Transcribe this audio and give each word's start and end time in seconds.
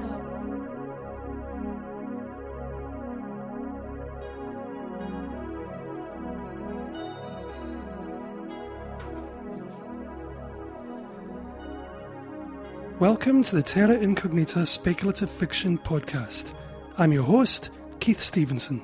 Welcome 12.98 13.42
to 13.44 13.56
the 13.56 13.62
Terra 13.62 13.94
Incognita 13.94 14.66
Speculative 14.66 15.30
Fiction 15.30 15.78
Podcast. 15.78 16.52
I'm 16.98 17.12
your 17.14 17.22
host, 17.22 17.70
Keith 18.00 18.20
Stevenson. 18.20 18.82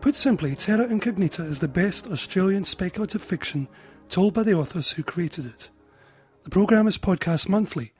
Put 0.00 0.14
simply, 0.14 0.56
Terra 0.56 0.86
Incognita 0.86 1.44
is 1.44 1.58
the 1.58 1.68
best 1.68 2.06
Australian 2.06 2.64
speculative 2.64 3.22
fiction 3.22 3.68
told 4.08 4.32
by 4.32 4.42
the 4.42 4.54
authors 4.54 4.92
who 4.92 5.02
created 5.02 5.44
it. 5.44 5.68
The 6.48 6.52
programme 6.52 6.88
is 6.88 6.96
podcast 6.96 7.46
monthly, 7.46 7.92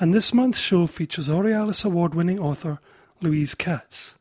and 0.00 0.12
this 0.12 0.34
month's 0.34 0.58
show 0.58 0.88
features 0.88 1.28
Aurealis 1.28 1.84
Award 1.84 2.12
winning 2.12 2.40
author 2.40 2.80
Louise 3.22 3.54
Katz. 3.54 4.16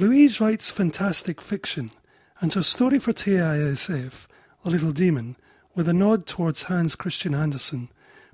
Louise 0.00 0.40
writes 0.40 0.68
fantastic 0.68 1.40
fiction, 1.40 1.92
and 2.40 2.52
her 2.52 2.64
story 2.64 2.98
for 2.98 3.12
TISF, 3.12 4.26
A 4.64 4.68
Little 4.68 4.90
Demon, 4.90 5.36
with 5.76 5.88
a 5.88 5.92
nod 5.92 6.26
towards 6.26 6.64
Hans 6.64 6.96
Christian 6.96 7.36
Andersen, 7.36 7.88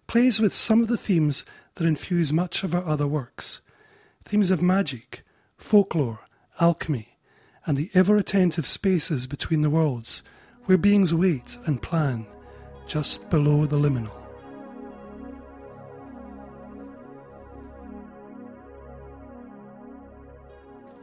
plays 0.07 0.41
with 0.41 0.55
some 0.55 0.81
of 0.81 0.89
the 0.89 0.97
themes 0.97 1.45
that 1.75 1.87
infuse 1.87 2.33
much 2.33 2.65
of 2.65 2.73
her 2.73 2.87
other 2.87 3.07
works 3.07 3.61
themes 4.25 4.51
of 4.51 4.63
magic, 4.63 5.25
folklore, 5.59 6.21
alchemy, 6.59 7.19
and 7.67 7.77
the 7.77 7.91
ever 7.93 8.17
attentive 8.17 8.67
spaces 8.67 9.27
between 9.27 9.61
the 9.61 9.69
worlds 9.69 10.23
where 10.65 10.79
beings 10.79 11.13
wait 11.13 11.59
and 11.67 11.83
plan 11.83 12.27
just 12.87 13.29
below 13.31 13.67
the 13.67 13.77
liminal. 13.77 14.13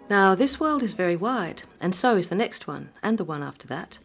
Now, 0.10 0.36
this 0.36 0.60
world 0.60 0.84
is 0.84 0.94
very 0.94 1.16
wide, 1.16 1.64
and 1.82 1.96
so 1.96 2.18
is 2.18 2.28
the 2.28 2.36
next 2.36 2.68
one, 2.68 2.90
and 3.02 3.18
the 3.18 3.24
one 3.24 3.42
after 3.42 3.68
that. 3.68 4.00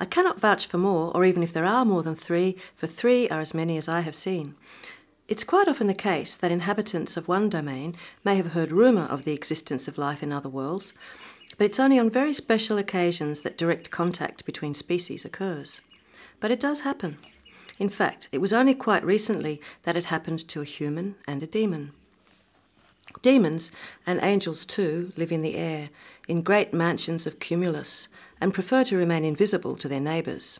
I 0.00 0.04
cannot 0.04 0.40
vouch 0.40 0.66
for 0.66 0.78
more, 0.78 1.14
or 1.14 1.24
even 1.24 1.42
if 1.42 1.52
there 1.52 1.66
are 1.66 1.84
more 1.84 2.02
than 2.02 2.14
three, 2.14 2.56
for 2.74 2.86
three 2.86 3.28
are 3.28 3.40
as 3.40 3.52
many 3.52 3.76
as 3.76 3.88
I 3.88 4.00
have 4.00 4.14
seen. 4.14 4.54
It's 5.28 5.44
quite 5.44 5.68
often 5.68 5.88
the 5.88 5.94
case 5.94 6.36
that 6.36 6.50
inhabitants 6.50 7.16
of 7.16 7.28
one 7.28 7.48
domain 7.48 7.94
may 8.24 8.36
have 8.36 8.52
heard 8.52 8.72
rumour 8.72 9.04
of 9.04 9.24
the 9.24 9.32
existence 9.32 9.86
of 9.88 9.98
life 9.98 10.22
in 10.22 10.32
other 10.32 10.48
worlds, 10.48 10.92
but 11.58 11.66
it's 11.66 11.80
only 11.80 11.98
on 11.98 12.08
very 12.10 12.32
special 12.32 12.78
occasions 12.78 13.42
that 13.42 13.58
direct 13.58 13.90
contact 13.90 14.44
between 14.44 14.74
species 14.74 15.24
occurs. 15.24 15.80
But 16.42 16.50
it 16.50 16.58
does 16.58 16.80
happen. 16.80 17.18
In 17.78 17.88
fact, 17.88 18.28
it 18.32 18.40
was 18.40 18.52
only 18.52 18.74
quite 18.74 19.04
recently 19.04 19.60
that 19.84 19.96
it 19.96 20.06
happened 20.06 20.48
to 20.48 20.60
a 20.60 20.64
human 20.64 21.14
and 21.24 21.40
a 21.40 21.46
demon. 21.46 21.92
Demons, 23.22 23.70
and 24.04 24.18
angels 24.20 24.64
too, 24.64 25.12
live 25.16 25.30
in 25.30 25.42
the 25.42 25.54
air, 25.54 25.90
in 26.26 26.42
great 26.42 26.74
mansions 26.74 27.28
of 27.28 27.38
cumulus, 27.38 28.08
and 28.40 28.52
prefer 28.52 28.82
to 28.84 28.96
remain 28.96 29.24
invisible 29.24 29.76
to 29.76 29.86
their 29.86 30.00
neighbours. 30.00 30.58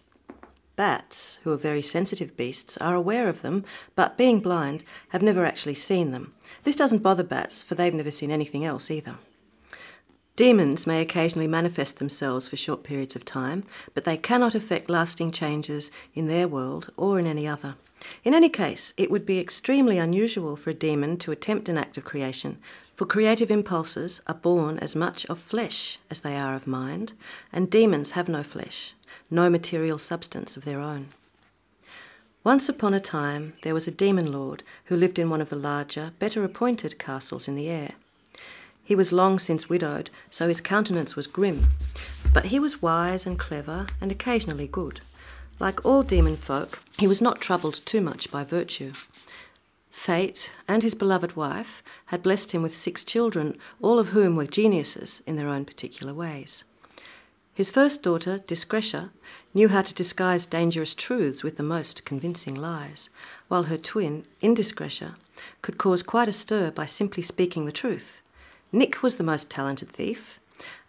Bats, 0.76 1.40
who 1.42 1.50
are 1.50 1.56
very 1.56 1.82
sensitive 1.82 2.36
beasts, 2.36 2.76
are 2.76 2.94
aware 2.94 3.28
of 3.28 3.42
them, 3.42 3.64
but 3.96 4.16
being 4.16 4.38
blind, 4.38 4.84
have 5.08 5.20
never 5.20 5.44
actually 5.44 5.74
seen 5.74 6.12
them. 6.12 6.32
This 6.62 6.76
doesn't 6.76 7.02
bother 7.02 7.24
bats, 7.24 7.64
for 7.64 7.74
they've 7.74 7.92
never 7.92 8.12
seen 8.12 8.30
anything 8.30 8.64
else 8.64 8.88
either. 8.88 9.16
Demons 10.34 10.86
may 10.86 11.02
occasionally 11.02 11.46
manifest 11.46 11.98
themselves 11.98 12.48
for 12.48 12.56
short 12.56 12.82
periods 12.82 13.14
of 13.14 13.24
time, 13.24 13.64
but 13.92 14.04
they 14.04 14.16
cannot 14.16 14.54
effect 14.54 14.88
lasting 14.88 15.30
changes 15.30 15.90
in 16.14 16.26
their 16.26 16.48
world 16.48 16.90
or 16.96 17.18
in 17.18 17.26
any 17.26 17.46
other. 17.46 17.74
In 18.24 18.34
any 18.34 18.48
case, 18.48 18.94
it 18.96 19.10
would 19.10 19.26
be 19.26 19.38
extremely 19.38 19.98
unusual 19.98 20.56
for 20.56 20.70
a 20.70 20.74
demon 20.74 21.18
to 21.18 21.32
attempt 21.32 21.68
an 21.68 21.78
act 21.78 21.98
of 21.98 22.04
creation, 22.04 22.58
for 22.94 23.04
creative 23.06 23.50
impulses 23.50 24.20
are 24.26 24.34
born 24.34 24.78
as 24.78 24.96
much 24.96 25.26
of 25.26 25.38
flesh 25.38 25.98
as 26.10 26.20
they 26.20 26.36
are 26.36 26.54
of 26.54 26.66
mind, 26.66 27.12
and 27.52 27.70
demons 27.70 28.12
have 28.12 28.28
no 28.28 28.42
flesh, 28.42 28.94
no 29.30 29.50
material 29.50 29.98
substance 29.98 30.56
of 30.56 30.64
their 30.64 30.80
own. 30.80 31.08
Once 32.42 32.68
upon 32.68 32.92
a 32.92 33.00
time, 33.00 33.52
there 33.62 33.74
was 33.74 33.86
a 33.86 33.92
demon 33.92 34.32
lord 34.32 34.62
who 34.86 34.96
lived 34.96 35.18
in 35.18 35.30
one 35.30 35.40
of 35.40 35.50
the 35.50 35.56
larger, 35.56 36.12
better 36.18 36.42
appointed 36.42 36.98
castles 36.98 37.46
in 37.46 37.54
the 37.54 37.68
air. 37.68 37.92
He 38.84 38.94
was 38.94 39.12
long 39.12 39.38
since 39.38 39.68
widowed, 39.68 40.10
so 40.28 40.48
his 40.48 40.60
countenance 40.60 41.14
was 41.14 41.26
grim, 41.26 41.68
but 42.32 42.46
he 42.46 42.58
was 42.58 42.82
wise 42.82 43.26
and 43.26 43.38
clever 43.38 43.86
and 44.00 44.10
occasionally 44.10 44.66
good. 44.66 45.00
Like 45.58 45.84
all 45.84 46.02
demon 46.02 46.36
folk, 46.36 46.80
he 46.98 47.06
was 47.06 47.22
not 47.22 47.40
troubled 47.40 47.80
too 47.84 48.00
much 48.00 48.30
by 48.30 48.42
virtue. 48.42 48.92
Fate 49.90 50.52
and 50.66 50.82
his 50.82 50.94
beloved 50.94 51.36
wife 51.36 51.82
had 52.06 52.22
blessed 52.22 52.52
him 52.52 52.62
with 52.62 52.76
six 52.76 53.04
children, 53.04 53.56
all 53.80 53.98
of 53.98 54.08
whom 54.08 54.34
were 54.34 54.46
geniuses 54.46 55.22
in 55.26 55.36
their 55.36 55.48
own 55.48 55.64
particular 55.64 56.12
ways. 56.12 56.64
His 57.54 57.70
first 57.70 58.02
daughter, 58.02 58.38
Discretia, 58.38 59.10
knew 59.52 59.68
how 59.68 59.82
to 59.82 59.94
disguise 59.94 60.46
dangerous 60.46 60.94
truths 60.94 61.44
with 61.44 61.58
the 61.58 61.62
most 61.62 62.06
convincing 62.06 62.54
lies, 62.54 63.10
while 63.48 63.64
her 63.64 63.76
twin, 63.76 64.24
Indiscretia, 64.40 65.16
could 65.60 65.76
cause 65.76 66.02
quite 66.02 66.28
a 66.28 66.32
stir 66.32 66.70
by 66.70 66.86
simply 66.86 67.22
speaking 67.22 67.66
the 67.66 67.72
truth. 67.72 68.22
Nick 68.72 69.02
was 69.02 69.16
the 69.16 69.22
most 69.22 69.50
talented 69.50 69.90
thief, 69.90 70.40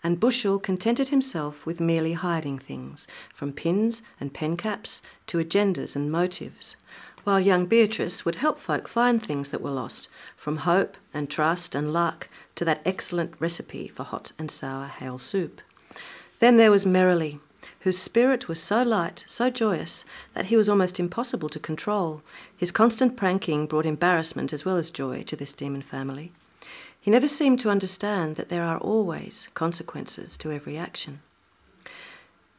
and 0.01 0.19
Bushel 0.19 0.57
contented 0.57 1.09
himself 1.09 1.65
with 1.65 1.81
merely 1.81 2.13
hiding 2.13 2.57
things, 2.57 3.07
from 3.33 3.51
pins 3.51 4.01
and 4.21 4.33
pen 4.33 4.55
caps 4.55 5.01
to 5.27 5.37
agendas 5.37 5.93
and 5.93 6.09
motives, 6.09 6.77
while 7.25 7.41
young 7.41 7.65
Beatrice 7.65 8.23
would 8.23 8.35
help 8.35 8.57
folk 8.57 8.87
find 8.87 9.21
things 9.21 9.49
that 9.49 9.61
were 9.61 9.69
lost, 9.71 10.07
from 10.37 10.57
hope 10.57 10.95
and 11.13 11.29
trust 11.29 11.75
and 11.75 11.91
luck 11.91 12.29
to 12.55 12.63
that 12.63 12.81
excellent 12.85 13.33
recipe 13.39 13.89
for 13.89 14.03
hot 14.03 14.31
and 14.39 14.49
sour 14.49 14.87
hale 14.87 15.17
soup. 15.17 15.61
Then 16.39 16.55
there 16.55 16.71
was 16.71 16.85
Merrily, 16.85 17.39
whose 17.81 17.97
spirit 17.97 18.47
was 18.47 18.61
so 18.61 18.83
light, 18.83 19.25
so 19.27 19.49
joyous, 19.49 20.05
that 20.33 20.45
he 20.45 20.55
was 20.55 20.69
almost 20.69 21.01
impossible 21.01 21.49
to 21.49 21.59
control. 21.59 22.21
His 22.55 22.71
constant 22.71 23.17
pranking 23.17 23.67
brought 23.67 23.85
embarrassment 23.85 24.53
as 24.53 24.63
well 24.63 24.77
as 24.77 24.89
joy 24.89 25.23
to 25.23 25.35
this 25.35 25.51
demon 25.51 25.81
family. 25.81 26.31
He 27.03 27.11
never 27.11 27.27
seemed 27.27 27.59
to 27.59 27.69
understand 27.69 28.37
that 28.37 28.47
there 28.47 28.63
are 28.63 28.77
always 28.77 29.49
consequences 29.53 30.37
to 30.37 30.53
every 30.53 30.77
action. 30.77 31.19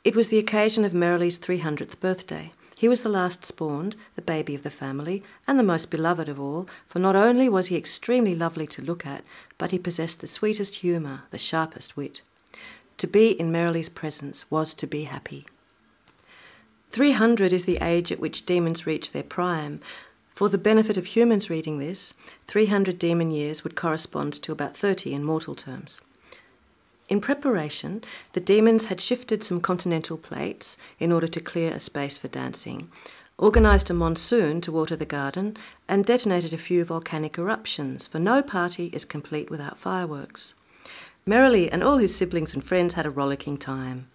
It 0.05 0.15
was 0.15 0.29
the 0.29 0.39
occasion 0.39 0.85
of 0.85 0.93
Merrily's 0.93 1.39
300th 1.39 1.99
birthday. 1.99 2.53
He 2.77 2.87
was 2.87 3.01
the 3.01 3.09
last 3.09 3.47
spawned, 3.47 3.97
the 4.17 4.21
baby 4.21 4.55
of 4.55 4.63
the 4.63 4.69
family, 4.69 5.23
and 5.49 5.59
the 5.59 5.63
most 5.63 5.91
beloved 5.91 6.29
of 6.29 6.39
all, 6.39 6.69
for 6.87 6.99
not 6.99 7.17
only 7.17 7.49
was 7.49 7.69
he 7.69 7.77
extremely 7.77 8.35
lovely 8.35 8.67
to 8.67 8.83
look 8.83 9.07
at, 9.07 9.25
but 9.57 9.71
he 9.71 9.79
possessed 9.79 10.21
the 10.21 10.27
sweetest 10.27 10.75
humour, 10.77 11.23
the 11.31 11.39
sharpest 11.39 11.97
wit. 11.97 12.21
To 12.99 13.07
be 13.07 13.31
in 13.31 13.51
Merrily's 13.51 13.89
presence 13.89 14.51
was 14.51 14.75
to 14.75 14.87
be 14.87 15.05
happy. 15.05 15.47
300 16.91 17.51
is 17.51 17.65
the 17.65 17.79
age 17.79 18.13
at 18.13 18.21
which 18.21 18.45
demons 18.45 18.85
reach 18.85 19.13
their 19.13 19.23
prime. 19.23 19.81
For 20.35 20.49
the 20.49 20.59
benefit 20.59 20.97
of 20.97 21.07
humans 21.07 21.49
reading 21.49 21.79
this, 21.79 22.13
300 22.49 22.99
demon 22.99 23.31
years 23.31 23.63
would 23.63 23.77
correspond 23.77 24.33
to 24.43 24.51
about 24.51 24.77
30 24.77 25.15
in 25.15 25.23
mortal 25.23 25.55
terms. 25.55 26.01
In 27.09 27.21
preparation, 27.21 28.03
the 28.33 28.41
demons 28.41 28.87
had 28.87 29.01
shifted 29.01 29.45
some 29.45 29.61
continental 29.61 30.19
plates 30.19 30.77
in 30.99 31.13
order 31.13 31.29
to 31.29 31.41
clear 31.41 31.71
a 31.71 31.79
space 31.79 32.19
for 32.19 32.27
dancing, 32.27 32.91
organised 33.39 33.91
a 33.91 33.95
monsoon 33.95 34.61
to 34.63 34.73
water 34.73 34.97
the 34.97 35.05
garden, 35.05 35.57
and 35.89 36.05
detonated 36.05 36.53
a 36.53 36.59
few 36.59 36.85
volcanic 36.85 37.39
eruptions, 37.39 38.09
for 38.09 38.19
no 38.19 38.43
party 38.43 38.91
is 38.93 39.05
complete 39.05 39.51
without 39.51 39.79
fireworks. 39.79 40.55
Merrily 41.25 41.71
and 41.71 41.85
all 41.85 41.99
his 41.99 42.15
siblings 42.15 42.55
and 42.55 42.65
friends 42.65 42.95
had 42.95 43.07
a 43.07 43.11
rollicking 43.11 43.57
time. 43.57 44.09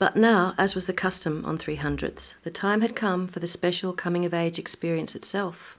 But 0.00 0.16
now, 0.16 0.54
as 0.56 0.74
was 0.74 0.86
the 0.86 0.94
custom 0.94 1.44
on 1.44 1.58
300ths, 1.58 2.32
the 2.42 2.50
time 2.50 2.80
had 2.80 2.96
come 2.96 3.28
for 3.28 3.38
the 3.38 3.46
special 3.46 3.92
coming 3.92 4.24
of 4.24 4.32
age 4.32 4.58
experience 4.58 5.14
itself. 5.14 5.78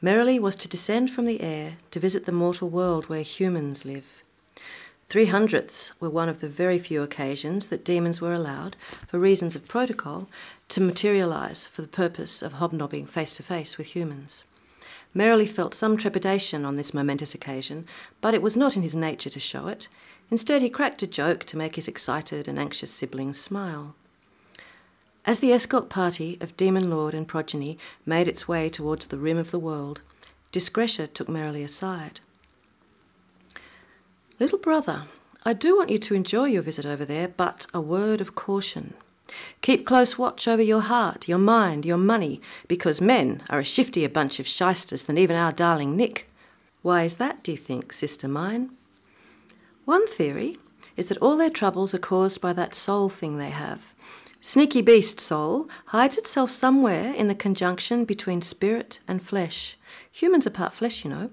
Merrily 0.00 0.38
was 0.38 0.56
to 0.56 0.66
descend 0.66 1.10
from 1.10 1.26
the 1.26 1.42
air 1.42 1.74
to 1.90 2.00
visit 2.00 2.24
the 2.24 2.32
mortal 2.32 2.70
world 2.70 3.10
where 3.10 3.20
humans 3.20 3.84
live. 3.84 4.22
300ths 5.10 5.92
were 6.00 6.08
one 6.08 6.30
of 6.30 6.40
the 6.40 6.48
very 6.48 6.78
few 6.78 7.02
occasions 7.02 7.68
that 7.68 7.84
demons 7.84 8.22
were 8.22 8.32
allowed, 8.32 8.76
for 9.06 9.18
reasons 9.18 9.54
of 9.54 9.68
protocol, 9.68 10.26
to 10.70 10.80
materialise 10.80 11.66
for 11.66 11.82
the 11.82 11.88
purpose 11.88 12.40
of 12.40 12.54
hobnobbing 12.54 13.04
face 13.04 13.34
to 13.34 13.42
face 13.42 13.76
with 13.76 13.88
humans. 13.88 14.42
Merrily 15.12 15.46
felt 15.46 15.74
some 15.74 15.98
trepidation 15.98 16.64
on 16.64 16.76
this 16.76 16.94
momentous 16.94 17.34
occasion, 17.34 17.84
but 18.22 18.32
it 18.32 18.40
was 18.40 18.56
not 18.56 18.74
in 18.74 18.82
his 18.82 18.94
nature 18.94 19.28
to 19.28 19.38
show 19.38 19.66
it. 19.66 19.88
Instead, 20.32 20.62
he 20.62 20.70
cracked 20.70 21.02
a 21.02 21.06
joke 21.06 21.44
to 21.44 21.58
make 21.58 21.76
his 21.76 21.86
excited 21.86 22.48
and 22.48 22.58
anxious 22.58 22.90
siblings 22.90 23.38
smile. 23.38 23.94
As 25.26 25.40
the 25.40 25.52
escort 25.52 25.90
party 25.90 26.38
of 26.40 26.56
Demon 26.56 26.88
Lord 26.88 27.12
and 27.12 27.28
progeny 27.28 27.76
made 28.06 28.26
its 28.26 28.48
way 28.48 28.70
towards 28.70 29.04
the 29.04 29.18
rim 29.18 29.36
of 29.36 29.50
the 29.50 29.58
world, 29.58 30.00
Discretia 30.50 31.06
took 31.08 31.28
Merrily 31.28 31.62
aside. 31.62 32.20
Little 34.40 34.56
brother, 34.56 35.02
I 35.44 35.52
do 35.52 35.76
want 35.76 35.90
you 35.90 35.98
to 35.98 36.14
enjoy 36.14 36.46
your 36.46 36.62
visit 36.62 36.86
over 36.86 37.04
there, 37.04 37.28
but 37.28 37.66
a 37.74 37.80
word 37.82 38.22
of 38.22 38.34
caution. 38.34 38.94
Keep 39.60 39.84
close 39.84 40.16
watch 40.16 40.48
over 40.48 40.62
your 40.62 40.80
heart, 40.80 41.28
your 41.28 41.36
mind, 41.36 41.84
your 41.84 41.98
money, 41.98 42.40
because 42.68 43.02
men 43.02 43.42
are 43.50 43.60
a 43.60 43.64
shiftier 43.64 44.10
bunch 44.10 44.40
of 44.40 44.46
shysters 44.46 45.04
than 45.04 45.18
even 45.18 45.36
our 45.36 45.52
darling 45.52 45.94
Nick. 45.94 46.26
Why 46.80 47.02
is 47.02 47.16
that, 47.16 47.44
do 47.44 47.52
you 47.52 47.58
think, 47.58 47.92
sister 47.92 48.28
mine? 48.28 48.70
One 49.92 50.06
theory 50.06 50.56
is 50.96 51.08
that 51.08 51.18
all 51.18 51.36
their 51.36 51.50
troubles 51.50 51.92
are 51.92 51.98
caused 51.98 52.40
by 52.40 52.54
that 52.54 52.74
soul 52.74 53.10
thing 53.10 53.36
they 53.36 53.50
have. 53.50 53.92
Sneaky 54.40 54.80
beast 54.80 55.20
soul 55.20 55.68
hides 55.88 56.16
itself 56.16 56.50
somewhere 56.50 57.12
in 57.12 57.28
the 57.28 57.34
conjunction 57.34 58.06
between 58.06 58.40
spirit 58.40 59.00
and 59.06 59.20
flesh. 59.20 59.76
Humans 60.10 60.46
are 60.46 60.56
part 60.58 60.72
flesh, 60.72 61.04
you 61.04 61.10
know. 61.10 61.28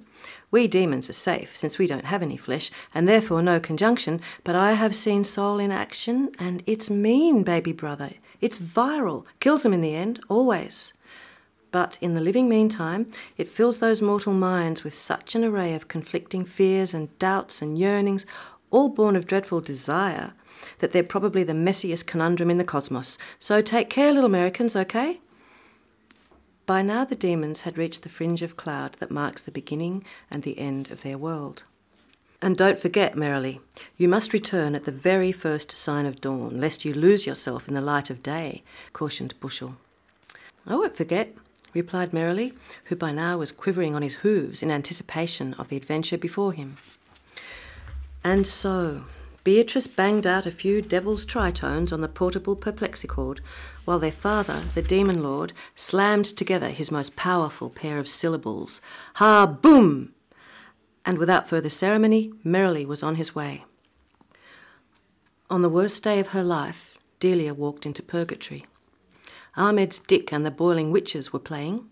We 0.52 0.68
demons 0.68 1.10
are 1.10 1.14
safe, 1.14 1.56
since 1.56 1.80
we 1.80 1.88
don't 1.88 2.12
have 2.12 2.22
any 2.22 2.36
flesh, 2.36 2.70
and 2.94 3.08
therefore 3.08 3.42
no 3.42 3.62
conjunction, 3.62 4.20
but 4.44 4.58
I 4.58 4.74
have 4.74 4.94
seen 4.94 5.24
soul 5.24 5.58
in 5.58 5.72
action, 5.72 6.32
and 6.38 6.62
it's 6.66 6.90
mean, 6.90 7.44
baby 7.44 7.72
brother. 7.72 8.10
It's 8.42 8.60
viral, 8.60 9.24
kills 9.40 9.64
them 9.64 9.74
in 9.74 9.80
the 9.80 9.96
end, 9.96 10.20
always. 10.28 10.92
But 11.71 11.98
in 12.01 12.16
the 12.16 12.21
living 12.21 12.50
meantime, 12.50 13.07
it 13.38 13.48
fills 13.48 13.77
those 13.77 14.01
mortal 14.01 14.33
minds 14.33 14.83
with 14.83 14.95
such 14.95 15.36
an 15.36 15.44
array 15.44 15.74
of 15.75 15.88
conflicting 15.88 16.45
fears 16.45 16.94
and 16.94 17.18
doubts 17.19 17.62
and 17.62 17.77
yearnings, 17.77 18.25
all 18.71 18.89
born 18.89 19.16
of 19.16 19.27
dreadful 19.27 19.62
desire, 19.62 20.33
that 20.80 20.92
they're 20.92 21.04
probably 21.04 21.44
the 21.44 21.54
messiest 21.54 22.06
conundrum 22.06 22.50
in 22.50 22.57
the 22.57 22.63
cosmos. 22.63 23.18
So 23.39 23.62
take 23.62 23.89
care, 23.89 24.12
little 24.12 24.25
Americans, 24.25 24.75
okay? 24.75 25.19
By 26.66 26.81
now, 26.81 27.04
the 27.04 27.16
demons 27.16 27.62
had 27.62 27.77
reached 27.77 28.04
the 28.04 28.10
fringe 28.10 28.42
of 28.42 28.57
cloud 28.57 28.94
that 29.00 29.10
marks 29.10 29.42
the 29.42 29.51
beginning 29.51 30.04
and 30.30 30.44
the 30.44 30.60
end 30.60 30.92
of 30.92 31.01
their 31.01 31.18
world. 31.18 31.63
And 32.42 32.56
don't 32.56 32.80
forget, 32.80 33.18
Merrily, 33.18 33.60
you 33.98 34.07
must 34.07 34.33
return 34.33 34.75
at 34.75 34.86
the 34.86 34.92
very 34.92 35.31
first 35.31 35.75
sign 35.75 36.06
of 36.06 36.21
dawn, 36.21 36.62
lest 36.62 36.86
you 36.86 36.94
lose 36.94 37.27
yourself 37.27 37.68
in 37.68 37.74
the 37.74 37.81
light 37.81 38.10
of 38.10 38.24
day, 38.24 38.63
cautioned 38.94 39.33
Bushel. 39.39 39.75
I 40.66 40.75
won't 40.75 40.95
forget, 40.95 41.36
replied 41.74 42.13
Merrily, 42.13 42.54
who 42.86 42.95
by 42.95 43.12
now 43.12 43.38
was 43.38 43.51
quivering 43.51 43.95
on 43.95 44.01
his 44.01 44.16
hooves 44.16 44.62
in 44.62 44.71
anticipation 44.71 45.54
of 45.56 45.69
the 45.69 45.77
adventure 45.77 46.18
before 46.18 46.54
him. 46.54 46.77
And 48.24 48.45
so, 48.45 49.06
Beatrice 49.44 49.88
banged 49.88 50.27
out 50.27 50.45
a 50.45 50.51
few 50.51 50.81
devil's 50.81 51.25
tritones 51.25 51.94
on 51.94 52.01
the 52.01 52.07
portable 52.07 52.56
perplexicord, 52.56 53.39
while 53.86 54.00
their 54.00 54.12
father, 54.12 54.62
the 54.75 54.81
demon 54.81 55.24
lord, 55.24 55.54
slammed 55.75 56.25
together 56.25 56.69
his 56.69 56.92
most 56.92 57.16
powerful 57.16 57.69
pair 57.69 57.98
of 57.98 58.07
syllables 58.07 58.81
Ha 59.16 59.45
boom! 59.45 60.13
And 61.06 61.18
without 61.18 61.50
further 61.50 61.69
ceremony, 61.69 62.33
Merrily 62.44 62.86
was 62.86 63.01
on 63.01 63.16
his 63.16 63.33
way. 63.33 63.63
On 65.50 65.63
the 65.63 65.69
worst 65.69 66.04
day 66.04 66.19
of 66.19 66.27
her 66.27 66.44
life, 66.44 67.00
Delia 67.19 67.54
walked 67.54 67.86
into 67.86 68.04
purgatory. 68.04 68.66
Ahmed's 69.57 70.00
Dick 70.00 70.31
and 70.31 70.46
the 70.46 70.51
Boiling 70.51 70.92
Witches 70.92 71.34
were 71.34 71.40
playing. 71.40 71.86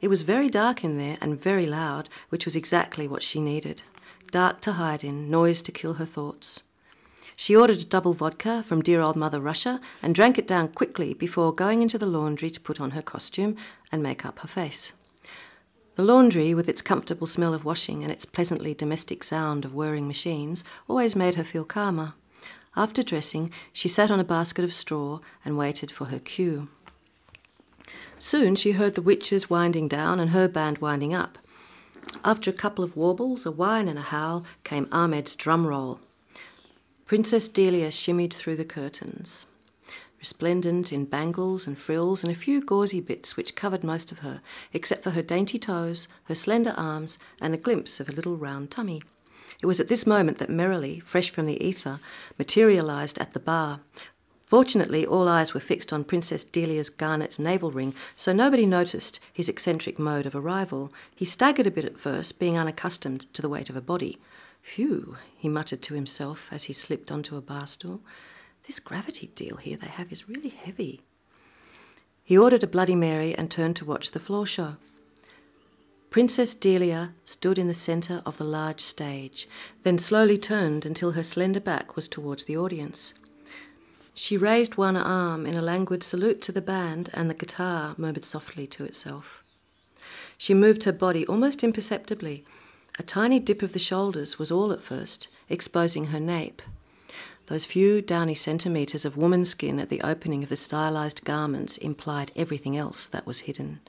It 0.00 0.08
was 0.08 0.22
very 0.22 0.48
dark 0.48 0.84
in 0.84 0.98
there 0.98 1.18
and 1.20 1.40
very 1.40 1.66
loud, 1.66 2.08
which 2.28 2.44
was 2.44 2.56
exactly 2.56 3.08
what 3.08 3.22
she 3.22 3.40
needed. 3.40 3.82
Dark 4.30 4.60
to 4.62 4.72
hide 4.72 5.02
in, 5.02 5.30
noise 5.30 5.62
to 5.62 5.72
kill 5.72 5.94
her 5.94 6.04
thoughts. 6.04 6.62
She 7.36 7.54
ordered 7.54 7.80
a 7.80 7.84
double 7.84 8.14
vodka 8.14 8.62
from 8.62 8.82
dear 8.82 9.00
old 9.00 9.16
Mother 9.16 9.40
Russia 9.40 9.80
and 10.02 10.14
drank 10.14 10.38
it 10.38 10.46
down 10.46 10.68
quickly 10.68 11.12
before 11.12 11.54
going 11.54 11.82
into 11.82 11.98
the 11.98 12.06
laundry 12.06 12.50
to 12.50 12.60
put 12.60 12.80
on 12.80 12.92
her 12.92 13.02
costume 13.02 13.56
and 13.92 14.02
make 14.02 14.24
up 14.24 14.38
her 14.38 14.48
face. 14.48 14.92
The 15.96 16.02
laundry, 16.02 16.54
with 16.54 16.68
its 16.68 16.82
comfortable 16.82 17.26
smell 17.26 17.54
of 17.54 17.64
washing 17.64 18.02
and 18.02 18.12
its 18.12 18.24
pleasantly 18.24 18.74
domestic 18.74 19.24
sound 19.24 19.64
of 19.64 19.74
whirring 19.74 20.06
machines, 20.06 20.62
always 20.88 21.16
made 21.16 21.36
her 21.36 21.44
feel 21.44 21.64
calmer. 21.64 22.14
After 22.74 23.02
dressing, 23.02 23.50
she 23.72 23.88
sat 23.88 24.10
on 24.10 24.20
a 24.20 24.24
basket 24.24 24.64
of 24.64 24.74
straw 24.74 25.20
and 25.44 25.56
waited 25.56 25.90
for 25.90 26.06
her 26.06 26.18
cue. 26.18 26.68
Soon 28.18 28.56
she 28.56 28.72
heard 28.72 28.94
the 28.94 29.02
witches 29.02 29.50
winding 29.50 29.88
down 29.88 30.18
and 30.18 30.30
her 30.30 30.48
band 30.48 30.78
winding 30.78 31.14
up. 31.14 31.38
After 32.24 32.50
a 32.50 32.54
couple 32.54 32.84
of 32.84 32.96
warbles, 32.96 33.44
a 33.44 33.50
whine, 33.50 33.88
and 33.88 33.98
a 33.98 34.02
howl, 34.02 34.44
came 34.64 34.88
Ahmed's 34.90 35.36
drum 35.36 35.66
roll. 35.66 36.00
Princess 37.04 37.46
Delia 37.46 37.90
shimmied 37.90 38.32
through 38.32 38.56
the 38.56 38.64
curtains, 38.64 39.46
resplendent 40.18 40.92
in 40.92 41.04
bangles 41.04 41.66
and 41.66 41.78
frills 41.78 42.22
and 42.24 42.32
a 42.32 42.34
few 42.34 42.60
gauzy 42.60 43.00
bits 43.00 43.36
which 43.36 43.54
covered 43.54 43.84
most 43.84 44.10
of 44.10 44.20
her, 44.20 44.40
except 44.72 45.04
for 45.04 45.10
her 45.10 45.22
dainty 45.22 45.58
toes, 45.58 46.08
her 46.24 46.34
slender 46.34 46.74
arms, 46.76 47.18
and 47.40 47.54
a 47.54 47.58
glimpse 47.58 48.00
of 48.00 48.08
a 48.08 48.12
little 48.12 48.36
round 48.36 48.70
tummy. 48.70 49.02
It 49.62 49.66
was 49.66 49.78
at 49.78 49.88
this 49.88 50.06
moment 50.06 50.38
that 50.38 50.50
Merrily, 50.50 50.98
fresh 51.00 51.30
from 51.30 51.46
the 51.46 51.64
ether, 51.64 52.00
materialized 52.38 53.18
at 53.18 53.34
the 53.34 53.40
bar. 53.40 53.80
Fortunately, 54.46 55.04
all 55.04 55.26
eyes 55.26 55.52
were 55.52 55.60
fixed 55.60 55.92
on 55.92 56.04
Princess 56.04 56.44
Delia's 56.44 56.88
garnet 56.88 57.36
navel 57.36 57.72
ring, 57.72 57.92
so 58.14 58.32
nobody 58.32 58.64
noticed 58.64 59.18
his 59.32 59.48
eccentric 59.48 59.98
mode 59.98 60.24
of 60.24 60.36
arrival. 60.36 60.92
He 61.14 61.24
staggered 61.24 61.66
a 61.66 61.70
bit 61.70 61.84
at 61.84 61.98
first, 61.98 62.38
being 62.38 62.56
unaccustomed 62.56 63.32
to 63.34 63.42
the 63.42 63.48
weight 63.48 63.68
of 63.68 63.74
a 63.76 63.80
body. 63.80 64.20
Phew, 64.62 65.16
he 65.36 65.48
muttered 65.48 65.82
to 65.82 65.94
himself 65.94 66.48
as 66.52 66.64
he 66.64 66.72
slipped 66.72 67.10
onto 67.10 67.36
a 67.36 67.40
bar 67.40 67.66
stool. 67.66 68.02
This 68.68 68.78
gravity 68.78 69.32
deal 69.34 69.56
here 69.56 69.76
they 69.76 69.88
have 69.88 70.12
is 70.12 70.28
really 70.28 70.50
heavy. 70.50 71.02
He 72.22 72.38
ordered 72.38 72.62
a 72.62 72.68
Bloody 72.68 72.94
Mary 72.94 73.34
and 73.34 73.50
turned 73.50 73.74
to 73.76 73.84
watch 73.84 74.12
the 74.12 74.20
floor 74.20 74.46
show. 74.46 74.76
Princess 76.10 76.54
Delia 76.54 77.14
stood 77.24 77.58
in 77.58 77.66
the 77.66 77.74
centre 77.74 78.22
of 78.24 78.38
the 78.38 78.44
large 78.44 78.80
stage, 78.80 79.48
then 79.82 79.98
slowly 79.98 80.38
turned 80.38 80.86
until 80.86 81.12
her 81.12 81.24
slender 81.24 81.60
back 81.60 81.96
was 81.96 82.06
towards 82.06 82.44
the 82.44 82.56
audience. 82.56 83.12
She 84.18 84.38
raised 84.38 84.76
one 84.76 84.96
arm 84.96 85.44
in 85.44 85.56
a 85.56 85.62
languid 85.62 86.02
salute 86.02 86.40
to 86.42 86.52
the 86.52 86.62
band, 86.62 87.10
and 87.12 87.28
the 87.28 87.34
guitar 87.34 87.94
murmured 87.98 88.24
softly 88.24 88.66
to 88.68 88.84
itself. 88.84 89.44
She 90.38 90.54
moved 90.54 90.84
her 90.84 90.92
body 90.92 91.26
almost 91.26 91.62
imperceptibly, 91.62 92.42
a 92.98 93.02
tiny 93.02 93.38
dip 93.38 93.62
of 93.62 93.74
the 93.74 93.78
shoulders 93.78 94.38
was 94.38 94.50
all 94.50 94.72
at 94.72 94.82
first, 94.82 95.28
exposing 95.50 96.06
her 96.06 96.18
nape. 96.18 96.62
Those 97.46 97.66
few 97.66 98.00
downy 98.00 98.34
centimetres 98.34 99.04
of 99.04 99.18
woman's 99.18 99.50
skin 99.50 99.78
at 99.78 99.90
the 99.90 100.00
opening 100.00 100.42
of 100.42 100.48
the 100.48 100.56
stylized 100.56 101.22
garments 101.22 101.76
implied 101.76 102.32
everything 102.34 102.74
else 102.74 103.08
that 103.08 103.26
was 103.26 103.40
hidden. 103.40 103.80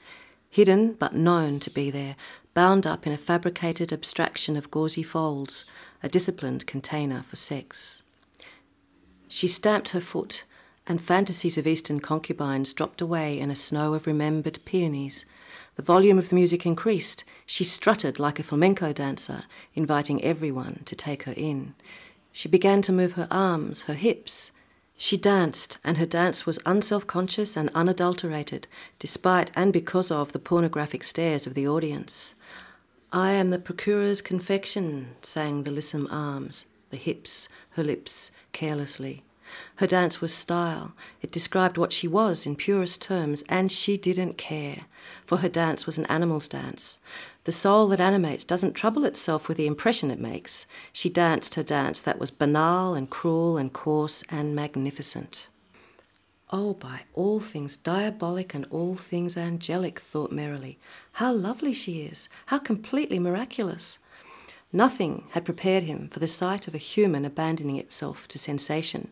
Hidden, 0.50 0.92
but 0.92 1.14
known 1.14 1.58
to 1.60 1.70
be 1.70 1.90
there, 1.90 2.16
bound 2.52 2.86
up 2.86 3.06
in 3.06 3.14
a 3.14 3.18
fabricated 3.18 3.94
abstraction 3.94 4.58
of 4.58 4.70
gauzy 4.70 5.02
folds, 5.02 5.64
a 6.02 6.08
disciplined 6.08 6.66
container 6.66 7.22
for 7.22 7.36
sex. 7.36 8.02
She 9.28 9.46
stamped 9.46 9.90
her 9.90 10.00
foot, 10.00 10.44
and 10.86 11.02
fantasies 11.02 11.58
of 11.58 11.66
eastern 11.66 12.00
concubines 12.00 12.72
dropped 12.72 13.00
away 13.00 13.38
in 13.38 13.50
a 13.50 13.56
snow 13.56 13.92
of 13.92 14.06
remembered 14.06 14.58
peonies. 14.64 15.26
The 15.76 15.82
volume 15.82 16.18
of 16.18 16.30
the 16.30 16.34
music 16.34 16.64
increased. 16.66 17.24
She 17.46 17.62
strutted 17.62 18.18
like 18.18 18.38
a 18.38 18.42
flamenco 18.42 18.92
dancer, 18.92 19.44
inviting 19.74 20.24
everyone 20.24 20.82
to 20.86 20.96
take 20.96 21.24
her 21.24 21.34
in. 21.36 21.74
She 22.32 22.48
began 22.48 22.82
to 22.82 22.92
move 22.92 23.12
her 23.12 23.28
arms, 23.30 23.82
her 23.82 23.94
hips. 23.94 24.50
She 24.96 25.16
danced, 25.16 25.78
and 25.84 25.98
her 25.98 26.06
dance 26.06 26.46
was 26.46 26.58
unself 26.66 27.06
conscious 27.06 27.56
and 27.56 27.70
unadulterated, 27.74 28.66
despite 28.98 29.52
and 29.54 29.72
because 29.72 30.10
of 30.10 30.32
the 30.32 30.38
pornographic 30.38 31.04
stares 31.04 31.46
of 31.46 31.54
the 31.54 31.68
audience. 31.68 32.34
I 33.12 33.32
am 33.32 33.50
the 33.50 33.58
procurer's 33.58 34.20
confection, 34.20 35.16
sang 35.22 35.62
the 35.62 35.70
lissom 35.70 36.08
arms, 36.10 36.66
the 36.90 36.96
hips, 36.96 37.48
her 37.70 37.84
lips, 37.84 38.30
carelessly. 38.52 39.22
Her 39.76 39.86
dance 39.86 40.20
was 40.20 40.34
style. 40.34 40.92
It 41.22 41.30
described 41.30 41.78
what 41.78 41.92
she 41.92 42.06
was 42.06 42.44
in 42.44 42.56
purest 42.56 43.00
terms, 43.00 43.42
and 43.48 43.72
she 43.72 43.96
didn't 43.96 44.36
care, 44.36 44.84
for 45.24 45.38
her 45.38 45.48
dance 45.48 45.86
was 45.86 45.98
an 45.98 46.06
animal's 46.06 46.48
dance. 46.48 46.98
The 47.44 47.52
soul 47.52 47.88
that 47.88 48.00
animates 48.00 48.44
doesn't 48.44 48.74
trouble 48.74 49.04
itself 49.04 49.48
with 49.48 49.56
the 49.56 49.66
impression 49.66 50.10
it 50.10 50.20
makes. 50.20 50.66
She 50.92 51.08
danced 51.08 51.54
her 51.54 51.62
dance 51.62 52.00
that 52.02 52.18
was 52.18 52.30
banal 52.30 52.94
and 52.94 53.08
cruel 53.08 53.56
and 53.56 53.72
coarse 53.72 54.22
and 54.28 54.54
magnificent. 54.54 55.48
Oh, 56.50 56.74
by 56.74 57.02
all 57.14 57.40
things 57.40 57.76
diabolic 57.76 58.54
and 58.54 58.66
all 58.70 58.96
things 58.96 59.36
angelic, 59.36 59.98
thought 59.98 60.32
merrily. 60.32 60.78
How 61.12 61.32
lovely 61.32 61.74
she 61.74 62.02
is! 62.02 62.28
How 62.46 62.58
completely 62.58 63.18
miraculous! 63.18 63.98
Nothing 64.72 65.24
had 65.30 65.46
prepared 65.46 65.84
him 65.84 66.08
for 66.08 66.18
the 66.18 66.28
sight 66.28 66.68
of 66.68 66.74
a 66.74 66.78
human 66.78 67.24
abandoning 67.24 67.76
itself 67.76 68.28
to 68.28 68.38
sensation. 68.38 69.08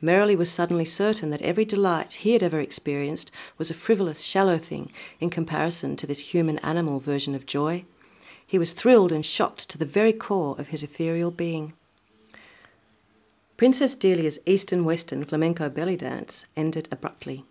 Merrily 0.00 0.36
was 0.36 0.50
suddenly 0.50 0.84
certain 0.84 1.30
that 1.30 1.42
every 1.42 1.64
delight 1.64 2.14
he 2.14 2.32
had 2.32 2.42
ever 2.42 2.60
experienced 2.60 3.30
was 3.58 3.70
a 3.70 3.74
frivolous, 3.74 4.22
shallow 4.22 4.56
thing 4.56 4.90
in 5.20 5.28
comparison 5.28 5.96
to 5.96 6.06
this 6.06 6.32
human 6.32 6.58
animal 6.58 7.00
version 7.00 7.34
of 7.34 7.46
joy. 7.46 7.84
He 8.46 8.58
was 8.58 8.72
thrilled 8.72 9.12
and 9.12 9.26
shocked 9.26 9.68
to 9.68 9.78
the 9.78 9.84
very 9.84 10.12
core 10.12 10.54
of 10.58 10.68
his 10.68 10.82
ethereal 10.82 11.30
being. 11.30 11.74
Princess 13.58 13.94
Delia's 13.94 14.38
Eastern 14.46 14.84
Western 14.84 15.24
flamenco 15.24 15.68
belly 15.68 15.96
dance 15.96 16.46
ended 16.56 16.88
abruptly. 16.92 17.44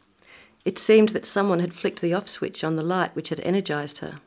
It 0.63 0.79
seemed 0.79 1.09
that 1.09 1.25
someone 1.25 1.59
had 1.59 1.73
flicked 1.73 2.01
the 2.01 2.13
off 2.13 2.29
switch 2.29 2.63
on 2.63 2.77
the 2.77 2.83
light 2.83 3.15
which 3.15 3.29
had 3.29 3.41
energized 3.41 3.99
her. 3.99 4.21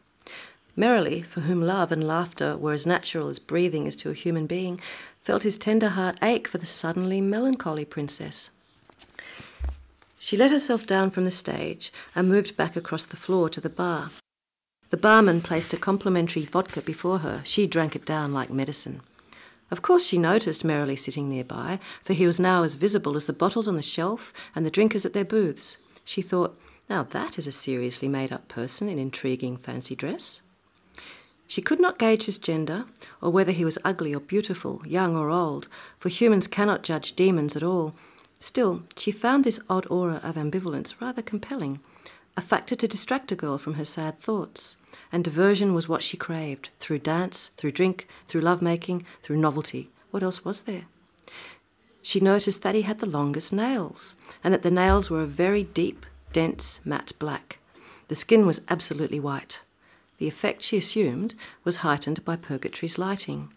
Merrily, 0.76 1.22
for 1.22 1.40
whom 1.40 1.62
love 1.62 1.92
and 1.92 2.06
laughter 2.06 2.56
were 2.56 2.72
as 2.72 2.86
natural 2.86 3.28
as 3.28 3.38
breathing 3.38 3.86
is 3.86 3.96
to 3.96 4.10
a 4.10 4.14
human 4.14 4.46
being, 4.46 4.80
felt 5.20 5.42
his 5.42 5.58
tender 5.58 5.90
heart 5.90 6.16
ache 6.22 6.48
for 6.48 6.58
the 6.58 6.66
suddenly 6.66 7.20
melancholy 7.20 7.84
princess. 7.84 8.50
She 10.18 10.36
let 10.36 10.50
herself 10.50 10.86
down 10.86 11.10
from 11.10 11.24
the 11.24 11.30
stage 11.30 11.92
and 12.14 12.28
moved 12.28 12.56
back 12.56 12.76
across 12.76 13.04
the 13.04 13.16
floor 13.16 13.48
to 13.50 13.60
the 13.60 13.70
bar. 13.70 14.10
The 14.90 14.96
barman 14.96 15.40
placed 15.40 15.72
a 15.72 15.76
complimentary 15.76 16.44
vodka 16.44 16.82
before 16.82 17.20
her. 17.20 17.42
She 17.44 17.66
drank 17.66 17.96
it 17.96 18.04
down 18.04 18.32
like 18.34 18.50
medicine. 18.50 19.00
Of 19.70 19.82
course, 19.82 20.04
she 20.04 20.18
noticed 20.18 20.64
Merrily 20.64 20.96
sitting 20.96 21.30
nearby, 21.30 21.78
for 22.02 22.12
he 22.12 22.26
was 22.26 22.40
now 22.40 22.64
as 22.64 22.74
visible 22.74 23.16
as 23.16 23.26
the 23.26 23.32
bottles 23.32 23.68
on 23.68 23.76
the 23.76 23.82
shelf 23.82 24.32
and 24.54 24.66
the 24.66 24.70
drinkers 24.70 25.06
at 25.06 25.12
their 25.12 25.24
booths. 25.24 25.78
She 26.04 26.22
thought, 26.22 26.58
now 26.88 27.04
that 27.04 27.38
is 27.38 27.46
a 27.46 27.52
seriously 27.52 28.08
made 28.08 28.32
up 28.32 28.48
person 28.48 28.88
in 28.88 28.98
intriguing 28.98 29.56
fancy 29.56 29.94
dress. 29.94 30.42
She 31.50 31.60
could 31.60 31.80
not 31.80 31.98
gauge 31.98 32.26
his 32.26 32.38
gender, 32.38 32.84
or 33.20 33.30
whether 33.30 33.52
he 33.52 33.64
was 33.64 33.78
ugly 33.84 34.14
or 34.14 34.20
beautiful, 34.20 34.82
young 34.86 35.16
or 35.16 35.30
old, 35.30 35.66
for 35.98 36.08
humans 36.08 36.46
cannot 36.46 36.84
judge 36.84 37.16
demons 37.16 37.56
at 37.56 37.62
all. 37.62 37.94
Still, 38.38 38.84
she 38.96 39.10
found 39.10 39.42
this 39.44 39.60
odd 39.68 39.86
aura 39.90 40.20
of 40.22 40.36
ambivalence 40.36 40.94
rather 41.00 41.22
compelling, 41.22 41.80
a 42.36 42.40
factor 42.40 42.76
to 42.76 42.86
distract 42.86 43.32
a 43.32 43.36
girl 43.36 43.58
from 43.58 43.74
her 43.74 43.84
sad 43.84 44.20
thoughts 44.20 44.76
and 45.12 45.24
diversion 45.24 45.74
was 45.74 45.88
what 45.88 46.02
she 46.02 46.16
craved 46.16 46.70
through 46.78 46.98
dance, 46.98 47.50
through 47.56 47.72
drink, 47.72 48.06
through 48.26 48.40
lovemaking, 48.40 49.04
through 49.22 49.36
novelty. 49.36 49.90
What 50.10 50.22
else 50.22 50.44
was 50.44 50.62
there? 50.62 50.84
She 52.02 52.20
noticed 52.20 52.62
that 52.62 52.74
he 52.74 52.82
had 52.82 52.98
the 52.98 53.06
longest 53.06 53.52
nails, 53.52 54.14
and 54.42 54.54
that 54.54 54.62
the 54.62 54.70
nails 54.70 55.10
were 55.10 55.22
a 55.22 55.26
very 55.26 55.64
deep, 55.64 56.06
dense, 56.32 56.80
matte 56.84 57.12
black. 57.18 57.58
The 58.08 58.14
skin 58.14 58.46
was 58.46 58.60
absolutely 58.68 59.20
white. 59.20 59.62
The 60.20 60.28
effect, 60.28 60.62
she 60.62 60.76
assumed, 60.76 61.34
was 61.64 61.76
heightened 61.76 62.26
by 62.26 62.36
purgatory's 62.36 62.98
lighting. 62.98 63.48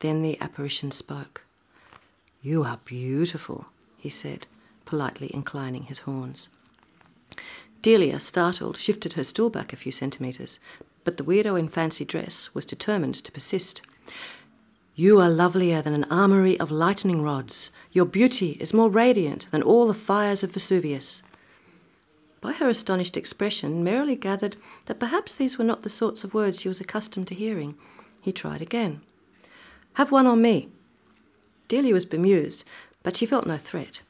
Then 0.00 0.20
the 0.20 0.38
apparition 0.38 0.90
spoke. 0.90 1.46
You 2.42 2.62
are 2.62 2.78
beautiful, 2.84 3.66
he 3.96 4.10
said, 4.10 4.46
politely 4.84 5.30
inclining 5.32 5.84
his 5.84 6.00
horns. 6.00 6.50
Delia, 7.80 8.20
startled, 8.20 8.76
shifted 8.76 9.14
her 9.14 9.24
stool 9.24 9.48
back 9.48 9.72
a 9.72 9.76
few 9.76 9.92
centimetres, 9.92 10.60
but 11.04 11.16
the 11.16 11.24
weirdo 11.24 11.58
in 11.58 11.68
fancy 11.68 12.04
dress 12.04 12.50
was 12.52 12.66
determined 12.66 13.14
to 13.14 13.32
persist. 13.32 13.80
You 14.94 15.20
are 15.20 15.30
lovelier 15.30 15.80
than 15.80 15.94
an 15.94 16.04
armoury 16.10 16.60
of 16.60 16.70
lightning 16.70 17.22
rods. 17.22 17.70
Your 17.92 18.04
beauty 18.04 18.58
is 18.60 18.74
more 18.74 18.90
radiant 18.90 19.48
than 19.52 19.62
all 19.62 19.88
the 19.88 19.94
fires 19.94 20.42
of 20.42 20.52
Vesuvius. 20.52 21.22
By 22.40 22.52
her 22.52 22.68
astonished 22.68 23.16
expression, 23.16 23.84
Merrily 23.84 24.16
gathered 24.16 24.56
that 24.86 25.00
perhaps 25.00 25.34
these 25.34 25.58
were 25.58 25.64
not 25.64 25.82
the 25.82 25.90
sorts 25.90 26.24
of 26.24 26.32
words 26.32 26.60
she 26.60 26.68
was 26.68 26.80
accustomed 26.80 27.28
to 27.28 27.34
hearing. 27.34 27.76
He 28.20 28.32
tried 28.32 28.62
again. 28.62 29.02
Have 29.94 30.10
one 30.10 30.26
on 30.26 30.40
me. 30.40 30.68
Delia 31.68 31.94
was 31.94 32.06
bemused, 32.06 32.64
but 33.02 33.16
she 33.16 33.26
felt 33.26 33.46
no 33.46 33.56
threat. 33.56 34.02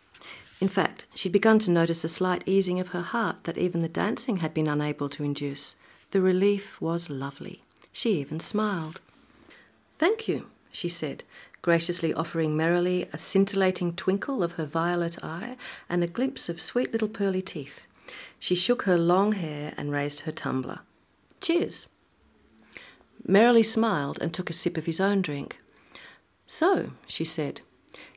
In 0.60 0.68
fact, 0.68 1.06
she'd 1.14 1.32
begun 1.32 1.58
to 1.60 1.70
notice 1.70 2.04
a 2.04 2.08
slight 2.08 2.42
easing 2.46 2.78
of 2.78 2.88
her 2.88 3.02
heart 3.02 3.44
that 3.44 3.58
even 3.58 3.80
the 3.80 3.88
dancing 3.88 4.38
had 4.38 4.52
been 4.52 4.68
unable 4.68 5.08
to 5.08 5.24
induce. 5.24 5.74
The 6.10 6.20
relief 6.20 6.80
was 6.80 7.08
lovely. 7.08 7.62
She 7.92 8.20
even 8.20 8.40
smiled. 8.40 9.00
Thank 9.98 10.28
you, 10.28 10.50
she 10.70 10.88
said, 10.88 11.24
graciously 11.62 12.12
offering 12.14 12.56
Merrily 12.56 13.08
a 13.12 13.18
scintillating 13.18 13.94
twinkle 13.94 14.42
of 14.42 14.52
her 14.52 14.66
violet 14.66 15.22
eye 15.22 15.56
and 15.88 16.04
a 16.04 16.08
glimpse 16.08 16.48
of 16.48 16.60
sweet 16.60 16.92
little 16.92 17.08
pearly 17.08 17.42
teeth. 17.42 17.86
She 18.38 18.54
shook 18.54 18.82
her 18.82 18.96
long 18.96 19.32
hair 19.32 19.74
and 19.76 19.92
raised 19.92 20.20
her 20.20 20.32
tumbler. 20.32 20.80
Cheers. 21.40 21.86
Merrily 23.26 23.62
smiled 23.62 24.18
and 24.20 24.32
took 24.32 24.50
a 24.50 24.54
sip 24.54 24.76
of 24.76 24.86
his 24.86 25.00
own 25.00 25.22
drink. 25.22 25.58
So, 26.46 26.92
she 27.06 27.24
said, 27.24 27.60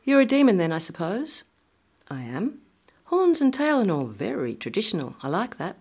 you're 0.04 0.22
a 0.22 0.26
demon 0.26 0.58
then, 0.58 0.72
I 0.72 0.80
suppose? 0.80 1.44
I 2.10 2.22
am. 2.22 2.60
Horns 3.06 3.40
and 3.40 3.54
tail 3.54 3.80
and 3.80 3.90
all, 3.90 4.06
very 4.06 4.54
traditional. 4.54 5.16
I 5.24 5.30
like 5.30 5.58
that. 5.58 5.78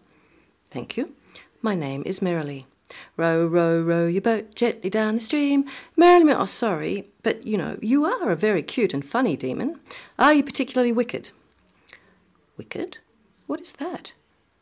Thank 0.71 0.97
you. 0.97 1.15
My 1.61 1.75
name 1.75 2.03
is 2.07 2.23
Merrily. 2.23 2.67
Row, 3.17 3.47
row, 3.47 3.81
row 3.81 4.07
your 4.07 4.21
boat 4.21 4.55
gently 4.55 4.91
down 4.91 5.15
the 5.15 5.21
stream. 5.21 5.65
Merrily, 5.97 6.33
oh, 6.33 6.45
sorry, 6.45 7.09
but 7.23 7.45
you 7.47 7.57
know, 7.57 7.79
you 7.81 8.05
are 8.05 8.31
a 8.31 8.37
very 8.37 8.63
cute 8.63 8.95
and 8.95 9.05
funny 9.05 9.37
demon. 9.37 9.81
Are 10.19 10.35
you 10.35 10.43
particularly 10.43 10.93
wicked? 10.93 11.31
Wicked? 12.57 12.99
What 13.47 13.61
is 13.61 13.73
that? 13.73 14.15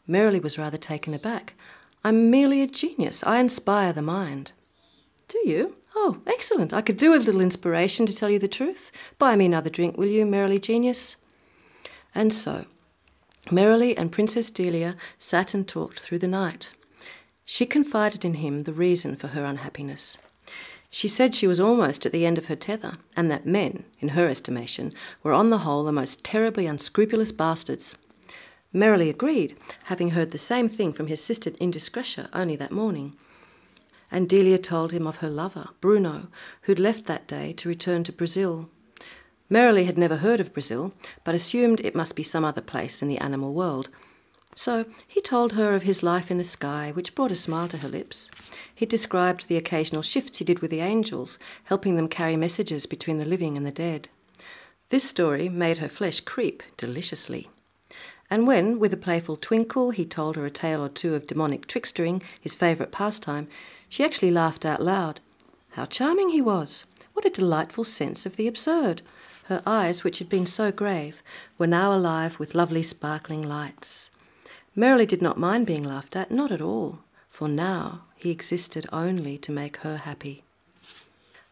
Merrily 0.06 0.40
was 0.40 0.58
rather 0.58 0.78
taken 0.78 1.14
aback. 1.14 1.54
I'm 2.02 2.30
merely 2.30 2.62
a 2.62 2.66
genius. 2.66 3.22
I 3.24 3.38
inspire 3.38 3.92
the 3.92 4.02
mind. 4.02 4.52
Do 5.28 5.38
you? 5.44 5.76
Oh, 5.94 6.22
excellent. 6.26 6.72
I 6.72 6.82
could 6.82 6.96
do 6.96 7.10
with 7.10 7.22
a 7.22 7.24
little 7.24 7.40
inspiration, 7.40 8.06
to 8.06 8.14
tell 8.14 8.30
you 8.30 8.38
the 8.38 8.48
truth. 8.48 8.90
Buy 9.18 9.36
me 9.36 9.46
another 9.46 9.70
drink, 9.70 9.96
will 9.96 10.06
you, 10.06 10.24
Merrily 10.24 10.58
Genius? 10.58 11.16
And 12.14 12.32
so, 12.32 12.64
Merrily 13.50 13.96
and 13.96 14.12
Princess 14.12 14.50
Delia 14.50 14.96
sat 15.18 15.54
and 15.54 15.66
talked 15.66 16.00
through 16.00 16.18
the 16.18 16.28
night. 16.28 16.72
She 17.44 17.66
confided 17.66 18.24
in 18.24 18.34
him 18.34 18.62
the 18.62 18.72
reason 18.72 19.16
for 19.16 19.28
her 19.28 19.44
unhappiness. 19.44 20.18
She 20.90 21.08
said 21.08 21.34
she 21.34 21.46
was 21.46 21.60
almost 21.60 22.06
at 22.06 22.12
the 22.12 22.26
end 22.26 22.38
of 22.38 22.46
her 22.46 22.56
tether, 22.56 22.98
and 23.16 23.30
that 23.30 23.46
men, 23.46 23.84
in 24.00 24.10
her 24.10 24.28
estimation, 24.28 24.92
were 25.22 25.32
on 25.32 25.50
the 25.50 25.58
whole 25.58 25.84
the 25.84 25.92
most 25.92 26.24
terribly 26.24 26.66
unscrupulous 26.66 27.32
bastards. 27.32 27.94
Merrily 28.72 29.10
agreed, 29.10 29.56
having 29.84 30.10
heard 30.10 30.30
the 30.30 30.38
same 30.38 30.68
thing 30.68 30.92
from 30.92 31.08
his 31.08 31.22
sister 31.22 31.50
Indiscretia 31.50 32.28
only 32.32 32.54
that 32.56 32.70
morning. 32.70 33.16
And 34.12 34.28
Delia 34.28 34.58
told 34.58 34.92
him 34.92 35.06
of 35.06 35.16
her 35.16 35.28
lover, 35.28 35.70
Bruno, 35.80 36.28
who'd 36.62 36.78
left 36.78 37.06
that 37.06 37.26
day 37.26 37.52
to 37.54 37.68
return 37.68 38.04
to 38.04 38.12
Brazil. 38.12 38.70
Merrily 39.48 39.84
had 39.84 39.98
never 39.98 40.18
heard 40.18 40.38
of 40.38 40.52
Brazil, 40.52 40.92
but 41.24 41.34
assumed 41.34 41.80
it 41.80 41.96
must 41.96 42.14
be 42.14 42.22
some 42.22 42.44
other 42.44 42.60
place 42.60 43.02
in 43.02 43.08
the 43.08 43.18
animal 43.18 43.52
world. 43.52 43.88
So 44.54 44.84
he 45.06 45.20
told 45.20 45.52
her 45.52 45.74
of 45.74 45.82
his 45.82 46.02
life 46.02 46.30
in 46.30 46.38
the 46.38 46.44
sky, 46.44 46.92
which 46.94 47.14
brought 47.14 47.32
a 47.32 47.36
smile 47.36 47.66
to 47.68 47.78
her 47.78 47.88
lips. 47.88 48.30
He 48.72 48.86
described 48.86 49.48
the 49.48 49.56
occasional 49.56 50.02
shifts 50.02 50.38
he 50.38 50.44
did 50.44 50.60
with 50.60 50.70
the 50.70 50.80
angels, 50.80 51.38
helping 51.64 51.96
them 51.96 52.08
carry 52.08 52.36
messages 52.36 52.86
between 52.86 53.18
the 53.18 53.24
living 53.24 53.56
and 53.56 53.66
the 53.66 53.72
dead. 53.72 54.08
This 54.90 55.04
story 55.04 55.48
made 55.48 55.78
her 55.78 55.88
flesh 55.88 56.20
creep 56.20 56.62
deliciously. 56.76 57.48
And 58.30 58.46
when, 58.46 58.78
with 58.78 58.94
a 58.94 58.96
playful 58.96 59.36
twinkle, 59.36 59.90
he 59.90 60.04
told 60.04 60.36
her 60.36 60.46
a 60.46 60.50
tale 60.50 60.84
or 60.84 60.88
two 60.88 61.14
of 61.14 61.26
demonic 61.26 61.66
trickstering, 61.66 62.22
his 62.40 62.54
favourite 62.54 62.92
pastime, 62.92 63.48
she 63.88 64.04
actually 64.04 64.30
laughed 64.30 64.64
out 64.64 64.80
loud. 64.80 65.20
How 65.70 65.84
charming 65.84 66.30
he 66.30 66.40
was! 66.40 66.84
What 67.12 67.24
a 67.24 67.30
delightful 67.30 67.84
sense 67.84 68.24
of 68.26 68.36
the 68.36 68.46
absurd! 68.46 69.02
Her 69.44 69.62
eyes, 69.66 70.04
which 70.04 70.20
had 70.20 70.28
been 70.28 70.46
so 70.46 70.70
grave, 70.70 71.24
were 71.58 71.66
now 71.66 71.92
alive 71.92 72.38
with 72.38 72.54
lovely 72.54 72.84
sparkling 72.84 73.42
lights. 73.42 74.12
Merrily 74.76 75.06
did 75.06 75.20
not 75.20 75.36
mind 75.36 75.66
being 75.66 75.82
laughed 75.82 76.14
at, 76.14 76.30
not 76.30 76.52
at 76.52 76.60
all, 76.60 77.00
for 77.28 77.48
now 77.48 78.02
he 78.14 78.30
existed 78.30 78.86
only 78.92 79.36
to 79.38 79.50
make 79.50 79.78
her 79.78 79.96
happy. 79.96 80.44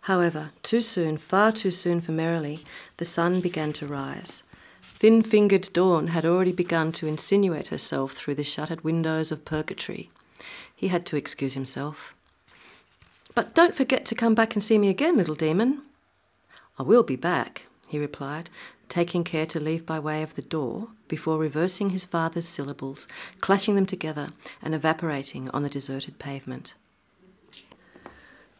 However, 0.02 0.52
too 0.62 0.80
soon, 0.80 1.18
far 1.18 1.50
too 1.50 1.72
soon 1.72 2.00
for 2.00 2.12
Merrily, 2.12 2.64
the 2.98 3.04
sun 3.04 3.40
began 3.40 3.72
to 3.74 3.86
rise. 3.86 4.44
Thin 4.98 5.22
fingered 5.22 5.72
dawn 5.72 6.08
had 6.08 6.26
already 6.26 6.50
begun 6.50 6.90
to 6.92 7.06
insinuate 7.06 7.68
herself 7.68 8.14
through 8.14 8.34
the 8.34 8.42
shuttered 8.42 8.82
windows 8.82 9.30
of 9.30 9.44
purgatory. 9.44 10.10
He 10.74 10.88
had 10.88 11.06
to 11.06 11.16
excuse 11.16 11.54
himself. 11.54 12.16
But 13.32 13.54
don't 13.54 13.76
forget 13.76 14.04
to 14.06 14.16
come 14.16 14.34
back 14.34 14.54
and 14.54 14.62
see 14.62 14.76
me 14.76 14.88
again, 14.88 15.16
little 15.16 15.36
demon. 15.36 15.82
I 16.80 16.82
will 16.82 17.04
be 17.04 17.14
back, 17.14 17.66
he 17.86 17.96
replied, 17.96 18.50
taking 18.88 19.22
care 19.22 19.46
to 19.46 19.60
leave 19.60 19.86
by 19.86 20.00
way 20.00 20.20
of 20.24 20.34
the 20.34 20.42
door 20.42 20.88
before 21.06 21.38
reversing 21.38 21.90
his 21.90 22.04
father's 22.04 22.48
syllables, 22.48 23.06
clashing 23.40 23.76
them 23.76 23.86
together, 23.86 24.30
and 24.60 24.74
evaporating 24.74 25.48
on 25.50 25.62
the 25.62 25.68
deserted 25.68 26.18
pavement. 26.18 26.74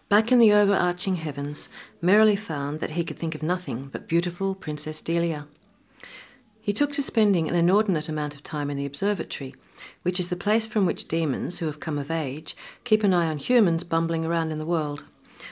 Back 0.08 0.30
in 0.30 0.38
the 0.38 0.52
overarching 0.52 1.16
heavens, 1.16 1.68
Merrily 2.00 2.36
found 2.36 2.78
that 2.78 2.90
he 2.90 3.02
could 3.02 3.18
think 3.18 3.34
of 3.34 3.42
nothing 3.42 3.88
but 3.92 4.06
beautiful 4.06 4.54
Princess 4.54 5.00
Delia. 5.00 5.48
He 6.68 6.74
took 6.74 6.92
to 6.92 7.02
spending 7.02 7.48
an 7.48 7.54
inordinate 7.54 8.10
amount 8.10 8.34
of 8.34 8.42
time 8.42 8.68
in 8.68 8.76
the 8.76 8.84
observatory, 8.84 9.54
which 10.02 10.20
is 10.20 10.28
the 10.28 10.36
place 10.36 10.66
from 10.66 10.84
which 10.84 11.08
demons 11.08 11.60
who 11.60 11.64
have 11.64 11.80
come 11.80 11.96
of 11.96 12.10
age 12.10 12.54
keep 12.84 13.02
an 13.02 13.14
eye 13.14 13.26
on 13.26 13.38
humans 13.38 13.84
bumbling 13.84 14.22
around 14.22 14.52
in 14.52 14.58
the 14.58 14.66
world 14.66 15.04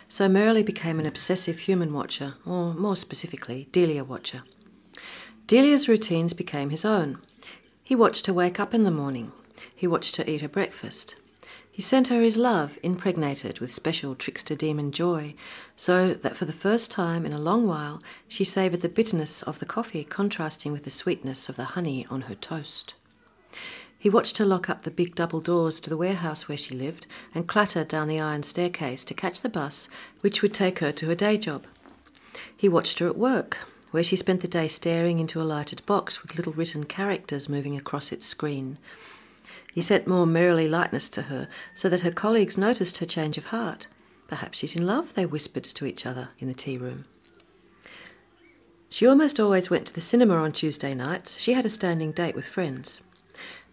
so 0.09 0.29
Merrily 0.29 0.63
became 0.63 1.01
an 1.01 1.07
obsessive 1.07 1.61
human 1.61 1.95
watcher, 1.95 2.35
or 2.45 2.75
more 2.75 2.97
specifically, 2.97 3.67
Delia 3.73 4.05
watcher. 4.05 4.43
Delia's 5.47 5.89
routines 5.89 6.35
became 6.35 6.69
his 6.69 6.85
own. 6.85 7.19
He 7.83 7.97
watched 7.97 8.27
her 8.27 8.35
wake 8.35 8.61
up 8.61 8.75
in 8.75 8.85
the 8.85 8.91
morning. 8.91 9.33
He 9.75 9.87
watched 9.87 10.17
her 10.17 10.25
eat 10.27 10.43
her 10.43 10.51
breakfast. 10.51 11.17
He 11.77 11.83
sent 11.83 12.09
her 12.09 12.23
his 12.23 12.39
love, 12.39 12.79
impregnated 12.83 13.59
with 13.59 13.71
special 13.71 14.15
trickster 14.15 14.55
demon 14.55 14.93
joy, 14.93 15.35
so 15.77 16.15
that 16.15 16.35
for 16.35 16.47
the 16.47 16.53
first 16.55 16.91
time 16.91 17.27
in 17.27 17.35
a 17.35 17.39
long 17.39 17.67
while 17.67 18.03
she 18.27 18.45
savoured 18.45 18.81
the 18.81 18.89
bitterness 18.89 19.43
of 19.43 19.59
the 19.59 19.67
coffee 19.67 20.03
contrasting 20.03 20.73
with 20.73 20.85
the 20.85 20.91
sweetness 20.91 21.51
of 21.51 21.57
the 21.57 21.77
honey 21.77 22.07
on 22.09 22.23
her 22.23 22.35
toast. 22.35 22.95
He 23.99 24.09
watched 24.09 24.39
her 24.39 24.47
lock 24.47 24.71
up 24.71 24.85
the 24.85 24.91
big 24.91 25.15
double 25.15 25.43
doors 25.43 25.79
to 25.81 25.91
the 25.91 25.99
warehouse 25.99 26.49
where 26.49 26.57
she 26.57 26.75
lived 26.75 27.07
and 27.35 27.47
clatter 27.47 27.85
down 27.85 28.09
the 28.09 28.21
iron 28.21 28.43
staircase 28.43 29.05
to 29.05 29.13
catch 29.13 29.43
the 29.43 29.51
bus 29.51 29.91
which 30.23 30.41
would 30.41 30.55
take 30.55 30.79
her 30.79 30.93
to 30.93 31.09
her 31.09 31.15
day 31.15 31.37
job. 31.37 31.67
He 32.57 32.71
watched 32.71 33.01
her 33.01 33.07
at 33.07 33.19
work, 33.19 33.59
where 33.91 34.03
she 34.03 34.17
spent 34.17 34.41
the 34.41 34.49
day 34.49 34.69
staring 34.69 35.19
into 35.19 35.43
a 35.43 35.45
lighted 35.45 35.85
box 35.85 36.23
with 36.23 36.37
little 36.39 36.55
written 36.55 36.85
characters 36.85 37.51
moving 37.51 37.77
across 37.77 38.13
its 38.13 38.27
screen. 38.27 38.79
He 39.77 39.83
sent 39.83 40.07
more 40.07 40.25
merrily 40.25 40.69
lightness 40.69 41.11
to 41.11 41.23
her, 41.25 41.49
so 41.75 41.91
that 41.91 42.01
her 42.01 42.11
colleagues 42.11 42.57
noticed 42.57 42.97
her 42.97 43.05
change 43.05 43.37
of 43.37 43.49
heart. 43.49 43.89
Perhaps 44.27 44.57
she's 44.57 44.75
in 44.75 44.87
love, 44.87 45.13
they 45.13 45.27
whispered 45.27 45.65
to 45.65 45.85
each 45.85 46.07
other 46.07 46.31
in 46.39 46.49
the 46.49 46.55
tea 46.55 46.79
room. 46.79 47.05
She 48.89 49.07
almost 49.07 49.39
always 49.39 49.69
went 49.69 49.87
to 49.89 49.93
the 49.93 50.01
cinema 50.01 50.37
on 50.37 50.53
Tuesday 50.53 50.95
nights. 50.95 51.39
She 51.39 51.53
had 51.53 51.67
a 51.67 51.69
standing 51.69 52.13
date 52.13 52.35
with 52.35 52.49
friends. 52.49 53.03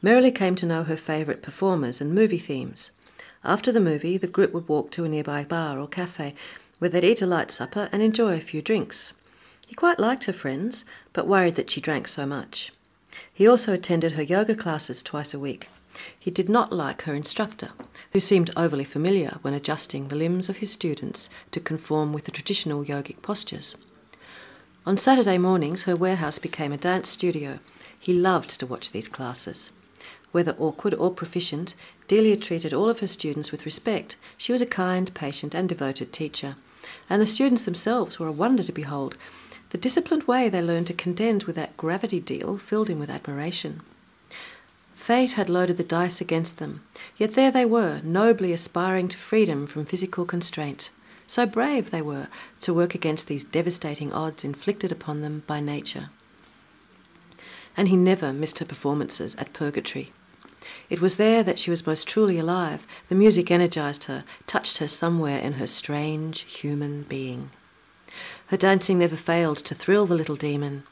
Merrily 0.01 0.29
came 0.29 0.57
to 0.57 0.65
know 0.65 0.83
her 0.83 0.97
favourite 0.97 1.41
performers 1.41 2.01
and 2.01 2.13
movie 2.13 2.37
themes. 2.37 2.91
After 3.45 3.71
the 3.71 3.79
movie, 3.79 4.17
the 4.17 4.27
group 4.27 4.51
would 4.51 4.67
walk 4.67 4.91
to 4.91 5.05
a 5.05 5.07
nearby 5.07 5.45
bar 5.45 5.79
or 5.79 5.87
cafe 5.87 6.35
where 6.79 6.89
they'd 6.89 7.05
eat 7.05 7.21
a 7.21 7.25
light 7.25 7.49
supper 7.49 7.87
and 7.93 8.01
enjoy 8.01 8.33
a 8.33 8.41
few 8.41 8.61
drinks. 8.61 9.13
He 9.65 9.73
quite 9.73 10.01
liked 10.01 10.25
her 10.25 10.33
friends, 10.33 10.83
but 11.13 11.27
worried 11.27 11.55
that 11.55 11.69
she 11.69 11.79
drank 11.79 12.09
so 12.09 12.25
much. 12.25 12.73
He 13.33 13.47
also 13.47 13.71
attended 13.71 14.11
her 14.13 14.21
yoga 14.21 14.53
classes 14.53 15.01
twice 15.01 15.33
a 15.33 15.39
week. 15.39 15.69
He 16.17 16.31
did 16.31 16.49
not 16.49 16.71
like 16.71 17.03
her 17.03 17.13
instructor, 17.13 17.71
who 18.11 18.19
seemed 18.19 18.51
overly 18.55 18.83
familiar 18.83 19.37
when 19.41 19.53
adjusting 19.53 20.07
the 20.07 20.15
limbs 20.15 20.49
of 20.49 20.57
his 20.57 20.71
students 20.71 21.29
to 21.51 21.59
conform 21.59 22.13
with 22.13 22.25
the 22.25 22.31
traditional 22.31 22.83
yogic 22.83 23.21
postures. 23.21 23.75
On 24.85 24.97
Saturday 24.97 25.37
mornings, 25.37 25.83
her 25.83 25.95
warehouse 25.95 26.39
became 26.39 26.71
a 26.71 26.77
dance 26.77 27.09
studio. 27.09 27.59
He 27.99 28.13
loved 28.13 28.59
to 28.59 28.65
watch 28.65 28.91
these 28.91 29.07
classes. 29.07 29.71
Whether 30.33 30.55
awkward 30.59 30.93
or 30.95 31.11
proficient, 31.11 31.75
Delia 32.07 32.35
treated 32.35 32.73
all 32.73 32.89
of 32.89 32.99
her 32.99 33.07
students 33.07 33.51
with 33.51 33.65
respect. 33.65 34.17
She 34.37 34.51
was 34.51 34.61
a 34.61 34.65
kind, 34.65 35.13
patient, 35.13 35.53
and 35.53 35.69
devoted 35.69 36.11
teacher. 36.11 36.55
And 37.09 37.21
the 37.21 37.27
students 37.27 37.63
themselves 37.63 38.19
were 38.19 38.27
a 38.27 38.31
wonder 38.31 38.63
to 38.63 38.71
behold. 38.71 39.15
The 39.69 39.77
disciplined 39.77 40.23
way 40.23 40.49
they 40.49 40.61
learned 40.61 40.87
to 40.87 40.93
contend 40.93 41.43
with 41.43 41.55
that 41.55 41.77
gravity 41.77 42.19
deal 42.19 42.57
filled 42.57 42.89
him 42.89 42.99
with 42.99 43.09
admiration. 43.09 43.81
Fate 45.03 45.33
had 45.33 45.49
loaded 45.49 45.75
the 45.75 45.83
dice 45.83 46.21
against 46.21 46.59
them, 46.59 46.79
yet 47.17 47.33
there 47.33 47.51
they 47.51 47.65
were, 47.65 47.99
nobly 48.05 48.53
aspiring 48.53 49.09
to 49.09 49.17
freedom 49.17 49.67
from 49.67 49.83
physical 49.83 50.23
constraint. 50.23 50.91
So 51.27 51.45
brave 51.45 51.91
they 51.91 52.01
were 52.01 52.29
to 52.61 52.73
work 52.73 52.95
against 52.95 53.27
these 53.27 53.43
devastating 53.43 54.13
odds 54.13 54.45
inflicted 54.45 54.93
upon 54.93 55.19
them 55.19 55.43
by 55.45 55.59
nature. 55.59 56.09
And 57.75 57.89
he 57.89 57.97
never 57.97 58.31
missed 58.31 58.59
her 58.59 58.65
performances 58.65 59.35
at 59.35 59.51
Purgatory. 59.51 60.13
It 60.89 61.01
was 61.01 61.17
there 61.17 61.43
that 61.43 61.59
she 61.59 61.69
was 61.69 61.85
most 61.85 62.07
truly 62.07 62.39
alive. 62.39 62.87
The 63.09 63.15
music 63.15 63.51
energized 63.51 64.05
her, 64.05 64.23
touched 64.47 64.77
her 64.77 64.87
somewhere 64.87 65.39
in 65.39 65.53
her 65.53 65.67
strange 65.67 66.43
human 66.43 67.01
being. 67.01 67.49
Her 68.47 68.57
dancing 68.57 68.99
never 68.99 69.17
failed 69.17 69.57
to 69.65 69.75
thrill 69.75 70.05
the 70.05 70.15
little 70.15 70.37
demon. 70.37 70.83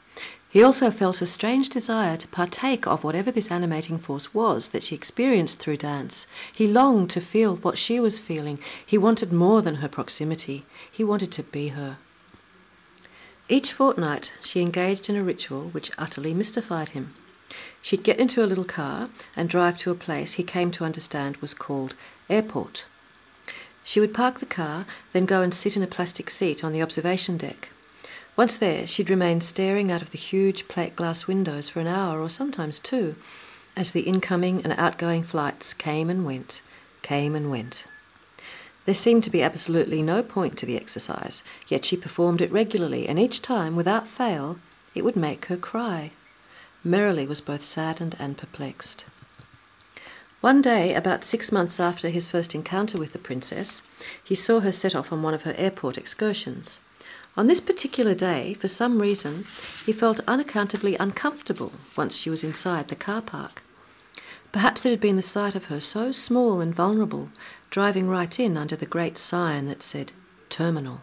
He 0.52 0.62
also 0.62 0.90
felt 0.90 1.22
a 1.22 1.26
strange 1.26 1.70
desire 1.70 2.18
to 2.18 2.28
partake 2.28 2.86
of 2.86 3.02
whatever 3.02 3.30
this 3.30 3.50
animating 3.50 3.96
force 3.98 4.34
was 4.34 4.68
that 4.68 4.82
she 4.82 4.94
experienced 4.94 5.58
through 5.58 5.78
dance. 5.78 6.26
He 6.52 6.66
longed 6.66 7.08
to 7.10 7.22
feel 7.22 7.56
what 7.56 7.78
she 7.78 7.98
was 7.98 8.18
feeling. 8.18 8.58
He 8.84 8.98
wanted 8.98 9.32
more 9.32 9.62
than 9.62 9.76
her 9.76 9.88
proximity. 9.88 10.66
He 10.90 11.02
wanted 11.02 11.32
to 11.32 11.42
be 11.42 11.68
her. 11.68 11.96
Each 13.48 13.72
fortnight, 13.72 14.30
she 14.42 14.60
engaged 14.60 15.08
in 15.08 15.16
a 15.16 15.24
ritual 15.24 15.70
which 15.70 15.90
utterly 15.96 16.34
mystified 16.34 16.90
him. 16.90 17.14
She'd 17.80 18.04
get 18.04 18.20
into 18.20 18.44
a 18.44 18.46
little 18.46 18.64
car 18.64 19.08
and 19.34 19.48
drive 19.48 19.78
to 19.78 19.90
a 19.90 19.94
place 19.94 20.34
he 20.34 20.42
came 20.42 20.70
to 20.72 20.84
understand 20.84 21.38
was 21.38 21.54
called 21.54 21.94
airport. 22.28 22.84
She 23.84 24.00
would 24.00 24.12
park 24.12 24.40
the 24.40 24.46
car, 24.46 24.84
then 25.14 25.24
go 25.24 25.40
and 25.40 25.54
sit 25.54 25.78
in 25.78 25.82
a 25.82 25.86
plastic 25.86 26.28
seat 26.28 26.62
on 26.62 26.72
the 26.72 26.82
observation 26.82 27.38
deck. 27.38 27.70
Once 28.42 28.56
there, 28.56 28.88
she'd 28.88 29.08
remain 29.08 29.40
staring 29.40 29.92
out 29.92 30.02
of 30.02 30.10
the 30.10 30.18
huge 30.18 30.66
plate 30.66 30.96
glass 30.96 31.28
windows 31.28 31.68
for 31.68 31.78
an 31.78 31.86
hour 31.86 32.20
or 32.20 32.28
sometimes 32.28 32.80
two, 32.80 33.14
as 33.76 33.92
the 33.92 34.00
incoming 34.00 34.60
and 34.64 34.72
outgoing 34.72 35.22
flights 35.22 35.72
came 35.72 36.10
and 36.10 36.26
went, 36.26 36.60
came 37.02 37.36
and 37.36 37.52
went. 37.52 37.84
There 38.84 38.96
seemed 38.96 39.22
to 39.22 39.30
be 39.30 39.44
absolutely 39.44 40.02
no 40.02 40.24
point 40.24 40.58
to 40.58 40.66
the 40.66 40.76
exercise, 40.76 41.44
yet 41.68 41.84
she 41.84 41.96
performed 41.96 42.40
it 42.40 42.50
regularly, 42.50 43.06
and 43.06 43.16
each 43.16 43.42
time, 43.42 43.76
without 43.76 44.08
fail, 44.08 44.58
it 44.92 45.04
would 45.04 45.14
make 45.14 45.44
her 45.44 45.56
cry. 45.56 46.10
Merrily 46.82 47.28
was 47.28 47.40
both 47.40 47.62
saddened 47.62 48.16
and 48.18 48.36
perplexed. 48.36 49.04
One 50.40 50.60
day, 50.60 50.96
about 50.96 51.22
six 51.22 51.52
months 51.52 51.78
after 51.78 52.08
his 52.08 52.26
first 52.26 52.56
encounter 52.56 52.98
with 52.98 53.12
the 53.12 53.20
princess, 53.20 53.82
he 54.20 54.34
saw 54.34 54.58
her 54.58 54.72
set 54.72 54.96
off 54.96 55.12
on 55.12 55.22
one 55.22 55.32
of 55.32 55.42
her 55.42 55.54
airport 55.56 55.96
excursions. 55.96 56.80
On 57.34 57.46
this 57.46 57.60
particular 57.60 58.14
day, 58.14 58.54
for 58.54 58.68
some 58.68 59.00
reason, 59.00 59.46
he 59.86 59.92
felt 59.92 60.20
unaccountably 60.28 60.96
uncomfortable 60.96 61.72
once 61.96 62.16
she 62.16 62.28
was 62.28 62.44
inside 62.44 62.88
the 62.88 62.94
car 62.94 63.22
park. 63.22 63.62
Perhaps 64.52 64.84
it 64.84 64.90
had 64.90 65.00
been 65.00 65.16
the 65.16 65.22
sight 65.22 65.54
of 65.54 65.66
her 65.66 65.80
so 65.80 66.12
small 66.12 66.60
and 66.60 66.74
vulnerable, 66.74 67.30
driving 67.70 68.06
right 68.06 68.38
in 68.38 68.58
under 68.58 68.76
the 68.76 68.84
great 68.84 69.16
sign 69.16 69.66
that 69.66 69.82
said 69.82 70.12
terminal. 70.50 71.00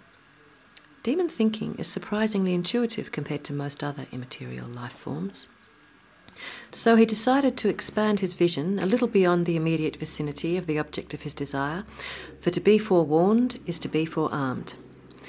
Demon 1.01 1.29
thinking 1.29 1.73
is 1.79 1.87
surprisingly 1.87 2.53
intuitive 2.53 3.11
compared 3.11 3.43
to 3.45 3.53
most 3.53 3.83
other 3.83 4.05
immaterial 4.11 4.67
life 4.67 4.93
forms. 4.93 5.47
So 6.71 6.95
he 6.95 7.05
decided 7.07 7.57
to 7.57 7.69
expand 7.69 8.19
his 8.19 8.35
vision 8.35 8.77
a 8.77 8.85
little 8.85 9.07
beyond 9.07 9.47
the 9.47 9.55
immediate 9.55 9.95
vicinity 9.95 10.57
of 10.57 10.67
the 10.67 10.77
object 10.77 11.15
of 11.15 11.23
his 11.23 11.33
desire, 11.33 11.85
for 12.39 12.51
to 12.51 12.59
be 12.59 12.77
forewarned 12.77 13.59
is 13.65 13.79
to 13.79 13.87
be 13.87 14.05
forearmed. 14.05 14.75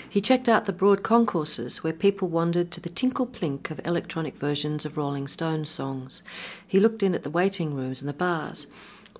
He 0.09 0.21
checked 0.21 0.49
out 0.49 0.65
the 0.65 0.73
broad 0.73 1.03
concourses 1.03 1.83
where 1.83 1.93
people 1.93 2.29
wandered 2.29 2.71
to 2.73 2.81
the 2.81 2.89
tinkle 2.89 3.27
plink 3.27 3.71
of 3.71 3.81
electronic 3.85 4.37
versions 4.37 4.85
of 4.85 4.97
Rolling 4.97 5.29
Stones 5.29 5.71
songs. 5.71 6.23
He 6.67 6.81
looked 6.81 7.03
in 7.03 7.15
at 7.15 7.23
the 7.23 7.31
waiting 7.31 7.75
rooms 7.75 8.01
and 8.01 8.09
the 8.09 8.15
bars. 8.15 8.67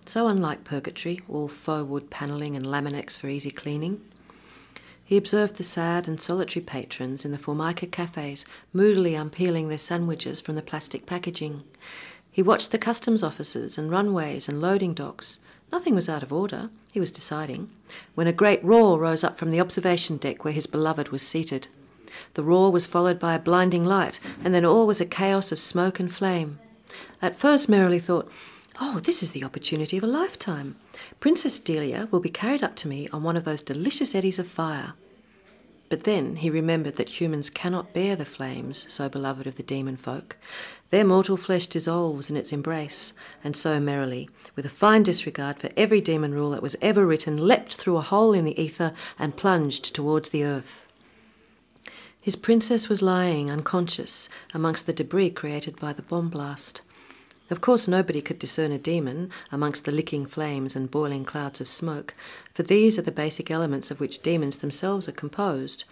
So 0.07 0.27
unlike 0.27 0.65
Purgatory, 0.65 1.21
all 1.29 1.49
faux 1.49 1.89
wood 1.89 2.11
panelling 2.11 2.57
and 2.57 2.67
laminex 2.67 3.17
for 3.17 3.29
easy 3.29 3.51
cleaning. 3.51 4.01
He 5.05 5.17
observed 5.17 5.57
the 5.57 5.65
sad 5.65 6.07
and 6.07 6.21
solitary 6.21 6.65
patrons 6.65 7.25
in 7.25 7.33
the 7.33 7.39
Formica 7.39 7.87
cafes 7.87 8.45
moodily 8.73 9.15
unpeeling 9.15 9.69
their 9.69 9.79
sandwiches 9.79 10.41
from 10.41 10.55
the 10.55 10.63
plastic 10.63 11.05
packaging. 11.05 11.65
He 12.31 12.43
watched 12.43 12.71
the 12.71 12.79
customs 12.79 13.23
offices 13.23 13.77
and 13.77 13.91
runways 13.91 14.49
and 14.49 14.61
loading 14.61 14.95
docks. 14.95 15.41
Nothing 15.73 15.95
was 15.95 16.09
out 16.09 16.23
of 16.23 16.33
order, 16.33 16.71
he 16.93 17.01
was 17.01 17.11
deciding, 17.11 17.71
when 18.15 18.27
a 18.27 18.33
great 18.33 18.63
roar 18.65 18.99
rose 18.99 19.23
up 19.23 19.39
from 19.39 19.51
the 19.51 19.61
observation 19.61 20.17
deck 20.17 20.45
where 20.45 20.53
his 20.53 20.67
beloved 20.67 21.11
was 21.11 21.23
seated. 21.23 21.69
The 22.35 22.43
roar 22.43 22.73
was 22.73 22.87
followed 22.87 23.19
by 23.19 23.35
a 23.35 23.39
blinding 23.39 23.85
light, 23.85 24.19
and 24.43 24.55
then 24.55 24.65
all 24.65 24.87
was 24.87 25.01
a 25.01 25.07
chaos 25.07 25.53
of 25.53 25.59
smoke 25.59 26.01
and 26.01 26.13
flame. 26.13 26.59
At 27.23 27.39
first, 27.39 27.69
Merrily 27.69 28.01
thought, 28.01 28.31
Oh, 28.81 28.99
this 28.99 29.23
is 29.23 29.33
the 29.33 29.45
opportunity 29.45 29.99
of 29.99 30.05
a 30.05 30.09
lifetime. 30.09 30.77
Princess 31.21 31.59
Delia 31.59 32.09
will 32.11 32.21
be 32.21 32.31
carried 32.31 32.63
up 32.63 32.77
to 32.77 32.89
me 32.89 33.09
on 33.13 33.23
one 33.23 33.37
of 33.37 33.45
those 33.45 33.63
delicious 33.63 34.15
eddies 34.15 34.39
of 34.39 34.49
fire. 34.49 34.95
But 35.91 36.05
then 36.05 36.37
he 36.37 36.49
remembered 36.49 36.97
that 36.97 37.21
humans 37.21 37.51
cannot 37.51 37.93
bear 37.93 38.17
the 38.17 38.25
flames 38.25 38.87
so 38.89 39.09
beloved 39.09 39.47
of 39.47 39.57
the 39.57 39.63
demon 39.63 39.97
folk. 39.97 40.37
Their 40.91 41.05
mortal 41.05 41.37
flesh 41.37 41.69
dissolves 41.69 42.31
in 42.31 42.37
its 42.37 42.53
embrace, 42.53 43.13
and 43.45 43.57
so 43.57 43.79
merrily, 43.79 44.29
with 44.57 44.67
a 44.67 44.71
fine 44.71 45.05
disregard 45.05 45.61
for 45.61 45.71
every 45.77 46.01
demon 46.01 46.35
rule 46.35 46.51
that 46.51 46.63
was 46.63 46.77
ever 46.83 47.07
written, 47.07 47.37
leapt 47.37 47.77
through 47.77 47.97
a 47.97 48.03
hole 48.03 48.33
in 48.33 48.45
the 48.45 48.61
ether 48.61 48.93
and 49.17 49.37
plunged 49.37 49.95
towards 49.95 50.31
the 50.31 50.45
earth. 50.45 50.89
His 52.21 52.35
princess 52.35 52.89
was 52.89 53.03
lying 53.03 53.51
unconscious 53.51 54.29
amongst 54.53 54.87
the 54.87 54.93
debris 54.93 55.31
created 55.31 55.79
by 55.79 55.93
the 55.93 56.03
bomb 56.03 56.29
blast. 56.29 56.83
Of 57.51 57.61
course, 57.61 57.89
nobody 57.89 58.21
could 58.21 58.39
discern 58.39 58.73
a 58.73 58.79
demon 58.79 59.31
amongst 59.51 59.85
the 59.85 59.93
licking 59.93 60.27
flames 60.27 60.77
and 60.77 60.91
boiling 60.91 61.25
clouds 61.25 61.61
of 61.61 61.69
smoke, 61.69 62.15
for 62.53 62.63
these 62.65 62.99
are 62.99 63.03
the 63.03 63.13
basic 63.13 63.51
elements 63.51 63.91
of 63.91 64.01
which 64.01 64.23
demons 64.23 64.59
themselves 64.59 65.09
are 65.09 65.13
composed. 65.13 65.85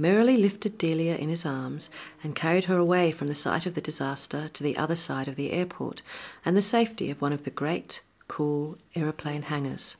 Merrily 0.00 0.36
lifted 0.36 0.78
Delia 0.78 1.16
in 1.16 1.28
his 1.28 1.44
arms 1.44 1.90
and 2.22 2.36
carried 2.36 2.66
her 2.66 2.76
away 2.76 3.10
from 3.10 3.26
the 3.26 3.34
site 3.34 3.66
of 3.66 3.74
the 3.74 3.80
disaster 3.80 4.48
to 4.48 4.62
the 4.62 4.76
other 4.76 4.94
side 4.94 5.26
of 5.26 5.34
the 5.34 5.50
airport 5.50 6.02
and 6.44 6.56
the 6.56 6.62
safety 6.62 7.10
of 7.10 7.20
one 7.20 7.32
of 7.32 7.42
the 7.42 7.50
great, 7.50 8.02
cool 8.28 8.78
aeroplane 8.94 9.42
hangars. 9.42 9.96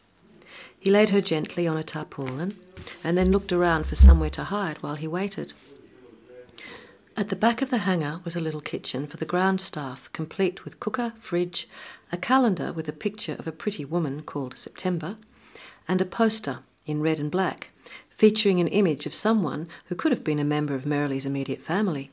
He 0.79 0.89
laid 0.89 1.11
her 1.11 1.21
gently 1.21 1.67
on 1.67 1.77
a 1.77 1.83
tarpaulin 1.83 2.57
and 3.03 3.19
then 3.19 3.33
looked 3.33 3.53
around 3.53 3.89
for 3.89 3.97
somewhere 3.97 4.31
to 4.31 4.45
hide 4.45 4.81
while 4.85 4.95
he 4.95 5.09
waited. 5.09 5.53
At 7.17 7.29
the 7.29 7.35
back 7.35 7.61
of 7.61 7.71
the 7.71 7.79
hangar 7.79 8.21
was 8.25 8.37
a 8.37 8.41
little 8.41 8.61
kitchen 8.61 9.09
for 9.09 9.17
the 9.17 9.27
ground 9.27 9.61
staff, 9.61 10.09
complete 10.13 10.65
with 10.65 10.79
cooker, 10.79 11.15
fridge, 11.19 11.69
a 12.13 12.17
calendar 12.17 12.73
with 12.73 12.89
a 12.89 12.93
picture 12.93 13.35
of 13.37 13.49
a 13.49 13.53
pretty 13.53 13.85
woman 13.85 14.23
called 14.23 14.57
September, 14.57 15.17
and 15.89 16.01
a 16.01 16.05
poster 16.05 16.61
in 16.87 17.03
red 17.03 17.19
and 17.19 17.33
black 17.33 17.71
featuring 18.19 18.61
an 18.61 18.69
image 18.69 19.07
of 19.07 19.15
someone 19.15 19.69
who 19.87 19.95
could 19.95 20.11
have 20.11 20.25
been 20.25 20.41
a 20.41 20.45
member 20.45 20.75
of 20.75 20.85
Merrily's 20.85 21.25
immediate 21.25 21.63
family. 21.63 22.11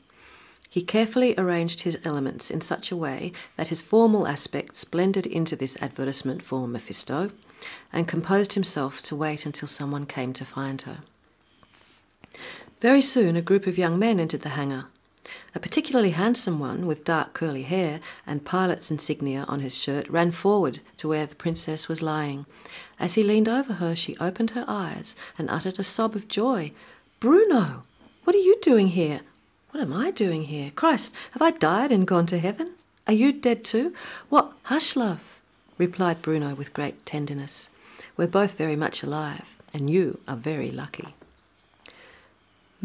He 0.70 0.82
carefully 0.82 1.34
arranged 1.36 1.80
his 1.80 1.98
elements 2.04 2.50
in 2.50 2.60
such 2.60 2.90
a 2.90 2.96
way 2.96 3.32
that 3.56 3.68
his 3.68 3.82
formal 3.82 4.26
aspects 4.26 4.84
blended 4.84 5.26
into 5.26 5.56
this 5.56 5.76
advertisement 5.82 6.42
for 6.42 6.68
Mephisto 6.68 7.30
and 7.92 8.06
composed 8.06 8.52
himself 8.52 9.02
to 9.02 9.16
wait 9.16 9.44
until 9.44 9.66
someone 9.66 10.06
came 10.06 10.32
to 10.34 10.44
find 10.44 10.82
her. 10.82 10.98
Very 12.80 13.02
soon, 13.02 13.36
a 13.36 13.42
group 13.42 13.66
of 13.66 13.78
young 13.78 13.98
men 13.98 14.20
entered 14.20 14.42
the 14.42 14.50
hangar. 14.50 14.86
A 15.54 15.60
particularly 15.60 16.10
handsome 16.10 16.58
one, 16.58 16.86
with 16.86 17.04
dark 17.04 17.32
curly 17.32 17.62
hair 17.62 18.00
and 18.26 18.44
pilot's 18.44 18.90
insignia 18.90 19.44
on 19.48 19.60
his 19.60 19.76
shirt, 19.76 20.08
ran 20.08 20.30
forward 20.30 20.80
to 20.98 21.08
where 21.08 21.26
the 21.26 21.34
princess 21.34 21.88
was 21.88 22.02
lying. 22.02 22.46
As 23.00 23.14
he 23.14 23.22
leaned 23.22 23.48
over 23.48 23.74
her, 23.74 23.96
she 23.96 24.16
opened 24.18 24.50
her 24.50 24.64
eyes 24.68 25.16
and 25.38 25.50
uttered 25.50 25.78
a 25.78 25.84
sob 25.84 26.14
of 26.14 26.28
joy. 26.28 26.72
Bruno, 27.20 27.84
what 28.24 28.36
are 28.36 28.40
you 28.40 28.58
doing 28.60 28.88
here? 28.88 29.20
What 29.70 29.80
am 29.82 29.92
I 29.92 30.10
doing 30.10 30.44
here? 30.44 30.70
Christ, 30.74 31.14
have 31.32 31.42
I 31.42 31.50
died 31.50 31.90
and 31.90 32.06
gone 32.06 32.26
to 32.26 32.38
heaven? 32.38 32.74
Are 33.06 33.12
you 33.12 33.32
dead 33.32 33.64
too? 33.64 33.94
What? 34.28 34.52
Hush, 34.64 34.96
love, 34.96 35.40
replied 35.78 36.22
Bruno 36.22 36.54
with 36.54 36.72
great 36.72 37.04
tenderness. 37.04 37.68
We're 38.16 38.26
both 38.26 38.56
very 38.56 38.76
much 38.76 39.02
alive, 39.02 39.56
and 39.74 39.90
you 39.90 40.20
are 40.26 40.36
very 40.36 40.70
lucky. 40.70 41.15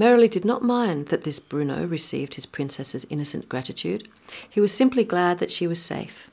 Merrily 0.01 0.27
did 0.27 0.43
not 0.43 0.63
mind 0.63 1.09
that 1.09 1.25
this 1.25 1.37
Bruno 1.37 1.85
received 1.85 2.33
his 2.33 2.47
princess's 2.47 3.05
innocent 3.11 3.47
gratitude. 3.47 4.07
He 4.49 4.59
was 4.59 4.71
simply 4.71 5.03
glad 5.03 5.37
that 5.37 5.51
she 5.51 5.67
was 5.67 5.79
safe. 5.79 6.27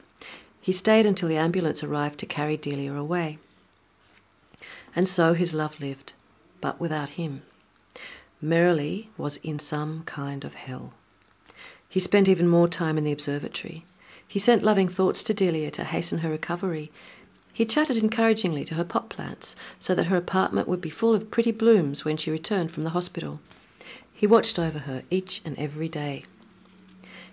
He 0.59 0.72
stayed 0.72 1.04
until 1.04 1.28
the 1.28 1.37
ambulance 1.37 1.85
arrived 1.85 2.18
to 2.20 2.24
carry 2.24 2.57
Delia 2.57 2.94
away. 2.94 3.37
And 4.96 5.07
so 5.07 5.35
his 5.35 5.52
love 5.52 5.78
lived, 5.81 6.14
but 6.62 6.81
without 6.81 7.11
him. 7.20 7.42
Merrily 8.40 9.11
was 9.18 9.37
in 9.42 9.59
some 9.59 10.02
kind 10.04 10.46
of 10.46 10.54
hell. 10.54 10.94
He 11.90 12.00
spent 12.00 12.26
even 12.26 12.48
more 12.48 12.68
time 12.68 12.96
in 12.96 13.04
the 13.04 13.12
observatory. 13.12 13.85
He 14.26 14.38
sent 14.38 14.64
loving 14.64 14.88
thoughts 14.88 15.22
to 15.24 15.35
Delia 15.35 15.70
to 15.72 15.85
hasten 15.85 16.20
her 16.20 16.31
recovery. 16.31 16.90
He 17.52 17.66
chatted 17.66 17.98
encouragingly 17.98 18.64
to 18.64 18.76
her 18.76 18.85
pot 18.85 19.11
plants 19.11 19.54
so 19.78 19.94
that 19.94 20.07
her 20.07 20.16
apartment 20.16 20.68
would 20.68 20.81
be 20.81 20.88
full 20.88 21.14
of 21.14 21.31
pretty 21.31 21.52
blooms 21.52 22.02
when 22.02 22.16
she 22.16 22.31
returned 22.31 22.72
from 22.72 22.85
the 22.85 22.96
hospital. 22.96 23.40
He 24.18 24.26
watched 24.26 24.59
over 24.59 24.81
her 24.81 25.04
each 25.11 25.40
and 25.44 25.57
every 25.57 25.88
day. 25.88 26.24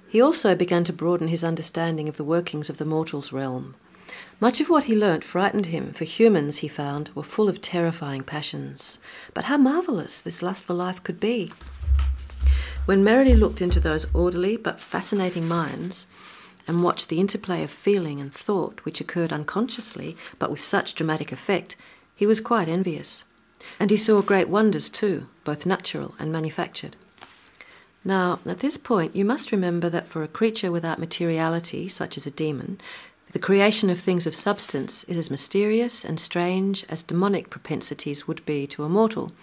He 0.07 0.21
also 0.21 0.53
began 0.53 0.83
to 0.83 0.93
broaden 0.93 1.29
his 1.29 1.43
understanding 1.43 2.07
of 2.07 2.15
the 2.15 2.23
workings 2.23 2.69
of 2.69 2.77
the 2.77 2.85
mortal's 2.85 3.33
realm. 3.33 3.73
Much 4.39 4.61
of 4.61 4.69
what 4.69 4.83
he 4.83 4.95
learnt 4.95 5.23
frightened 5.23 5.65
him, 5.65 5.93
for 5.93 6.03
humans, 6.03 6.57
he 6.57 6.67
found, 6.67 7.09
were 7.15 7.23
full 7.23 7.49
of 7.49 7.59
terrifying 7.59 8.21
passions. 8.21 8.99
But 9.33 9.45
how 9.45 9.57
marvellous 9.57 10.21
this 10.21 10.43
lust 10.43 10.63
for 10.63 10.75
life 10.75 11.01
could 11.01 11.19
be! 11.19 11.51
When 12.85 13.03
Merrily 13.03 13.35
looked 13.35 13.63
into 13.63 13.79
those 13.79 14.05
orderly 14.13 14.55
but 14.55 14.79
fascinating 14.79 15.47
minds, 15.47 16.05
and 16.67 16.83
watched 16.83 17.09
the 17.09 17.19
interplay 17.19 17.63
of 17.63 17.71
feeling 17.71 18.21
and 18.21 18.31
thought 18.31 18.85
which 18.85 19.01
occurred 19.01 19.33
unconsciously 19.33 20.15
but 20.37 20.51
with 20.51 20.61
such 20.61 20.93
dramatic 20.93 21.31
effect, 21.31 21.75
he 22.15 22.27
was 22.27 22.39
quite 22.39 22.67
envious. 22.67 23.23
And 23.79 23.91
he 23.91 23.97
saw 23.97 24.21
great 24.21 24.49
wonders 24.49 24.89
too, 24.89 25.27
both 25.43 25.65
natural 25.65 26.15
and 26.19 26.31
manufactured. 26.31 26.95
Now, 28.03 28.39
at 28.45 28.59
this 28.59 28.77
point, 28.77 29.15
you 29.15 29.25
must 29.25 29.51
remember 29.51 29.89
that 29.89 30.07
for 30.07 30.21
a 30.21 30.27
creature 30.27 30.71
without 30.71 30.99
materiality, 30.99 31.87
such 31.87 32.17
as 32.17 32.27
a 32.27 32.31
demon, 32.31 32.79
the 33.31 33.39
creation 33.39 33.89
of 33.89 33.99
things 33.99 34.25
of 34.25 34.35
substance 34.35 35.03
is 35.05 35.17
as 35.17 35.31
mysterious 35.31 36.05
and 36.05 36.19
strange 36.19 36.85
as 36.87 37.03
demonic 37.03 37.49
propensities 37.49 38.27
would 38.27 38.45
be 38.45 38.65
to 38.67 38.83
a 38.83 38.89
mortal. 38.89 39.33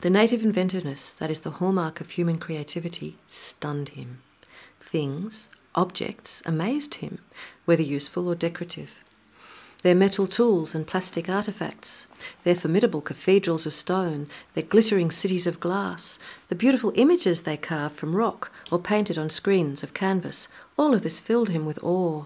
The 0.00 0.10
native 0.10 0.42
inventiveness, 0.42 1.12
that 1.12 1.30
is 1.30 1.40
the 1.40 1.52
hallmark 1.52 2.00
of 2.00 2.10
human 2.10 2.38
creativity, 2.38 3.16
stunned 3.26 3.90
him. 3.90 4.22
Things, 4.80 5.48
objects 5.74 6.42
amazed 6.46 6.96
him, 6.96 7.18
whether 7.64 7.82
useful 7.82 8.26
or 8.26 8.34
decorative. 8.34 9.04
Their 9.82 9.94
metal 9.94 10.26
tools 10.26 10.74
and 10.74 10.86
plastic 10.86 11.28
artifacts, 11.28 12.08
their 12.42 12.56
formidable 12.56 13.00
cathedrals 13.00 13.64
of 13.64 13.72
stone, 13.72 14.26
their 14.54 14.64
glittering 14.64 15.12
cities 15.12 15.46
of 15.46 15.60
glass, 15.60 16.18
the 16.48 16.56
beautiful 16.56 16.92
images 16.96 17.42
they 17.42 17.56
carved 17.56 17.94
from 17.94 18.16
rock 18.16 18.50
or 18.72 18.80
painted 18.80 19.16
on 19.16 19.30
screens 19.30 19.84
of 19.84 19.94
canvas, 19.94 20.48
all 20.76 20.94
of 20.94 21.02
this 21.02 21.20
filled 21.20 21.50
him 21.50 21.64
with 21.64 21.82
awe. 21.84 22.24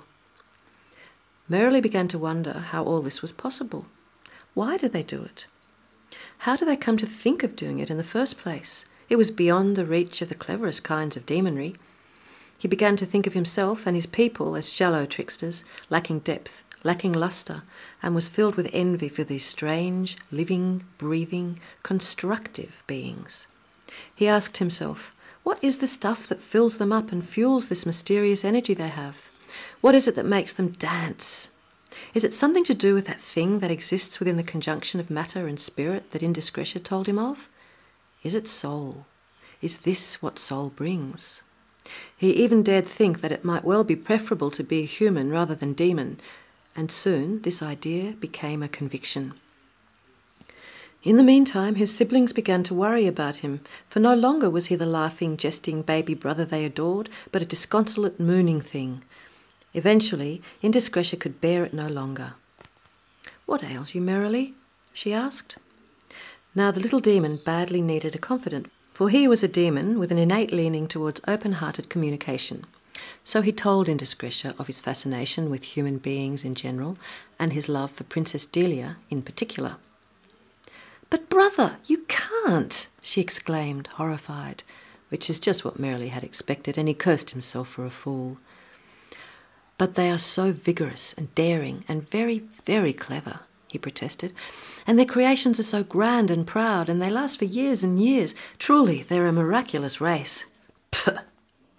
Merrily 1.46 1.82
began 1.82 2.08
to 2.08 2.18
wonder 2.18 2.64
how 2.70 2.84
all 2.84 3.02
this 3.02 3.20
was 3.20 3.32
possible. 3.32 3.84
Why 4.54 4.78
did 4.78 4.94
they 4.94 5.02
do 5.02 5.22
it? 5.22 5.46
How 6.38 6.56
did 6.56 6.68
they 6.68 6.76
come 6.76 6.96
to 6.96 7.06
think 7.06 7.42
of 7.42 7.54
doing 7.54 7.80
it 7.80 7.90
in 7.90 7.98
the 7.98 8.04
first 8.04 8.38
place? 8.38 8.86
It 9.10 9.16
was 9.16 9.30
beyond 9.30 9.76
the 9.76 9.84
reach 9.84 10.22
of 10.22 10.30
the 10.30 10.34
cleverest 10.34 10.84
kinds 10.84 11.18
of 11.18 11.26
demonry. 11.26 11.76
He 12.56 12.66
began 12.66 12.96
to 12.96 13.04
think 13.04 13.26
of 13.26 13.34
himself 13.34 13.86
and 13.86 13.94
his 13.94 14.06
people 14.06 14.56
as 14.56 14.72
shallow 14.72 15.04
tricksters, 15.04 15.64
lacking 15.90 16.20
depth, 16.20 16.64
lacking 16.84 17.12
lustre, 17.12 17.62
and 18.02 18.14
was 18.14 18.28
filled 18.28 18.56
with 18.56 18.70
envy 18.72 19.08
for 19.08 19.24
these 19.24 19.44
strange, 19.44 20.16
living, 20.30 20.84
breathing, 20.98 21.60
constructive 21.82 22.82
beings. 22.86 23.46
He 24.14 24.28
asked 24.28 24.58
himself, 24.58 25.14
What 25.42 25.62
is 25.62 25.78
the 25.78 25.86
stuff 25.86 26.26
that 26.28 26.42
fills 26.42 26.76
them 26.76 26.92
up 26.92 27.12
and 27.12 27.26
fuels 27.26 27.68
this 27.68 27.86
mysterious 27.86 28.44
energy 28.44 28.74
they 28.74 28.88
have? 28.88 29.30
What 29.80 29.94
is 29.94 30.08
it 30.08 30.16
that 30.16 30.26
makes 30.26 30.52
them 30.52 30.70
dance? 30.72 31.48
Is 32.14 32.24
it 32.24 32.34
something 32.34 32.64
to 32.64 32.74
do 32.74 32.94
with 32.94 33.06
that 33.06 33.20
thing 33.20 33.58
that 33.60 33.70
exists 33.70 34.18
within 34.18 34.36
the 34.36 34.42
conjunction 34.42 34.98
of 34.98 35.10
matter 35.10 35.46
and 35.46 35.60
spirit 35.60 36.10
that 36.12 36.22
Indiscretia 36.22 36.82
told 36.82 37.06
him 37.06 37.18
of? 37.18 37.48
Is 38.22 38.34
it 38.34 38.48
soul? 38.48 39.06
Is 39.60 39.78
this 39.78 40.22
what 40.22 40.38
soul 40.38 40.70
brings? 40.70 41.42
He 42.16 42.32
even 42.32 42.62
dared 42.62 42.86
think 42.86 43.20
that 43.20 43.32
it 43.32 43.44
might 43.44 43.64
well 43.64 43.84
be 43.84 43.96
preferable 43.96 44.50
to 44.52 44.64
be 44.64 44.84
human 44.84 45.30
rather 45.30 45.54
than 45.54 45.72
demon, 45.72 46.18
and 46.74 46.90
soon 46.90 47.42
this 47.42 47.62
idea 47.62 48.12
became 48.12 48.62
a 48.62 48.68
conviction. 48.68 49.34
In 51.02 51.16
the 51.16 51.24
meantime, 51.24 51.74
his 51.74 51.92
siblings 51.94 52.32
began 52.32 52.62
to 52.62 52.74
worry 52.74 53.06
about 53.08 53.36
him, 53.36 53.60
for 53.88 53.98
no 53.98 54.14
longer 54.14 54.48
was 54.48 54.66
he 54.66 54.76
the 54.76 54.86
laughing, 54.86 55.36
jesting 55.36 55.82
baby 55.82 56.14
brother 56.14 56.44
they 56.44 56.64
adored, 56.64 57.08
but 57.32 57.42
a 57.42 57.46
disconsolate, 57.46 58.20
mooning 58.20 58.60
thing. 58.60 59.02
Eventually, 59.74 60.40
Indiscretia 60.62 61.18
could 61.18 61.40
bear 61.40 61.64
it 61.64 61.72
no 61.72 61.88
longer. 61.88 62.34
What 63.46 63.64
ails 63.64 63.94
you, 63.94 64.00
Merrily? 64.00 64.54
she 64.92 65.12
asked. 65.12 65.56
Now 66.54 66.70
the 66.70 66.80
little 66.80 67.00
demon 67.00 67.38
badly 67.38 67.80
needed 67.80 68.14
a 68.14 68.18
confidant, 68.18 68.70
for 68.92 69.08
he 69.08 69.26
was 69.26 69.42
a 69.42 69.48
demon 69.48 69.98
with 69.98 70.12
an 70.12 70.18
innate 70.18 70.52
leaning 70.52 70.86
towards 70.86 71.20
open 71.26 71.52
hearted 71.54 71.88
communication. 71.88 72.64
So 73.24 73.42
he 73.42 73.52
told 73.52 73.88
Indiscretia 73.88 74.58
of 74.58 74.66
his 74.66 74.80
fascination 74.80 75.50
with 75.50 75.62
human 75.62 75.98
beings 75.98 76.44
in 76.44 76.54
general 76.54 76.98
and 77.38 77.52
his 77.52 77.68
love 77.68 77.90
for 77.90 78.04
Princess 78.04 78.44
Delia 78.44 78.96
in 79.10 79.22
particular. 79.22 79.76
But, 81.10 81.28
brother, 81.28 81.76
you 81.86 82.04
can't, 82.08 82.86
she 83.02 83.20
exclaimed, 83.20 83.86
horrified, 83.88 84.62
which 85.10 85.28
is 85.28 85.38
just 85.38 85.64
what 85.64 85.78
Merrily 85.78 86.08
had 86.08 86.24
expected, 86.24 86.78
and 86.78 86.88
he 86.88 86.94
cursed 86.94 87.32
himself 87.32 87.68
for 87.68 87.84
a 87.84 87.90
fool. 87.90 88.38
But 89.76 89.94
they 89.94 90.10
are 90.10 90.18
so 90.18 90.52
vigorous 90.52 91.12
and 91.18 91.34
daring 91.34 91.84
and 91.86 92.08
very, 92.08 92.38
very 92.64 92.94
clever, 92.94 93.40
he 93.68 93.78
protested. 93.78 94.32
And 94.86 94.98
their 94.98 95.06
creations 95.06 95.60
are 95.60 95.64
so 95.64 95.84
grand 95.84 96.30
and 96.30 96.46
proud, 96.46 96.88
and 96.88 97.00
they 97.00 97.10
last 97.10 97.38
for 97.38 97.44
years 97.44 97.82
and 97.82 98.00
years. 98.00 98.34
Truly, 98.58 99.02
they're 99.02 99.26
a 99.26 99.32
miraculous 99.32 100.00
race. 100.00 100.44
Pah, 100.90 101.18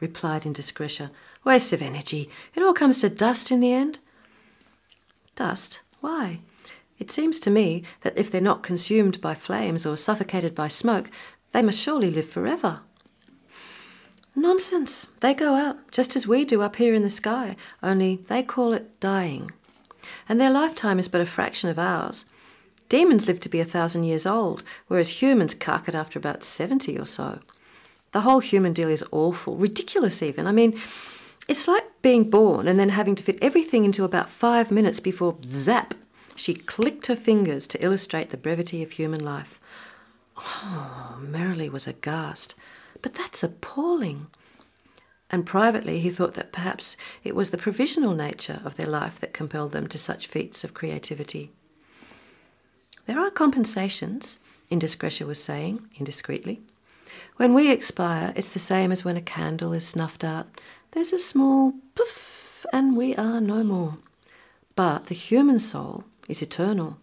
replied 0.04 0.44
Indiscretia. 0.44 1.10
Waste 1.46 1.74
of 1.74 1.82
energy. 1.82 2.30
It 2.54 2.62
all 2.62 2.74
comes 2.74 2.98
to 3.00 3.10
dust 3.10 3.52
in 3.52 3.62
the 3.62 3.74
end. 3.74 4.00
Dust? 5.36 5.80
Why? 6.02 6.39
It 7.00 7.10
seems 7.10 7.39
to 7.39 7.50
me 7.50 7.84
that 8.02 8.18
if 8.18 8.30
they're 8.30 8.42
not 8.42 8.63
consumed 8.63 9.20
by 9.22 9.34
flames 9.34 9.86
or 9.86 9.96
suffocated 9.98 10.54
by 10.54 10.68
smoke, 10.68 11.10
they 11.54 11.62
must 11.62 11.82
surely 11.82 12.12
live 12.12 12.30
forever. 12.30 12.82
Nonsense. 14.36 15.08
They 15.22 15.34
go 15.34 15.56
out, 15.56 15.92
just 15.92 16.16
as 16.16 16.28
we 16.28 16.44
do 16.44 16.62
up 16.62 16.76
here 16.76 16.94
in 16.94 17.02
the 17.02 17.10
sky, 17.10 17.56
only 17.82 18.18
they 18.28 18.44
call 18.44 18.74
it 18.74 19.00
dying. 19.00 19.52
And 20.28 20.39
their 20.39 20.52
lifetime 20.52 21.00
is 21.00 21.08
but 21.08 21.22
a 21.22 21.26
fraction 21.26 21.70
of 21.70 21.80
ours. 21.80 22.26
Demons 22.89 23.26
live 23.28 23.39
to 23.39 23.50
be 23.50 23.62
a 23.62 23.66
thousand 23.66 24.04
years 24.04 24.26
old, 24.26 24.63
whereas 24.88 25.22
humans 25.22 25.54
cark 25.54 25.88
it 25.88 25.96
after 25.96 26.20
about 26.20 26.44
70 26.44 27.00
or 27.00 27.06
so. 27.06 27.39
The 28.13 28.21
whole 28.21 28.39
human 28.39 28.73
deal 28.73 28.89
is 28.89 29.04
awful, 29.12 29.58
ridiculous 29.58 30.21
even. 30.23 30.47
I 30.47 30.52
mean, 30.52 30.80
it's 31.47 31.67
like 31.67 31.84
being 32.02 32.30
born 32.30 32.67
and 32.67 32.80
then 32.80 32.89
having 32.89 33.15
to 33.15 33.23
fit 33.23 33.39
everything 33.41 33.84
into 33.84 34.06
about 34.06 34.30
five 34.30 34.71
minutes 34.71 34.99
before 34.99 35.38
zap. 35.43 35.93
She 36.36 36.54
clicked 36.54 37.08
her 37.08 37.15
fingers 37.15 37.67
to 37.67 37.84
illustrate 37.84 38.30
the 38.30 38.38
brevity 38.38 38.82
of 38.82 38.91
human 38.91 39.23
life. 39.23 39.60
Oh, 40.38 41.17
Merrily 41.19 41.69
was 41.69 41.88
aghast. 41.88 42.56
But 43.02 43.15
that's 43.15 43.43
appalling. 43.43 44.28
And 45.30 45.45
privately, 45.45 45.99
he 45.99 46.10
thought 46.10 46.36
that 46.36 46.54
perhaps 46.54 46.95
it 47.23 47.36
was 47.36 47.49
the 47.49 47.58
provisional 47.58 48.13
nature 48.13 48.62
of 48.63 48.76
their 48.76 48.88
life 48.88 49.19
that 49.19 49.34
compelled 49.34 49.71
them 49.71 49.88
to 49.88 49.97
such 49.97 50.28
feats 50.28 50.63
of 50.63 50.73
creativity. 50.73 51.52
There 53.08 53.19
are 53.19 53.32
compensations, 53.32 54.38
Indiscretia 54.71 55.26
was 55.26 55.43
saying, 55.43 55.89
indiscreetly. 55.99 56.62
When 57.38 57.54
we 57.54 57.72
expire, 57.72 58.32
it's 58.36 58.54
the 58.54 58.60
same 58.60 58.91
as 58.91 59.04
when 59.04 59.17
a 59.17 59.22
candle 59.22 59.74
is 59.74 59.88
snuffed 59.88 60.24
out. 60.24 60.48
There's 60.91 61.13
a 61.13 61.19
small 61.19 61.74
poof, 61.96 62.65
and 62.72 62.96
we 62.96 63.15
are 63.15 63.41
no 63.41 63.63
more. 63.63 63.98
But 64.76 65.08
the 65.08 65.15
human 65.15 65.60
soul 65.60 66.06
is 66.28 66.41
eternal. 66.41 66.98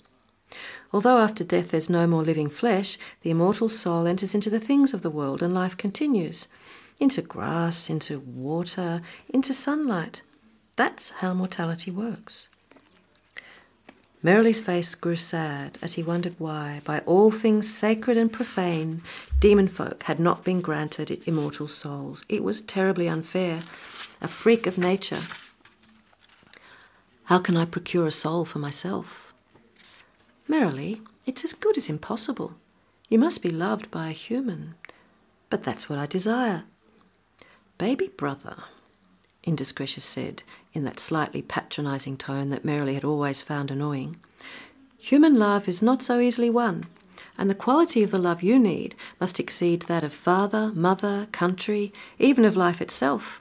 Although 0.93 1.19
after 1.19 1.45
death 1.45 1.69
there's 1.69 1.91
no 1.91 2.07
more 2.07 2.23
living 2.23 2.49
flesh, 2.49 2.99
the 3.23 3.31
immortal 3.31 3.69
soul 3.69 4.07
enters 4.07 4.35
into 4.35 4.51
the 4.51 4.61
things 4.61 4.93
of 4.93 5.03
the 5.03 5.11
world 5.11 5.43
and 5.43 5.55
life 5.55 5.77
continues 5.77 6.49
into 7.01 7.23
grass, 7.23 7.89
into 7.89 8.21
water, 8.21 9.01
into 9.29 9.55
sunlight. 9.55 10.23
That's 10.77 11.11
how 11.11 11.33
mortality 11.33 11.91
works. 11.91 12.49
Merrily's 14.23 14.61
face 14.61 14.95
grew 14.95 15.17
sad 15.17 15.79
as 15.81 15.95
he 15.95 16.03
wondered 16.03 16.35
why, 16.39 16.83
by 16.85 17.01
all 17.01 17.31
things 17.31 17.73
sacred 17.73 18.19
and 18.19 18.31
profane, 18.31 19.03
demon 19.39 19.67
folk 19.67 20.03
had 20.03 20.21
not 20.21 20.45
been 20.45 20.61
granted 20.61 21.23
immortal 21.27 21.67
souls. 21.67 22.25
It 22.29 22.45
was 22.45 22.61
terribly 22.61 23.09
unfair, 23.09 23.63
a 24.21 24.29
freak 24.29 24.67
of 24.67 24.77
nature. 24.77 25.23
How 27.25 27.39
can 27.39 27.57
I 27.57 27.65
procure 27.65 28.09
a 28.09 28.13
soul 28.13 28.45
for 28.45 28.59
myself? 28.59 29.33
Merrily, 30.47 31.01
it's 31.25 31.45
as 31.45 31.55
good 31.55 31.79
as 31.79 31.89
impossible. 31.89 32.55
You 33.09 33.19
must 33.19 33.41
be 33.41 33.51
loved 33.51 33.91
by 33.91 34.09
a 34.09 34.13
human. 34.13 34.75
But 35.49 35.65
that's 35.65 35.89
what 35.89 35.99
I 35.99 36.07
desire. 36.07 36.65
Baby 37.79 38.09
brother, 38.09 38.65
Indiscretia 39.45 40.01
said, 40.01 40.43
in 40.73 40.85
that 40.85 41.01
slightly 41.01 41.43
patronising 41.43 42.17
tone 42.17 42.51
that 42.51 42.65
Merrily 42.65 42.95
had 42.95 43.05
always 43.05 43.43
found 43.43 43.71
annoying. 43.71 44.17
Human 44.99 45.39
love 45.39 45.69
is 45.69 45.81
not 45.81 46.03
so 46.03 46.21
easily 46.21 46.51
won, 46.51 46.87
and 47.39 47.49
the 47.49 47.55
quality 47.55 48.03
of 48.03 48.11
the 48.11 48.19
love 48.19 48.43
you 48.43 48.59
need 48.59 48.95
must 49.19 49.41
exceed 49.41 49.83
that 49.83 50.05
of 50.05 50.13
father, 50.13 50.73
mother, 50.75 51.27
country, 51.33 51.93
even 52.19 52.45
of 52.45 52.57
life 52.57 52.83
itself. 52.83 53.41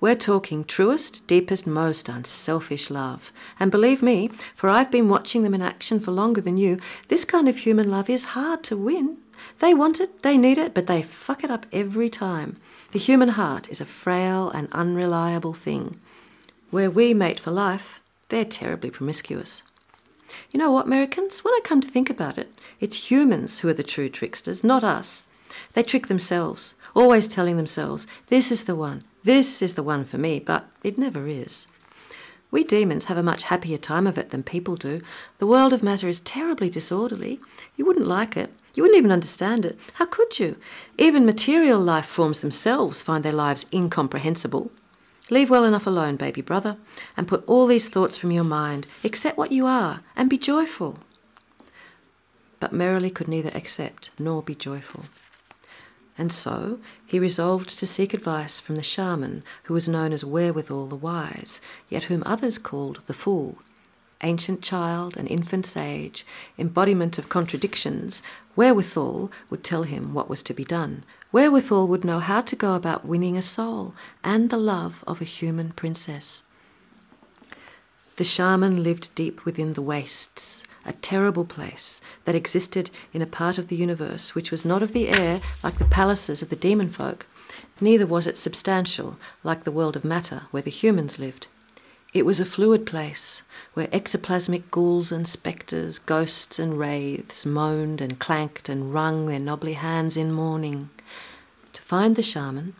We're 0.00 0.14
talking 0.14 0.64
truest, 0.64 1.26
deepest, 1.26 1.66
most 1.66 2.08
unselfish 2.08 2.88
love. 2.88 3.32
And 3.58 3.70
believe 3.70 4.00
me, 4.00 4.28
for 4.54 4.68
I've 4.68 4.92
been 4.92 5.08
watching 5.08 5.42
them 5.42 5.54
in 5.54 5.62
action 5.62 5.98
for 5.98 6.12
longer 6.12 6.40
than 6.40 6.56
you, 6.56 6.78
this 7.08 7.24
kind 7.24 7.48
of 7.48 7.58
human 7.58 7.90
love 7.90 8.08
is 8.08 8.24
hard 8.36 8.62
to 8.64 8.76
win. 8.76 9.16
They 9.60 9.74
want 9.74 10.00
it, 10.00 10.22
they 10.22 10.36
need 10.36 10.58
it, 10.58 10.74
but 10.74 10.86
they 10.86 11.02
fuck 11.02 11.44
it 11.44 11.50
up 11.50 11.66
every 11.72 12.08
time. 12.08 12.56
The 12.92 12.98
human 12.98 13.30
heart 13.30 13.68
is 13.70 13.80
a 13.80 13.86
frail 13.86 14.50
and 14.50 14.68
unreliable 14.72 15.52
thing. 15.52 16.00
Where 16.70 16.90
we 16.90 17.14
mate 17.14 17.40
for 17.40 17.50
life, 17.50 18.00
they're 18.28 18.44
terribly 18.44 18.90
promiscuous. 18.90 19.62
You 20.50 20.58
know 20.58 20.72
what, 20.72 20.86
Americans? 20.86 21.44
When 21.44 21.54
I 21.54 21.60
come 21.64 21.80
to 21.80 21.88
think 21.88 22.10
about 22.10 22.38
it, 22.38 22.50
it's 22.80 23.10
humans 23.10 23.60
who 23.60 23.68
are 23.68 23.74
the 23.74 23.82
true 23.82 24.08
tricksters, 24.08 24.62
not 24.62 24.84
us. 24.84 25.24
They 25.72 25.82
trick 25.82 26.08
themselves, 26.08 26.74
always 26.94 27.26
telling 27.26 27.56
themselves, 27.56 28.06
this 28.26 28.52
is 28.52 28.64
the 28.64 28.74
one, 28.74 29.02
this 29.24 29.62
is 29.62 29.74
the 29.74 29.82
one 29.82 30.04
for 30.04 30.18
me, 30.18 30.40
but 30.40 30.68
it 30.82 30.98
never 30.98 31.26
is. 31.26 31.66
We 32.50 32.64
demons 32.64 33.06
have 33.06 33.18
a 33.18 33.22
much 33.22 33.44
happier 33.44 33.76
time 33.76 34.06
of 34.06 34.16
it 34.16 34.30
than 34.30 34.42
people 34.42 34.76
do. 34.76 35.02
The 35.38 35.46
world 35.46 35.72
of 35.72 35.82
matter 35.82 36.08
is 36.08 36.20
terribly 36.20 36.70
disorderly. 36.70 37.38
You 37.76 37.84
wouldn't 37.84 38.06
like 38.06 38.36
it. 38.36 38.52
You 38.78 38.82
wouldn't 38.82 38.98
even 38.98 39.10
understand 39.10 39.64
it. 39.64 39.76
How 39.94 40.06
could 40.06 40.38
you? 40.38 40.56
Even 40.98 41.26
material 41.26 41.80
life 41.80 42.06
forms 42.06 42.38
themselves 42.38 43.02
find 43.02 43.24
their 43.24 43.32
lives 43.32 43.66
incomprehensible. 43.72 44.70
Leave 45.30 45.50
well 45.50 45.64
enough 45.64 45.84
alone, 45.84 46.14
baby 46.14 46.42
brother, 46.42 46.76
and 47.16 47.26
put 47.26 47.42
all 47.48 47.66
these 47.66 47.88
thoughts 47.88 48.16
from 48.16 48.30
your 48.30 48.44
mind. 48.44 48.86
Accept 49.02 49.36
what 49.36 49.50
you 49.50 49.66
are 49.66 50.02
and 50.14 50.30
be 50.30 50.38
joyful. 50.38 51.00
But 52.60 52.72
Merrily 52.72 53.10
could 53.10 53.26
neither 53.26 53.50
accept 53.52 54.10
nor 54.16 54.44
be 54.44 54.54
joyful. 54.54 55.06
And 56.16 56.32
so 56.32 56.78
he 57.04 57.18
resolved 57.18 57.76
to 57.80 57.84
seek 57.84 58.14
advice 58.14 58.60
from 58.60 58.76
the 58.76 58.82
shaman 58.84 59.42
who 59.64 59.74
was 59.74 59.88
known 59.88 60.12
as 60.12 60.24
Wherewithal 60.24 60.86
the 60.86 60.94
Wise, 60.94 61.60
yet 61.88 62.04
whom 62.04 62.22
others 62.24 62.58
called 62.58 63.00
the 63.08 63.12
Fool 63.12 63.58
ancient 64.22 64.62
child 64.62 65.16
and 65.16 65.28
infant 65.28 65.66
sage, 65.66 66.26
embodiment 66.58 67.18
of 67.18 67.28
contradictions, 67.28 68.22
wherewithal 68.56 69.30
would 69.50 69.62
tell 69.62 69.84
him 69.84 70.14
what 70.14 70.28
was 70.28 70.42
to 70.42 70.54
be 70.54 70.64
done. 70.64 71.04
Wherewithal 71.30 71.86
would 71.88 72.04
know 72.04 72.18
how 72.18 72.40
to 72.40 72.56
go 72.56 72.74
about 72.74 73.04
winning 73.04 73.36
a 73.36 73.42
soul 73.42 73.94
and 74.24 74.50
the 74.50 74.56
love 74.56 75.04
of 75.06 75.20
a 75.20 75.24
human 75.24 75.72
princess. 75.72 76.42
The 78.16 78.24
shaman 78.24 78.82
lived 78.82 79.14
deep 79.14 79.44
within 79.44 79.74
the 79.74 79.82
wastes, 79.82 80.64
a 80.84 80.92
terrible 80.94 81.44
place 81.44 82.00
that 82.24 82.34
existed 82.34 82.90
in 83.12 83.22
a 83.22 83.26
part 83.26 83.58
of 83.58 83.68
the 83.68 83.76
universe 83.76 84.34
which 84.34 84.50
was 84.50 84.64
not 84.64 84.82
of 84.82 84.92
the 84.92 85.08
air 85.08 85.40
like 85.62 85.78
the 85.78 85.84
palaces 85.84 86.42
of 86.42 86.48
the 86.48 86.56
demon 86.56 86.88
folk, 86.88 87.26
neither 87.80 88.06
was 88.06 88.26
it 88.26 88.38
substantial 88.38 89.18
like 89.44 89.64
the 89.64 89.70
world 89.70 89.94
of 89.94 90.04
matter 90.04 90.42
where 90.50 90.62
the 90.62 90.70
humans 90.70 91.18
lived. 91.18 91.46
It 92.14 92.24
was 92.24 92.40
a 92.40 92.46
fluid 92.46 92.86
place 92.86 93.42
where 93.74 93.88
ectoplasmic 93.88 94.70
ghouls 94.70 95.12
and 95.12 95.28
spectres, 95.28 95.98
ghosts 95.98 96.58
and 96.58 96.78
wraiths 96.78 97.44
moaned 97.44 98.00
and 98.00 98.18
clanked 98.18 98.70
and 98.70 98.94
wrung 98.94 99.26
their 99.26 99.38
knobby 99.38 99.74
hands 99.74 100.16
in 100.16 100.32
mourning. 100.32 100.88
To 101.74 101.82
find 101.82 102.16
the 102.16 102.22
shaman, 102.22 102.74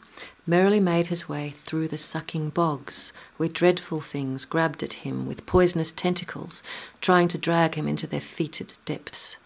merrily 0.47 0.81
made 0.81 1.09
his 1.09 1.29
way 1.29 1.51
through 1.51 1.89
the 1.89 1.99
sucking 1.99 2.49
bogs, 2.51 3.13
where 3.37 3.51
dreadful 3.51 4.01
things 4.01 4.47
grabbed 4.47 4.83
at 4.83 5.05
him 5.05 5.27
with 5.27 5.45
poisonous 5.45 5.93
tentacles, 5.93 6.63
trying 7.03 7.29
to 7.29 7.37
drag 7.37 7.75
him 7.75 7.87
into 7.87 8.07
their 8.07 8.23
fetid 8.23 8.79
depths. 8.87 9.37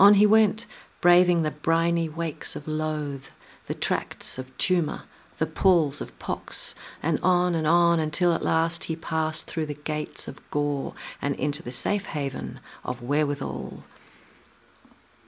On 0.00 0.14
he 0.14 0.26
went, 0.26 0.64
braving 1.02 1.42
the 1.42 1.50
briny 1.50 2.08
wakes 2.08 2.56
of 2.56 2.66
loathe, 2.66 3.26
the 3.66 3.74
tracts 3.74 4.38
of 4.38 4.56
tumour, 4.56 5.02
the 5.38 5.46
pools 5.46 6.00
of 6.00 6.16
pox, 6.18 6.74
and 7.02 7.18
on 7.22 7.54
and 7.54 7.66
on 7.66 7.98
until 7.98 8.32
at 8.32 8.44
last 8.44 8.84
he 8.84 8.96
passed 8.96 9.46
through 9.46 9.66
the 9.66 9.74
gates 9.74 10.28
of 10.28 10.48
gore 10.50 10.94
and 11.22 11.34
into 11.36 11.62
the 11.62 11.72
safe 11.72 12.06
haven 12.06 12.60
of 12.84 13.02
wherewithal. 13.02 13.84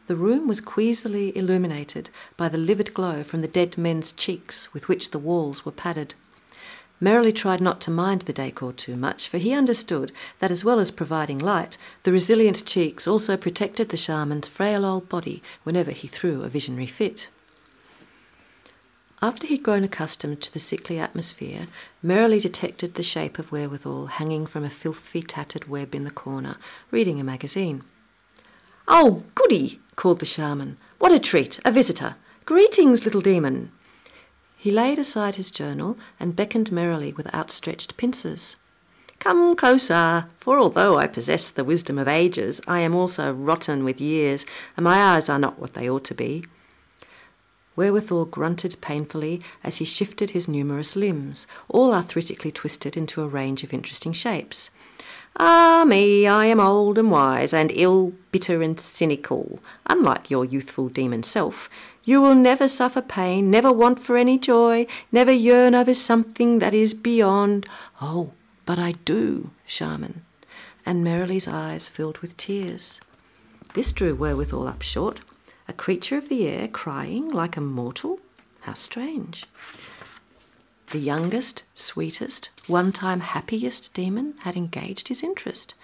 The 0.08 0.16
room 0.16 0.48
was 0.48 0.60
queasily 0.60 1.36
illuminated 1.36 2.10
by 2.36 2.48
the 2.48 2.58
livid 2.58 2.92
glow 2.92 3.22
from 3.22 3.42
the 3.42 3.48
dead 3.48 3.78
men's 3.78 4.10
cheeks 4.10 4.74
with 4.74 4.88
which 4.88 5.12
the 5.12 5.20
walls 5.20 5.64
were 5.64 5.70
padded. 5.70 6.14
Merrily 6.98 7.32
tried 7.32 7.60
not 7.60 7.80
to 7.82 7.90
mind 7.90 8.22
the 8.22 8.32
decor 8.32 8.72
too 8.72 8.96
much, 8.96 9.28
for 9.28 9.38
he 9.38 9.54
understood 9.54 10.12
that 10.40 10.50
as 10.50 10.64
well 10.64 10.80
as 10.80 10.90
providing 10.90 11.38
light, 11.38 11.78
the 12.02 12.12
resilient 12.12 12.66
cheeks 12.66 13.06
also 13.06 13.36
protected 13.36 13.88
the 13.88 13.96
shaman's 13.96 14.48
frail 14.48 14.84
old 14.84 15.08
body 15.08 15.42
whenever 15.62 15.92
he 15.92 16.08
threw 16.08 16.42
a 16.42 16.48
visionary 16.48 16.86
fit. 16.86 17.28
After 19.22 19.46
he'd 19.46 19.62
grown 19.62 19.85
accustomed 19.85 20.40
to 20.40 20.52
the 20.52 20.59
sickly 20.59 20.98
atmosphere, 20.98 21.66
merrily 22.02 22.40
detected 22.40 22.94
the 22.94 23.02
shape 23.02 23.38
of 23.38 23.52
wherewithal 23.52 24.06
hanging 24.06 24.46
from 24.46 24.64
a 24.64 24.70
filthy 24.70 25.22
tattered 25.22 25.68
web 25.68 25.94
in 25.94 26.04
the 26.04 26.11
corner, 26.11 26.56
reading 26.90 27.20
a 27.20 27.24
magazine. 27.24 27.83
Oh, 28.88 29.24
goody, 29.35 29.78
called 29.94 30.20
the 30.20 30.26
shaman. 30.26 30.78
What 30.98 31.12
a 31.12 31.18
treat, 31.18 31.61
a 31.66 31.70
visitor. 31.70 32.16
Greetings, 32.46 33.04
little 33.04 33.20
demon. 33.20 33.72
He 34.56 34.70
laid 34.70 34.98
aside 34.98 35.35
his 35.35 35.50
journal 35.50 35.98
and 36.18 36.35
beckoned 36.35 36.72
merrily 36.72 37.12
with 37.12 37.35
outstretched 37.35 37.98
pincers. 37.98 38.56
Come 39.18 39.54
closer, 39.54 40.26
for 40.38 40.59
although 40.59 40.96
I 40.96 41.06
possess 41.06 41.50
the 41.50 41.64
wisdom 41.64 41.98
of 41.98 42.09
ages, 42.09 42.59
I 42.66 42.80
am 42.80 42.94
also 42.94 43.35
rotten 43.35 43.85
with 43.85 44.00
years, 44.00 44.46
and 44.78 44.85
my 44.85 44.96
eyes 44.96 45.28
are 45.28 45.38
not 45.38 45.59
what 45.59 45.74
they 45.74 45.90
ought 45.90 46.04
to 46.04 46.14
be. 46.14 46.44
Wherewithal 47.76 48.26
grunted 48.26 48.80
painfully 48.80 49.40
as 49.62 49.78
he 49.78 49.85
shifted 49.85 50.30
his 50.30 50.48
numerous 50.48 50.96
limbs, 50.96 51.46
all 51.68 51.94
arthritically 51.94 52.50
twisted 52.52 52.96
into 52.96 53.22
a 53.22 53.28
range 53.28 53.62
of 53.64 53.72
interesting 53.72 54.12
shapes. 54.12 54.70
Ah, 55.37 55.85
me, 55.87 56.26
I 56.26 56.46
am 56.46 56.61
old 56.61 56.98
and 56.98 57.11
wise, 57.11 57.54
and 57.54 57.70
ill, 57.74 58.12
bitter, 58.33 58.62
and 58.62 58.78
cynical. 58.78 59.61
Unlike 59.87 60.30
your 60.30 60.44
youthful 60.44 60.88
demon 60.88 61.22
self, 61.22 61.70
you 62.04 62.20
will 62.20 62.35
never 62.35 62.66
suffer 62.66 63.00
pain, 63.00 63.50
never 63.50 63.72
want 63.72 64.00
for 64.00 64.16
any 64.16 64.38
joy, 64.38 64.87
never 65.12 65.30
yearn 65.30 65.74
over 65.74 65.94
something 65.94 66.59
that 66.59 66.74
is 66.74 66.94
beyond. 66.94 67.66
Oh, 68.02 68.33
but 68.66 68.78
I 68.78 68.92
do, 69.04 69.52
shaman. 69.64 70.22
And 70.85 71.04
Merrily's 71.04 71.46
eyes 71.46 71.87
filled 71.87 72.18
with 72.18 72.37
tears. 72.37 73.00
This 73.74 73.92
drew 73.92 74.16
Wherewithal 74.16 74.66
up 74.66 74.83
short. 74.83 75.20
A 75.70 75.72
creature 75.72 76.18
of 76.18 76.28
the 76.28 76.48
air 76.48 76.66
crying 76.66 77.30
like 77.30 77.56
a 77.56 77.61
mortal? 77.61 78.18
How 78.62 78.74
strange. 78.74 79.44
The 80.90 80.98
youngest, 80.98 81.62
sweetest, 81.74 82.50
one 82.66 82.90
time 82.90 83.20
happiest 83.20 83.94
demon 83.94 84.35
had 84.40 84.56
engaged 84.56 85.06
his 85.06 85.22
interest. 85.22 85.76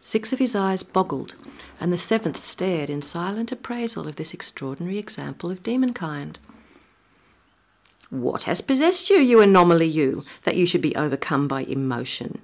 Six 0.00 0.32
of 0.32 0.40
his 0.40 0.56
eyes 0.56 0.82
boggled, 0.82 1.36
and 1.80 1.92
the 1.92 1.96
seventh 1.96 2.40
stared 2.40 2.90
in 2.90 3.02
silent 3.02 3.52
appraisal 3.52 4.08
of 4.08 4.16
this 4.16 4.34
extraordinary 4.34 4.98
example 4.98 5.48
of 5.48 5.62
demonkind. 5.62 6.38
What 8.10 8.42
has 8.42 8.60
possessed 8.60 9.10
you, 9.10 9.18
you 9.18 9.40
anomaly, 9.40 9.86
you, 9.86 10.24
that 10.42 10.56
you 10.56 10.66
should 10.66 10.82
be 10.82 10.96
overcome 10.96 11.46
by 11.46 11.60
emotion? 11.60 12.40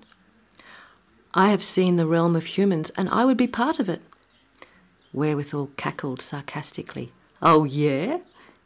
I 1.34 1.48
have 1.48 1.64
seen 1.64 1.96
the 1.96 2.06
realm 2.06 2.36
of 2.36 2.46
humans, 2.46 2.90
and 2.90 3.08
I 3.08 3.24
would 3.24 3.36
be 3.36 3.48
part 3.48 3.80
of 3.80 3.88
it. 3.88 4.02
Wherewithal 5.12 5.70
cackled 5.76 6.22
sarcastically. 6.22 7.12
Oh, 7.42 7.64
yeah? 7.64 8.18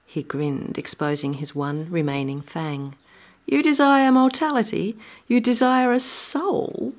He 0.04 0.22
grinned, 0.22 0.76
exposing 0.78 1.34
his 1.34 1.54
one 1.54 1.88
remaining 1.90 2.42
fang. 2.42 2.96
You 3.46 3.62
desire 3.62 4.10
mortality? 4.12 4.96
You 5.26 5.40
desire 5.40 5.92
a 5.92 6.00
soul? 6.00 6.94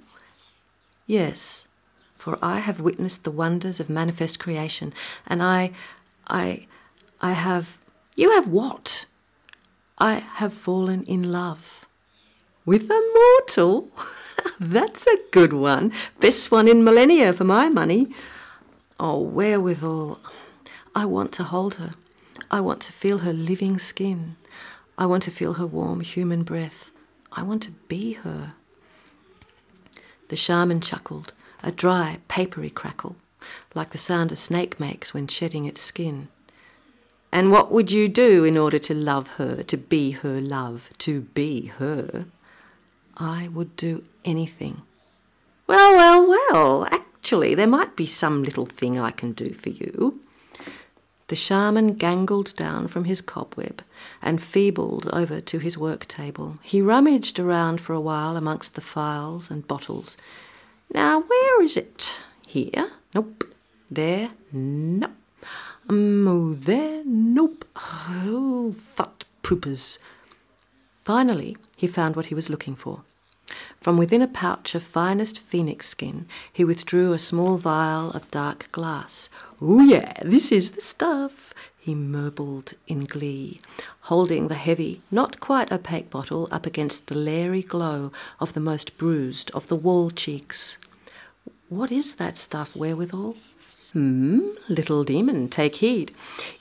Yes, 1.08 1.67
for 2.15 2.38
I 2.41 2.60
have 2.60 2.79
witnessed 2.79 3.23
the 3.23 3.31
wonders 3.31 3.79
of 3.79 3.89
manifest 3.89 4.39
creation, 4.39 4.93
and 5.27 5.43
I, 5.43 5.71
I, 6.27 6.67
I 7.21 7.34
have. 7.34 7.77
You 8.15 8.31
have 8.31 8.47
what? 8.47 9.05
I 9.97 10.15
have 10.15 10.53
fallen 10.53 11.03
in 11.03 11.31
love. 11.31 11.86
With 12.65 12.89
a 12.89 13.01
mortal? 13.13 13.91
That's 14.60 15.08
a 15.08 15.19
good 15.31 15.53
one. 15.53 15.91
Best 16.19 16.51
one 16.51 16.67
in 16.67 16.84
millennia 16.84 17.34
for 17.34 17.43
my 17.43 17.69
money. 17.69 18.08
Oh, 18.99 19.19
wherewithal. 19.19 20.19
I 20.95 21.05
want 21.05 21.31
to 21.34 21.43
hold 21.43 21.75
her. 21.75 21.95
I 22.49 22.62
want 22.62 22.81
to 22.84 22.93
feel 22.93 23.19
her 23.19 23.34
living 23.34 23.77
skin. 23.77 24.38
I 24.97 25.05
want 25.05 25.23
to 25.23 25.31
feel 25.31 25.55
her 25.55 25.65
warm 25.65 25.99
human 25.99 26.43
breath. 26.43 26.91
I 27.34 27.43
want 27.43 27.63
to 27.63 27.71
be 27.71 28.13
her. 28.13 28.53
The 30.29 30.38
shaman 30.38 30.79
chuckled, 30.79 31.34
a 31.62 31.71
dry, 31.71 32.19
papery 32.29 32.69
crackle, 32.69 33.17
like 33.73 33.91
the 33.91 33.97
sound 33.97 34.31
a 34.31 34.36
snake 34.36 34.79
makes 34.79 35.13
when 35.13 35.27
shedding 35.27 35.65
its 35.65 35.81
skin. 35.81 36.29
And 37.31 37.51
what 37.51 37.71
would 37.71 37.91
you 37.91 38.08
do 38.08 38.45
in 38.45 38.58
order 38.58 38.79
to 38.79 38.93
love 38.93 39.27
her, 39.36 39.62
to 39.63 39.77
be 39.77 40.12
her 40.12 40.39
love, 40.39 40.89
to 40.99 41.21
be 41.21 41.65
her? 41.65 42.25
I 43.17 43.49
would 43.49 43.75
do 43.75 44.05
anything. 44.23 44.84
Well, 45.67 45.93
well, 45.95 46.27
well, 46.27 46.88
actually, 47.26 47.56
there 47.56 47.66
might 47.66 47.96
be 47.96 48.06
some 48.06 48.44
little 48.44 48.68
thing 48.68 49.00
I 49.00 49.10
can 49.10 49.32
do 49.32 49.52
for 49.52 49.70
you. 49.70 50.22
The 51.30 51.36
shaman 51.36 51.96
gangled 51.96 52.56
down 52.56 52.88
from 52.88 53.06
his 53.06 53.20
cobweb 53.20 53.82
and 54.22 54.40
feebled 54.40 55.10
over 55.12 55.42
to 55.42 55.58
his 55.58 55.76
work 55.76 56.06
table. 56.06 56.60
He 56.62 56.84
rummaged 56.84 57.40
around 57.40 57.82
for 57.82 57.94
a 57.94 58.00
while 58.00 58.38
amongst 58.38 58.76
the 58.76 58.82
files 58.82 59.50
and 59.50 59.68
bottles. 59.68 60.18
Now, 60.94 61.22
where 61.22 61.64
is 61.64 61.76
it? 61.76 62.20
Here? 62.46 62.92
Nope. 63.16 63.44
There? 63.90 64.30
Nope. 64.52 65.10
Um, 65.90 66.28
oh, 66.28 66.54
there? 66.54 67.02
Nope. 67.06 67.66
Oh, 67.76 68.76
fat 68.94 69.26
poopers. 69.42 69.98
Finally, 71.04 71.58
he 71.76 71.88
found 71.88 72.16
what 72.16 72.28
he 72.28 72.36
was 72.36 72.52
looking 72.52 72.76
for. 72.76 73.02
From 73.79 73.97
within 73.97 74.21
a 74.21 74.27
pouch 74.27 74.73
of 74.75 74.84
finest 74.84 75.39
phoenix 75.39 75.88
skin, 75.88 76.25
he 76.51 76.63
withdrew 76.63 77.13
a 77.13 77.19
small 77.19 77.58
vial 77.58 78.12
of 78.12 78.29
dark 78.31 78.71
glass. 78.71 79.29
Oh, 79.62 79.81
yeah, 79.81 80.13
this 80.23 80.51
is 80.51 80.71
the 80.71 80.81
stuff, 80.81 81.53
he 81.77 81.93
murbled 81.93 82.73
in 82.88 83.03
glee, 83.03 83.62
holding 84.01 84.47
the 84.47 84.55
heavy, 84.55 85.01
not 85.12 85.39
quite 85.39 85.71
opaque 85.71 86.10
bottle 86.10 86.47
up 86.49 86.65
against 86.65 87.05
the 87.05 87.15
leery 87.15 87.62
glow 87.62 88.12
of 88.39 88.53
the 88.53 88.60
most 88.60 88.97
bruised 88.97 89.51
of 89.51 89.67
the 89.67 89.75
wall 89.75 90.10
cheeks. 90.10 90.79
What 91.69 91.91
is 91.91 92.15
that 92.15 92.39
stuff 92.39 92.75
wherewithal? 92.75 93.36
Hmm, 93.93 94.49
little 94.67 95.03
demon, 95.03 95.47
take 95.47 95.75
heed. 95.75 96.13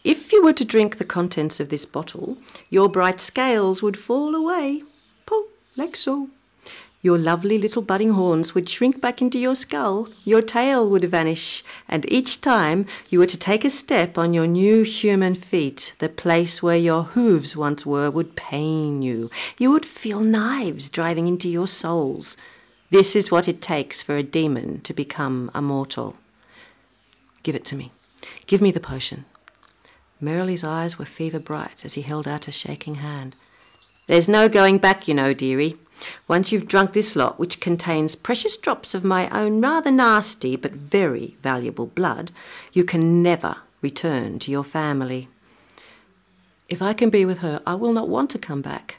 If 0.05 0.31
you 0.31 0.45
were 0.45 0.53
to 0.53 0.65
drink 0.65 0.99
the 0.99 1.05
contents 1.05 1.59
of 1.59 1.69
this 1.69 1.87
bottle, 1.87 2.37
your 2.69 2.89
bright 2.91 3.21
scales 3.21 3.83
would 3.83 3.99
fall 3.99 4.35
away. 4.35 4.83
Po, 5.27 5.47
like 5.75 5.97
so. 5.97 6.29
Your 7.05 7.19
lovely 7.19 7.59
little 7.59 7.83
budding 7.83 8.13
horns 8.13 8.55
would 8.55 8.67
shrink 8.67 8.99
back 8.99 9.21
into 9.21 9.39
your 9.39 9.55
skull, 9.55 10.09
your 10.25 10.41
tail 10.41 10.89
would 10.89 11.05
vanish, 11.05 11.63
and 11.87 12.11
each 12.11 12.41
time 12.41 12.87
you 13.11 13.19
were 13.19 13.27
to 13.27 13.37
take 13.37 13.63
a 13.63 13.69
step 13.69 14.17
on 14.17 14.33
your 14.33 14.47
new 14.47 14.85
human 14.85 15.35
feet, 15.35 15.93
the 15.99 16.09
place 16.09 16.63
where 16.63 16.79
your 16.79 17.03
hooves 17.03 17.55
once 17.55 17.85
were 17.85 18.11
would 18.11 18.37
pain 18.37 19.03
you. 19.03 19.31
You 19.59 19.71
would 19.71 19.85
feel 19.85 20.21
knives 20.21 20.89
driving 20.89 21.29
into 21.29 21.47
your 21.47 21.67
souls. 21.67 22.39
This 22.89 23.15
is 23.15 23.31
what 23.31 23.49
it 23.49 23.61
takes 23.61 24.01
for 24.01 24.17
a 24.17 24.23
demon 24.23 24.81
to 24.81 24.95
become 24.95 25.51
a 25.53 25.61
mortal. 25.61 26.17
Give 27.43 27.55
it 27.55 27.67
to 27.67 27.77
me. 27.77 27.93
Give 28.47 28.63
me 28.63 28.71
the 28.71 28.81
potion. 28.81 29.27
Merrily's 30.23 30.65
eyes 30.65 30.99
were 30.99 31.05
fever 31.05 31.39
bright 31.39 31.85
as 31.85 31.93
he 31.95 32.01
held 32.01 32.27
out 32.27 32.49
a 32.49 32.51
shaking 32.51 32.95
hand. 32.95 33.37
There's 34.07 34.29
no 34.29 34.49
going 34.49 34.79
back, 34.79 35.09
you 35.09 35.15
know, 35.15 35.33
dearie. 35.33 35.77
Once 36.29 36.53
you've 36.53 36.69
drunk 36.69 36.93
this 36.93 37.17
lot, 37.17 37.39
which 37.39 37.61
contains 37.61 38.15
precious 38.15 38.57
drops 38.57 38.95
of 38.95 39.05
my 39.05 39.29
own 39.31 39.61
rather 39.61 39.91
nasty 39.91 40.57
but 40.57 40.73
very 40.73 41.37
valuable 41.43 41.87
blood, 41.87 42.31
you 42.73 42.85
can 42.85 43.23
never 43.23 43.59
return 43.81 44.39
to 44.41 44.51
your 44.51 44.65
family. 44.65 45.29
If 46.69 46.83
I 46.83 46.93
can 46.93 47.11
be 47.11 47.25
with 47.25 47.39
her, 47.39 47.63
I 47.67 47.75
will 47.75 47.93
not 47.93 48.09
want 48.09 48.31
to 48.31 48.39
come 48.39 48.63
back. 48.63 48.99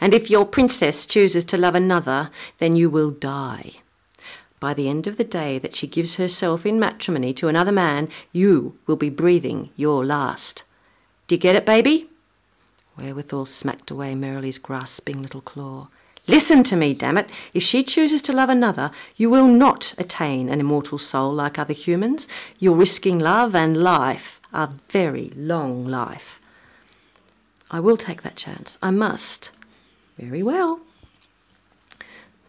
And 0.00 0.12
if 0.12 0.30
your 0.30 0.44
princess 0.44 1.06
chooses 1.06 1.44
to 1.44 1.58
love 1.58 1.74
another, 1.74 2.30
then 2.58 2.76
you 2.76 2.90
will 2.90 3.10
die. 3.10 3.72
By 4.60 4.74
the 4.74 4.88
end 4.88 5.06
of 5.06 5.16
the 5.16 5.24
day 5.24 5.58
that 5.58 5.74
she 5.74 5.86
gives 5.86 6.16
herself 6.16 6.64
in 6.64 6.78
matrimony 6.78 7.32
to 7.34 7.48
another 7.48 7.72
man, 7.72 8.08
you 8.32 8.78
will 8.86 8.96
be 8.96 9.10
breathing 9.10 9.70
your 9.76 10.04
last. 10.04 10.64
Do 11.28 11.34
you 11.34 11.40
get 11.40 11.56
it, 11.56 11.66
baby? 11.66 12.08
Wherewithal 12.96 13.46
smacked 13.46 13.90
away 13.90 14.14
Merrily's 14.14 14.58
grasping 14.58 15.22
little 15.22 15.40
claw. 15.40 15.88
Listen 16.26 16.64
to 16.64 16.76
me, 16.76 16.92
damn 16.92 17.18
it. 17.18 17.30
If 17.54 17.62
she 17.62 17.84
chooses 17.84 18.20
to 18.22 18.32
love 18.32 18.48
another, 18.48 18.90
you 19.16 19.30
will 19.30 19.46
not 19.46 19.94
attain 19.96 20.48
an 20.48 20.58
immortal 20.58 20.98
soul 20.98 21.32
like 21.32 21.58
other 21.58 21.72
humans. 21.72 22.26
You're 22.58 22.74
risking 22.74 23.18
love 23.18 23.54
and 23.54 23.76
life, 23.76 24.40
a 24.52 24.70
very 24.90 25.30
long 25.36 25.84
life. 25.84 26.40
I 27.70 27.80
will 27.80 27.96
take 27.96 28.22
that 28.22 28.36
chance. 28.36 28.76
I 28.82 28.90
must. 28.90 29.50
Very 30.18 30.42
well. 30.42 30.80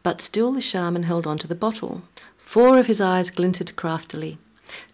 But 0.01 0.21
still 0.21 0.53
the 0.53 0.61
shaman 0.61 1.03
held 1.03 1.27
on 1.27 1.37
to 1.39 1.47
the 1.47 1.55
bottle. 1.55 2.03
Four 2.37 2.79
of 2.79 2.87
his 2.87 3.01
eyes 3.01 3.29
glinted 3.29 3.75
craftily. 3.75 4.37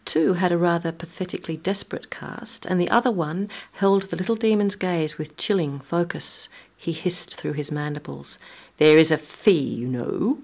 Two 0.05 0.33
had 0.33 0.51
a 0.51 0.57
rather 0.57 0.91
pathetically 0.91 1.57
desperate 1.57 2.09
cast, 2.09 2.65
and 2.65 2.79
the 2.79 2.89
other 2.89 3.11
one 3.11 3.49
held 3.73 4.03
the 4.03 4.15
little 4.15 4.35
demon's 4.35 4.75
gaze 4.75 5.17
with 5.17 5.37
chilling 5.37 5.79
focus. 5.79 6.49
He 6.75 6.91
hissed 6.91 7.35
through 7.35 7.53
his 7.53 7.71
mandibles. 7.71 8.37
There 8.77 8.97
is 8.97 9.11
a 9.11 9.17
fee, 9.17 9.75
you 9.75 9.87
know. 9.87 10.39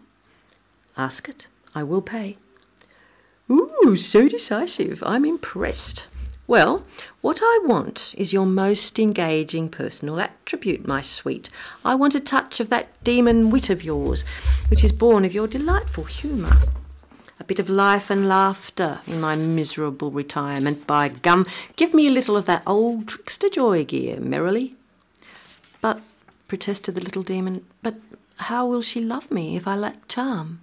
Ask 0.97 1.27
it. 1.27 1.47
I 1.75 1.83
will 1.83 2.01
pay. 2.01 2.37
Ooh, 3.51 3.95
so 3.95 4.27
decisive. 4.27 5.03
I'm 5.05 5.25
impressed. 5.25 6.07
Well, 6.47 6.83
what 7.21 7.41
I 7.43 7.59
want 7.63 8.15
is 8.17 8.33
your 8.33 8.45
most 8.45 8.97
engaging 8.97 9.69
personal 9.69 10.19
attribute, 10.19 10.87
my 10.87 11.01
sweet. 11.01 11.49
I 11.85 11.93
want 11.93 12.15
a 12.15 12.19
touch 12.19 12.59
of 12.59 12.69
that 12.69 12.87
demon 13.03 13.51
wit 13.51 13.69
of 13.69 13.83
yours, 13.83 14.23
which 14.69 14.83
is 14.83 14.91
born 14.91 15.25
of 15.25 15.33
your 15.33 15.47
delightful 15.47 16.05
humour 16.05 16.57
bit 17.49 17.57
of 17.57 17.67
life 17.67 18.11
and 18.11 18.29
laughter 18.29 19.01
in 19.07 19.19
my 19.19 19.35
miserable 19.35 20.11
retirement. 20.11 20.85
By 20.85 21.09
gum, 21.09 21.47
give 21.75 21.95
me 21.95 22.05
a 22.05 22.11
little 22.11 22.37
of 22.37 22.45
that 22.45 22.61
old 22.67 23.07
trickster 23.07 23.49
joy 23.49 23.83
gear, 23.85 24.19
merrily. 24.19 24.75
But, 25.81 25.99
protested 26.47 26.93
the 26.93 27.01
little 27.01 27.23
demon, 27.23 27.65
but 27.81 27.95
how 28.35 28.67
will 28.67 28.83
she 28.83 29.01
love 29.01 29.31
me 29.31 29.55
if 29.55 29.67
I 29.67 29.75
lack 29.75 30.07
charm? 30.07 30.61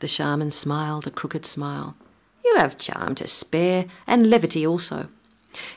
The 0.00 0.06
shaman 0.06 0.50
smiled 0.50 1.06
a 1.06 1.10
crooked 1.10 1.46
smile. 1.46 1.96
You 2.44 2.56
have 2.56 2.76
charm 2.76 3.14
to 3.14 3.26
spare, 3.26 3.86
and 4.06 4.28
levity 4.28 4.66
also. 4.66 5.08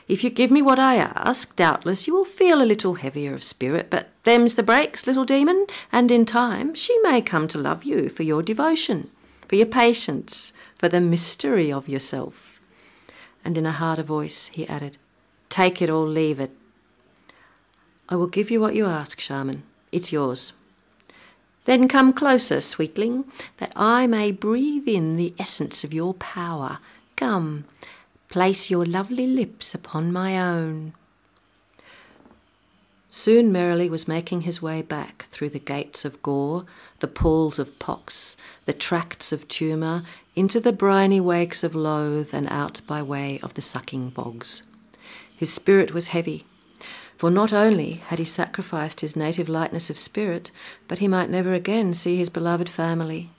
If 0.06 0.22
you 0.22 0.28
give 0.28 0.50
me 0.50 0.60
what 0.60 0.78
I 0.78 0.96
ask, 0.96 1.56
doubtless 1.56 2.06
you 2.06 2.12
will 2.12 2.26
feel 2.26 2.60
a 2.60 2.70
little 2.72 2.96
heavier 2.96 3.32
of 3.32 3.42
spirit, 3.42 3.88
but 3.88 4.10
them's 4.24 4.54
the 4.54 4.62
breaks, 4.62 5.06
little 5.06 5.24
demon, 5.24 5.64
and 5.90 6.10
in 6.10 6.26
time 6.26 6.74
she 6.74 6.98
may 6.98 7.22
come 7.22 7.48
to 7.48 7.56
love 7.56 7.84
you 7.84 8.10
for 8.10 8.22
your 8.22 8.42
devotion 8.42 9.10
for 9.48 9.56
your 9.56 9.66
patience, 9.66 10.52
for 10.78 10.88
the 10.88 11.00
mystery 11.00 11.72
of 11.72 11.88
yourself. 11.88 12.60
And 13.44 13.56
in 13.56 13.66
a 13.66 13.72
harder 13.72 14.02
voice, 14.02 14.48
he 14.48 14.68
added, 14.68 14.98
Take 15.48 15.80
it 15.80 15.88
or 15.88 16.06
leave 16.06 16.38
it. 16.38 16.50
I 18.08 18.16
will 18.16 18.26
give 18.26 18.50
you 18.50 18.60
what 18.60 18.74
you 18.74 18.86
ask, 18.86 19.18
shaman. 19.18 19.62
It's 19.90 20.12
yours. 20.12 20.52
Then 21.64 21.88
come 21.88 22.12
closer, 22.12 22.60
sweetling, 22.60 23.24
that 23.58 23.72
I 23.74 24.06
may 24.06 24.32
breathe 24.32 24.88
in 24.88 25.16
the 25.16 25.34
essence 25.38 25.84
of 25.84 25.92
your 25.92 26.14
power. 26.14 26.78
Come, 27.16 27.64
place 28.28 28.70
your 28.70 28.86
lovely 28.86 29.26
lips 29.26 29.74
upon 29.74 30.12
my 30.12 30.38
own. 30.38 30.92
Soon 33.10 33.50
Merrily 33.50 33.88
was 33.88 34.06
making 34.06 34.42
his 34.42 34.60
way 34.60 34.82
back 34.82 35.26
through 35.30 35.48
the 35.48 35.58
gates 35.58 36.04
of 36.04 36.22
gore, 36.22 36.66
the 37.00 37.08
pools 37.08 37.58
of 37.58 37.78
pox, 37.78 38.36
the 38.66 38.74
tracts 38.74 39.32
of 39.32 39.48
tumour, 39.48 40.02
into 40.36 40.60
the 40.60 40.74
briny 40.74 41.18
wakes 41.18 41.64
of 41.64 41.74
loathe, 41.74 42.34
and 42.34 42.46
out 42.48 42.82
by 42.86 43.00
way 43.00 43.40
of 43.42 43.54
the 43.54 43.62
sucking 43.62 44.10
bogs. 44.10 44.62
His 45.34 45.50
spirit 45.50 45.94
was 45.94 46.08
heavy, 46.08 46.44
for 47.16 47.30
not 47.30 47.50
only 47.50 47.94
had 47.94 48.18
he 48.18 48.26
sacrificed 48.26 49.00
his 49.00 49.16
native 49.16 49.48
lightness 49.48 49.88
of 49.88 49.96
spirit, 49.96 50.50
but 50.86 50.98
he 50.98 51.08
might 51.08 51.30
never 51.30 51.54
again 51.54 51.94
see 51.94 52.18
his 52.18 52.28
beloved 52.28 52.68
family. 52.68 53.30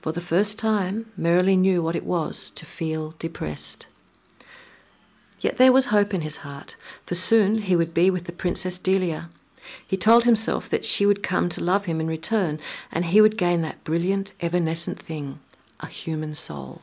For 0.00 0.12
the 0.12 0.20
first 0.20 0.56
time, 0.56 1.06
Merrily 1.16 1.56
knew 1.56 1.82
what 1.82 1.96
it 1.96 2.06
was 2.06 2.50
to 2.50 2.64
feel 2.64 3.14
depressed. 3.18 3.88
Yet 5.40 5.56
there 5.56 5.72
was 5.72 5.86
hope 5.86 6.12
in 6.12 6.20
his 6.20 6.38
heart, 6.38 6.76
for 7.06 7.14
soon 7.14 7.58
he 7.58 7.74
would 7.74 7.94
be 7.94 8.10
with 8.10 8.24
the 8.24 8.32
Princess 8.32 8.76
Delia. 8.76 9.30
He 9.86 9.96
told 9.96 10.24
himself 10.24 10.68
that 10.68 10.84
she 10.84 11.06
would 11.06 11.22
come 11.22 11.48
to 11.50 11.64
love 11.64 11.86
him 11.86 12.00
in 12.00 12.06
return, 12.06 12.58
and 12.92 13.06
he 13.06 13.20
would 13.20 13.38
gain 13.38 13.62
that 13.62 13.82
brilliant, 13.84 14.32
evanescent 14.40 14.98
thing, 14.98 15.40
a 15.80 15.86
human 15.86 16.34
soul. 16.34 16.82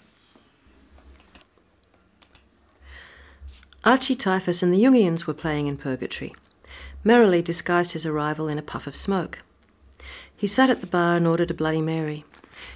Archie 3.84 4.16
Typhus 4.16 4.64
and 4.64 4.74
the 4.74 4.84
Jungians 4.84 5.26
were 5.26 5.34
playing 5.34 5.68
in 5.68 5.78
purgatory. 5.78 6.34
Merrily 7.04 7.42
disguised 7.42 7.92
his 7.92 8.06
arrival 8.06 8.48
in 8.48 8.58
a 8.58 8.64
puff 8.64 8.88
of 8.88 8.96
smoke. 8.96 9.40
He 10.36 10.48
sat 10.48 10.70
at 10.70 10.82
the 10.82 10.88
bar 10.88 11.16
and 11.16 11.28
ordered 11.28 11.52
a 11.52 11.54
Bloody 11.54 11.82
Mary. 11.82 12.26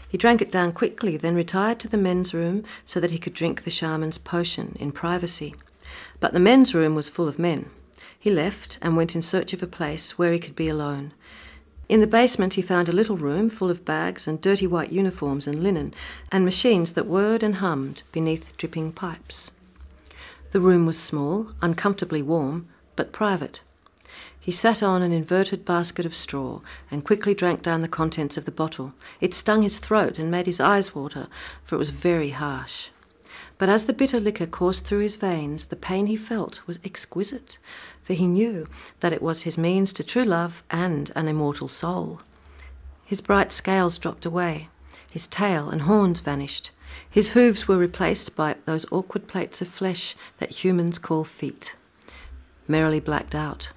He 0.08 0.18
drank 0.18 0.42
it 0.42 0.52
down 0.52 0.74
quickly, 0.74 1.18
then 1.18 1.36
retired 1.36 1.80
to 1.80 1.88
the 1.88 1.98
men's 1.98 2.34
room 2.34 2.64
so 2.86 3.00
that 3.00 3.12
he 3.12 3.18
could 3.18 3.34
drink 3.34 3.64
the 3.64 3.72
shaman's 3.72 4.18
potion 4.18 4.76
in 4.80 4.92
privacy. 4.92 5.56
But 6.22 6.32
the 6.32 6.40
men's 6.40 6.74
room 6.74 6.96
was 6.96 7.10
full 7.10 7.28
of 7.28 7.38
men. 7.38 7.70
He 8.18 8.30
left 8.30 8.78
and 8.82 8.96
went 8.96 9.16
in 9.16 9.22
search 9.22 9.52
of 9.52 9.62
a 9.62 9.68
place 9.68 10.18
where 10.18 10.32
he 10.32 10.40
could 10.40 10.56
be 10.56 10.70
alone. 10.70 11.12
In 11.90 12.00
the 12.00 12.08
basement, 12.08 12.54
he 12.54 12.62
found 12.62 12.88
a 12.88 12.94
little 12.94 13.18
room 13.18 13.50
full 13.50 13.72
of 13.72 13.84
bags 13.84 14.28
and 14.28 14.40
dirty 14.40 14.68
white 14.68 14.92
uniforms 14.92 15.48
and 15.48 15.62
linen, 15.62 15.94
and 16.32 16.46
machines 16.46 16.94
that 16.94 17.08
whirred 17.08 17.44
and 17.44 17.56
hummed 17.56 18.04
beneath 18.12 18.56
dripping 18.56 18.94
pipes. 18.94 19.52
The 20.52 20.62
room 20.62 20.86
was 20.86 20.98
small, 20.98 21.52
uncomfortably 21.62 22.22
warm, 22.22 22.68
but 22.96 23.12
private. 23.12 23.62
He 24.40 24.52
sat 24.52 24.84
on 24.84 25.02
an 25.02 25.12
inverted 25.12 25.66
basket 25.66 26.06
of 26.06 26.16
straw 26.16 26.62
and 26.92 27.04
quickly 27.04 27.34
drank 27.34 27.64
down 27.64 27.82
the 27.82 27.88
contents 27.88 28.38
of 28.38 28.46
the 28.46 28.52
bottle. 28.52 28.94
It 29.20 29.34
stung 29.34 29.64
his 29.64 29.80
throat 29.80 30.20
and 30.20 30.30
made 30.30 30.46
his 30.46 30.60
eyes 30.60 30.94
water, 30.94 31.28
for 31.64 31.76
it 31.76 31.80
was 31.80 31.90
very 31.90 32.30
harsh. 32.30 32.90
But 33.62 33.70
as 33.70 33.86
the 33.86 33.94
bitter 33.94 34.20
liquor 34.20 34.48
coursed 34.48 34.86
through 34.86 35.02
his 35.02 35.18
veins, 35.18 35.66
the 35.66 35.76
pain 35.76 36.08
he 36.08 36.18
felt 36.18 36.66
was 36.66 36.80
exquisite, 36.84 37.60
for 38.02 38.14
he 38.14 38.26
knew 38.26 38.66
that 39.02 39.14
it 39.14 39.22
was 39.22 39.44
his 39.44 39.56
means 39.56 39.94
to 39.94 40.04
true 40.04 40.24
love 40.24 40.64
and 40.72 41.12
an 41.16 41.28
immortal 41.28 41.68
soul. 41.68 42.22
His 43.06 43.22
bright 43.22 43.52
scales 43.52 44.00
dropped 44.00 44.26
away, 44.26 44.70
his 45.12 45.28
tail 45.28 45.70
and 45.70 45.84
horns 45.84 46.22
vanished. 46.22 46.72
His 47.08 47.34
hooves 47.34 47.68
were 47.68 47.78
replaced 47.78 48.36
by 48.36 48.56
those 48.66 48.92
awkward 48.92 49.28
plates 49.28 49.62
of 49.62 49.68
flesh 49.68 50.16
that 50.40 50.64
humans 50.64 50.98
call 50.98 51.24
feet. 51.24 51.76
Merrily 52.68 53.00
blacked 53.00 53.36
out. 53.36 53.74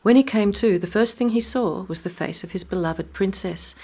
When 0.00 0.16
he 0.16 0.22
came 0.22 0.54
to, 0.54 0.78
the 0.78 0.86
first 0.86 1.18
thing 1.18 1.28
he 1.28 1.42
saw 1.42 1.82
was 1.82 2.00
the 2.00 2.08
face 2.08 2.42
of 2.42 2.52
his 2.52 2.64
beloved 2.64 3.12
princess. 3.12 3.74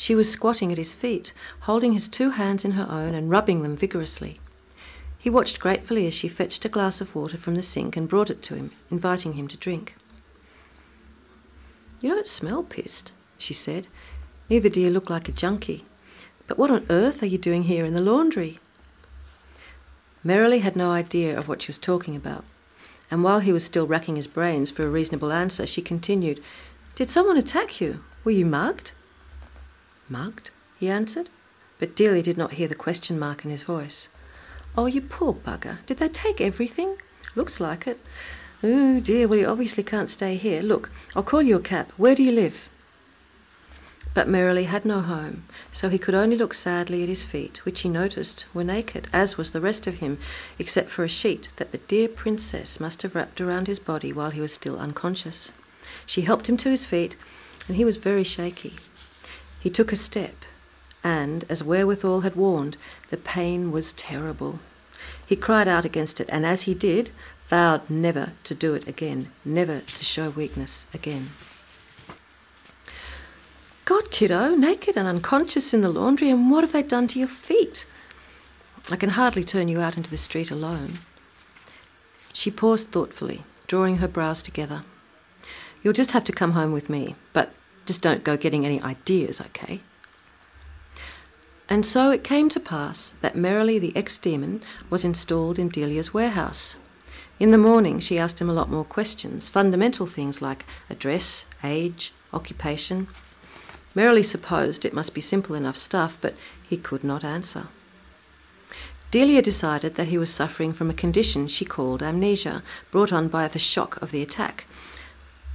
She 0.00 0.14
was 0.14 0.32
squatting 0.32 0.72
at 0.72 0.78
his 0.78 0.94
feet, 0.94 1.34
holding 1.60 1.92
his 1.92 2.08
two 2.08 2.30
hands 2.30 2.64
in 2.64 2.70
her 2.70 2.86
own 2.90 3.14
and 3.14 3.30
rubbing 3.30 3.60
them 3.60 3.76
vigorously. 3.76 4.40
He 5.18 5.28
watched 5.28 5.60
gratefully 5.60 6.06
as 6.06 6.14
she 6.14 6.26
fetched 6.26 6.64
a 6.64 6.70
glass 6.70 7.02
of 7.02 7.14
water 7.14 7.36
from 7.36 7.54
the 7.54 7.62
sink 7.62 7.98
and 7.98 8.08
brought 8.08 8.30
it 8.30 8.42
to 8.44 8.54
him, 8.54 8.70
inviting 8.90 9.34
him 9.34 9.46
to 9.48 9.58
drink. 9.58 9.94
You 12.00 12.14
don't 12.14 12.26
smell 12.26 12.62
pissed, 12.62 13.12
she 13.36 13.52
said. 13.52 13.88
Neither 14.48 14.70
do 14.70 14.80
you 14.80 14.88
look 14.88 15.10
like 15.10 15.28
a 15.28 15.32
junkie. 15.32 15.84
But 16.46 16.56
what 16.56 16.70
on 16.70 16.86
earth 16.88 17.22
are 17.22 17.26
you 17.26 17.36
doing 17.36 17.64
here 17.64 17.84
in 17.84 17.92
the 17.92 18.00
laundry? 18.00 18.58
Merrily 20.24 20.60
had 20.60 20.76
no 20.76 20.90
idea 20.90 21.38
of 21.38 21.46
what 21.46 21.60
she 21.60 21.68
was 21.68 21.76
talking 21.76 22.16
about 22.16 22.46
and 23.10 23.24
while 23.24 23.40
he 23.40 23.52
was 23.52 23.64
still 23.64 23.86
racking 23.86 24.16
his 24.16 24.28
brains 24.28 24.70
for 24.70 24.84
a 24.84 24.88
reasonable 24.88 25.32
answer, 25.32 25.66
she 25.66 25.82
continued, 25.82 26.40
Did 26.94 27.10
someone 27.10 27.36
attack 27.36 27.80
you? 27.80 28.04
Were 28.22 28.30
you 28.30 28.46
mugged? 28.46 28.92
Mugged? 30.10 30.50
he 30.78 30.88
answered, 30.90 31.30
but 31.78 31.96
Delia 31.96 32.22
did 32.22 32.36
not 32.36 32.54
hear 32.54 32.68
the 32.68 32.74
question 32.74 33.18
mark 33.18 33.44
in 33.44 33.50
his 33.50 33.62
voice. 33.62 34.08
Oh, 34.76 34.86
you 34.86 35.00
poor 35.00 35.32
bugger. 35.32 35.84
Did 35.86 35.98
they 35.98 36.08
take 36.08 36.40
everything? 36.40 36.96
Looks 37.34 37.60
like 37.60 37.86
it. 37.86 38.00
Oh, 38.62 39.00
dear, 39.00 39.26
well, 39.26 39.38
you 39.38 39.46
obviously 39.46 39.82
can't 39.82 40.10
stay 40.10 40.36
here. 40.36 40.60
Look, 40.60 40.90
I'll 41.16 41.22
call 41.22 41.42
you 41.42 41.56
a 41.56 41.60
cab. 41.60 41.92
Where 41.96 42.14
do 42.14 42.22
you 42.22 42.32
live? 42.32 42.68
But 44.12 44.28
Merrily 44.28 44.64
had 44.64 44.84
no 44.84 45.00
home, 45.00 45.44
so 45.70 45.88
he 45.88 45.98
could 45.98 46.14
only 46.16 46.36
look 46.36 46.52
sadly 46.52 47.02
at 47.02 47.08
his 47.08 47.22
feet, 47.22 47.64
which 47.64 47.80
he 47.80 47.88
noticed 47.88 48.44
were 48.52 48.64
naked, 48.64 49.08
as 49.12 49.38
was 49.38 49.52
the 49.52 49.60
rest 49.60 49.86
of 49.86 49.94
him, 49.94 50.18
except 50.58 50.90
for 50.90 51.04
a 51.04 51.08
sheet 51.08 51.50
that 51.56 51.70
the 51.70 51.78
dear 51.78 52.08
princess 52.08 52.80
must 52.80 53.02
have 53.02 53.14
wrapped 53.14 53.40
around 53.40 53.68
his 53.68 53.78
body 53.78 54.12
while 54.12 54.30
he 54.30 54.40
was 54.40 54.52
still 54.52 54.78
unconscious. 54.78 55.52
She 56.04 56.22
helped 56.22 56.48
him 56.48 56.56
to 56.58 56.70
his 56.70 56.84
feet, 56.84 57.16
and 57.68 57.76
he 57.76 57.84
was 57.84 57.96
very 57.96 58.24
shaky. 58.24 58.74
He 59.60 59.70
took 59.70 59.92
a 59.92 59.96
step, 59.96 60.44
and, 61.04 61.44
as 61.48 61.62
wherewithal 61.62 62.22
had 62.22 62.34
warned, 62.34 62.76
the 63.10 63.16
pain 63.16 63.70
was 63.70 63.92
terrible. 63.92 64.58
He 65.24 65.36
cried 65.36 65.68
out 65.68 65.84
against 65.84 66.20
it, 66.20 66.28
and 66.32 66.44
as 66.44 66.62
he 66.62 66.74
did, 66.74 67.10
vowed 67.48 67.88
never 67.88 68.32
to 68.44 68.54
do 68.54 68.74
it 68.74 68.88
again, 68.88 69.30
never 69.44 69.80
to 69.80 70.04
show 70.04 70.30
weakness 70.30 70.86
again. 70.94 71.30
God, 73.84 74.10
kiddo, 74.10 74.54
naked 74.54 74.96
and 74.96 75.06
unconscious 75.06 75.74
in 75.74 75.80
the 75.80 75.88
laundry, 75.88 76.30
and 76.30 76.50
what 76.50 76.64
have 76.64 76.72
they 76.72 76.82
done 76.82 77.08
to 77.08 77.18
your 77.18 77.28
feet? 77.28 77.86
I 78.90 78.96
can 78.96 79.10
hardly 79.10 79.44
turn 79.44 79.68
you 79.68 79.80
out 79.80 79.96
into 79.96 80.10
the 80.10 80.16
street 80.16 80.50
alone. 80.50 81.00
She 82.32 82.50
paused 82.50 82.88
thoughtfully, 82.88 83.44
drawing 83.66 83.98
her 83.98 84.08
brows 84.08 84.42
together. 84.42 84.84
You'll 85.82 85.92
just 85.92 86.12
have 86.12 86.24
to 86.24 86.32
come 86.32 86.52
home 86.52 86.72
with 86.72 86.88
me, 86.88 87.16
but 87.32 87.52
just 87.90 88.02
don't 88.02 88.22
go 88.22 88.36
getting 88.36 88.64
any 88.64 88.80
ideas, 88.80 89.40
okay? 89.40 89.80
And 91.68 91.84
so 91.84 92.12
it 92.12 92.22
came 92.22 92.48
to 92.50 92.60
pass 92.60 93.14
that 93.20 93.34
Merrily 93.34 93.80
the 93.80 93.96
ex 93.96 94.16
demon 94.16 94.62
was 94.88 95.04
installed 95.04 95.58
in 95.58 95.68
Delia's 95.68 96.14
warehouse. 96.14 96.76
In 97.40 97.50
the 97.50 97.58
morning, 97.58 97.98
she 97.98 98.16
asked 98.16 98.40
him 98.40 98.48
a 98.48 98.52
lot 98.52 98.70
more 98.70 98.84
questions, 98.84 99.48
fundamental 99.48 100.06
things 100.06 100.40
like 100.40 100.64
address, 100.88 101.46
age, 101.64 102.12
occupation, 102.32 103.08
Merrily 103.92 104.22
supposed 104.22 104.84
it 104.84 104.94
must 104.94 105.14
be 105.14 105.20
simple 105.20 105.56
enough 105.56 105.76
stuff, 105.76 106.16
but 106.20 106.36
he 106.62 106.76
could 106.76 107.02
not 107.02 107.24
answer. 107.24 107.66
Delia 109.10 109.42
decided 109.42 109.96
that 109.96 110.06
he 110.06 110.16
was 110.16 110.32
suffering 110.32 110.72
from 110.72 110.90
a 110.90 110.94
condition 110.94 111.48
she 111.48 111.64
called 111.64 112.00
amnesia, 112.00 112.62
brought 112.92 113.12
on 113.12 113.26
by 113.26 113.48
the 113.48 113.58
shock 113.58 114.00
of 114.00 114.12
the 114.12 114.22
attack. 114.22 114.66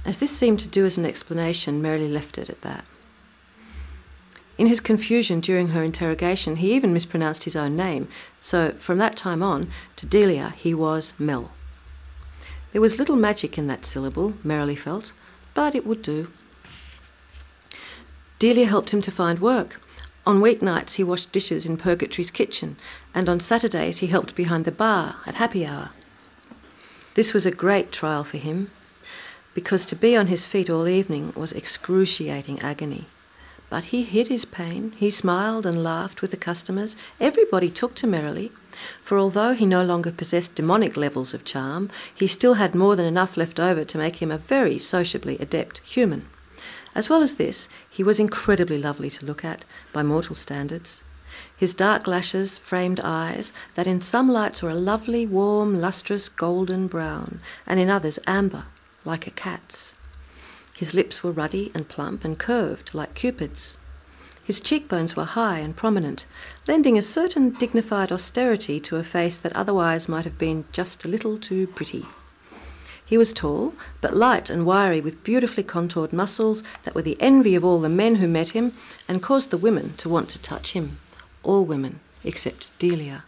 As 0.06 0.18
this 0.18 0.30
seemed 0.30 0.60
to 0.60 0.68
do 0.68 0.86
as 0.86 0.96
an 0.96 1.04
explanation, 1.04 1.82
Merrily 1.82 2.06
left 2.06 2.38
it 2.38 2.48
at 2.48 2.62
that. 2.62 2.84
In 4.56 4.68
his 4.68 4.78
confusion 4.78 5.40
during 5.40 5.68
her 5.68 5.82
interrogation, 5.82 6.56
he 6.56 6.72
even 6.74 6.92
mispronounced 6.92 7.42
his 7.42 7.56
own 7.56 7.76
name, 7.76 8.08
so 8.38 8.70
from 8.78 8.98
that 8.98 9.16
time 9.16 9.42
on, 9.42 9.68
to 9.96 10.06
Delia 10.06 10.54
he 10.56 10.72
was 10.72 11.12
Mel. 11.18 11.50
There 12.70 12.80
was 12.80 12.98
little 12.98 13.16
magic 13.16 13.58
in 13.58 13.66
that 13.66 13.84
syllable, 13.84 14.34
Merrily 14.44 14.76
felt, 14.76 15.12
but 15.54 15.74
it 15.74 15.84
would 15.84 16.02
do. 16.02 16.30
Delia 18.38 18.66
helped 18.66 18.94
him 18.94 19.00
to 19.00 19.10
find 19.10 19.40
work. 19.40 19.80
On 20.24 20.40
weeknights, 20.40 20.94
he 20.94 21.04
washed 21.04 21.32
dishes 21.32 21.66
in 21.66 21.76
Purgatory's 21.76 22.30
kitchen, 22.30 22.76
and 23.12 23.28
on 23.28 23.40
Saturdays, 23.40 23.98
he 23.98 24.06
helped 24.06 24.36
behind 24.36 24.66
the 24.66 24.72
bar 24.72 25.16
at 25.26 25.34
happy 25.34 25.66
hour. 25.66 25.90
This 27.14 27.34
was 27.34 27.44
a 27.44 27.50
great 27.50 27.90
trial 27.90 28.22
for 28.22 28.36
him, 28.36 28.70
because 29.56 29.86
to 29.86 29.96
be 29.96 30.14
on 30.14 30.26
his 30.26 30.44
feet 30.44 30.68
all 30.68 30.86
evening 30.86 31.32
was 31.34 31.50
excruciating 31.52 32.60
agony. 32.60 33.06
But 33.70 33.84
he 33.84 34.02
hid 34.02 34.28
his 34.28 34.44
pain. 34.44 34.92
He 34.98 35.08
smiled 35.08 35.64
and 35.64 35.82
laughed 35.82 36.20
with 36.20 36.30
the 36.30 36.36
customers. 36.36 36.94
Everybody 37.18 37.70
took 37.70 37.94
to 37.94 38.06
merrily, 38.06 38.52
for 39.00 39.18
although 39.18 39.54
he 39.54 39.64
no 39.64 39.82
longer 39.82 40.12
possessed 40.12 40.54
demonic 40.54 40.94
levels 40.94 41.32
of 41.32 41.42
charm, 41.42 41.88
he 42.14 42.26
still 42.26 42.54
had 42.54 42.74
more 42.74 42.96
than 42.96 43.06
enough 43.06 43.38
left 43.38 43.58
over 43.58 43.82
to 43.82 43.96
make 43.96 44.16
him 44.16 44.30
a 44.30 44.36
very 44.36 44.78
sociably 44.78 45.38
adept 45.38 45.78
human. 45.78 46.26
As 46.94 47.08
well 47.08 47.22
as 47.22 47.36
this, 47.36 47.66
he 47.88 48.02
was 48.02 48.20
incredibly 48.20 48.76
lovely 48.76 49.08
to 49.08 49.24
look 49.24 49.42
at 49.42 49.64
by 49.90 50.02
mortal 50.02 50.34
standards. 50.34 51.02
His 51.56 51.72
dark 51.72 52.06
lashes 52.06 52.58
framed 52.58 53.00
eyes 53.00 53.54
that 53.74 53.86
in 53.86 54.02
some 54.02 54.30
lights 54.30 54.62
were 54.62 54.70
a 54.70 54.74
lovely, 54.92 55.24
warm, 55.24 55.80
lustrous 55.80 56.28
golden 56.28 56.88
brown, 56.88 57.40
and 57.66 57.80
in 57.80 57.88
others 57.88 58.18
amber, 58.26 58.66
like 59.06 59.26
a 59.26 59.30
cat's. 59.30 59.94
His 60.76 60.92
lips 60.92 61.22
were 61.22 61.32
ruddy 61.32 61.70
and 61.74 61.88
plump 61.88 62.24
and 62.24 62.38
curved 62.38 62.94
like 62.94 63.14
Cupid's. 63.14 63.78
His 64.44 64.60
cheekbones 64.60 65.16
were 65.16 65.24
high 65.24 65.58
and 65.58 65.76
prominent, 65.76 66.26
lending 66.68 66.96
a 66.96 67.02
certain 67.02 67.50
dignified 67.50 68.12
austerity 68.12 68.78
to 68.80 68.96
a 68.96 69.02
face 69.02 69.38
that 69.38 69.56
otherwise 69.56 70.08
might 70.08 70.24
have 70.24 70.38
been 70.38 70.66
just 70.70 71.04
a 71.04 71.08
little 71.08 71.38
too 71.38 71.66
pretty. 71.66 72.04
He 73.04 73.16
was 73.16 73.32
tall, 73.32 73.74
but 74.00 74.16
light 74.16 74.50
and 74.50 74.66
wiry, 74.66 75.00
with 75.00 75.24
beautifully 75.24 75.62
contoured 75.62 76.12
muscles 76.12 76.62
that 76.82 76.94
were 76.94 77.02
the 77.02 77.16
envy 77.20 77.54
of 77.54 77.64
all 77.64 77.80
the 77.80 77.88
men 77.88 78.16
who 78.16 78.28
met 78.28 78.50
him 78.50 78.72
and 79.08 79.22
caused 79.22 79.50
the 79.50 79.56
women 79.56 79.94
to 79.98 80.08
want 80.08 80.28
to 80.30 80.40
touch 80.40 80.72
him. 80.72 80.98
All 81.42 81.64
women, 81.64 82.00
except 82.24 82.76
Delia. 82.78 83.24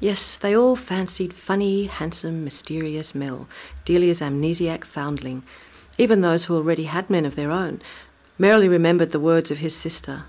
Yes, 0.00 0.38
they 0.38 0.56
all 0.56 0.76
fancied 0.76 1.34
funny, 1.34 1.84
handsome, 1.84 2.42
mysterious 2.42 3.14
Mel, 3.14 3.46
Delia's 3.84 4.20
amnesiac 4.20 4.82
foundling, 4.84 5.42
even 5.98 6.22
those 6.22 6.46
who 6.46 6.56
already 6.56 6.84
had 6.84 7.10
men 7.10 7.26
of 7.26 7.36
their 7.36 7.50
own. 7.50 7.82
Merrily 8.38 8.66
remembered 8.66 9.12
the 9.12 9.20
words 9.20 9.50
of 9.50 9.58
his 9.58 9.76
sister 9.76 10.24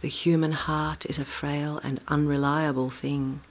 The 0.00 0.08
human 0.08 0.52
heart 0.52 1.04
is 1.04 1.18
a 1.18 1.26
frail 1.26 1.78
and 1.84 2.00
unreliable 2.08 2.88
thing. 2.88 3.42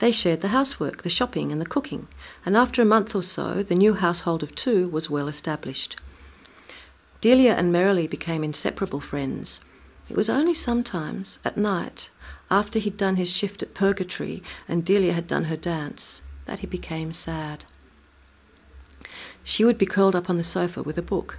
They 0.00 0.10
shared 0.10 0.40
the 0.40 0.48
housework, 0.48 1.04
the 1.04 1.08
shopping, 1.08 1.52
and 1.52 1.60
the 1.60 1.66
cooking, 1.66 2.08
and 2.44 2.56
after 2.56 2.82
a 2.82 2.84
month 2.84 3.14
or 3.14 3.22
so, 3.22 3.62
the 3.62 3.76
new 3.76 3.94
household 3.94 4.42
of 4.42 4.56
two 4.56 4.88
was 4.88 5.08
well 5.08 5.28
established. 5.28 5.94
Delia 7.20 7.54
and 7.54 7.70
Merrily 7.70 8.08
became 8.08 8.42
inseparable 8.42 8.98
friends. 8.98 9.60
It 10.08 10.16
was 10.16 10.28
only 10.28 10.54
sometimes, 10.54 11.38
at 11.44 11.56
night, 11.56 12.10
after 12.52 12.78
he'd 12.78 12.98
done 12.98 13.16
his 13.16 13.34
shift 13.34 13.62
at 13.62 13.72
Purgatory 13.72 14.42
and 14.68 14.84
Delia 14.84 15.14
had 15.14 15.26
done 15.26 15.44
her 15.44 15.56
dance, 15.56 16.20
that 16.44 16.58
he 16.58 16.66
became 16.66 17.14
sad. 17.14 17.64
She 19.42 19.64
would 19.64 19.78
be 19.78 19.86
curled 19.86 20.14
up 20.14 20.28
on 20.28 20.36
the 20.36 20.44
sofa 20.44 20.82
with 20.82 20.98
a 20.98 21.02
book. 21.02 21.38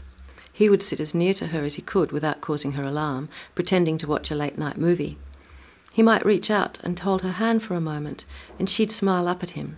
He 0.51 0.69
would 0.69 0.81
sit 0.81 0.99
as 0.99 1.13
near 1.13 1.35
to 1.35 1.47
her 1.47 1.61
as 1.61 1.75
he 1.75 1.83
could 1.83 2.11
without 2.11 2.41
causing 2.41 2.73
her 2.73 2.83
alarm, 2.83 3.29
pretending 3.53 3.99
to 3.99 4.07
watch 4.07 4.31
a 4.31 4.35
late 4.35 4.57
night 4.57 4.77
movie. 4.77 5.17
He 5.93 6.01
might 6.01 6.25
reach 6.25 6.49
out 6.49 6.79
and 6.83 6.97
hold 6.97 7.21
her 7.21 7.33
hand 7.33 7.61
for 7.61 7.75
a 7.75 7.81
moment, 7.81 8.25
and 8.57 8.67
she'd 8.67 8.91
smile 8.91 9.27
up 9.27 9.43
at 9.43 9.51
him. 9.51 9.77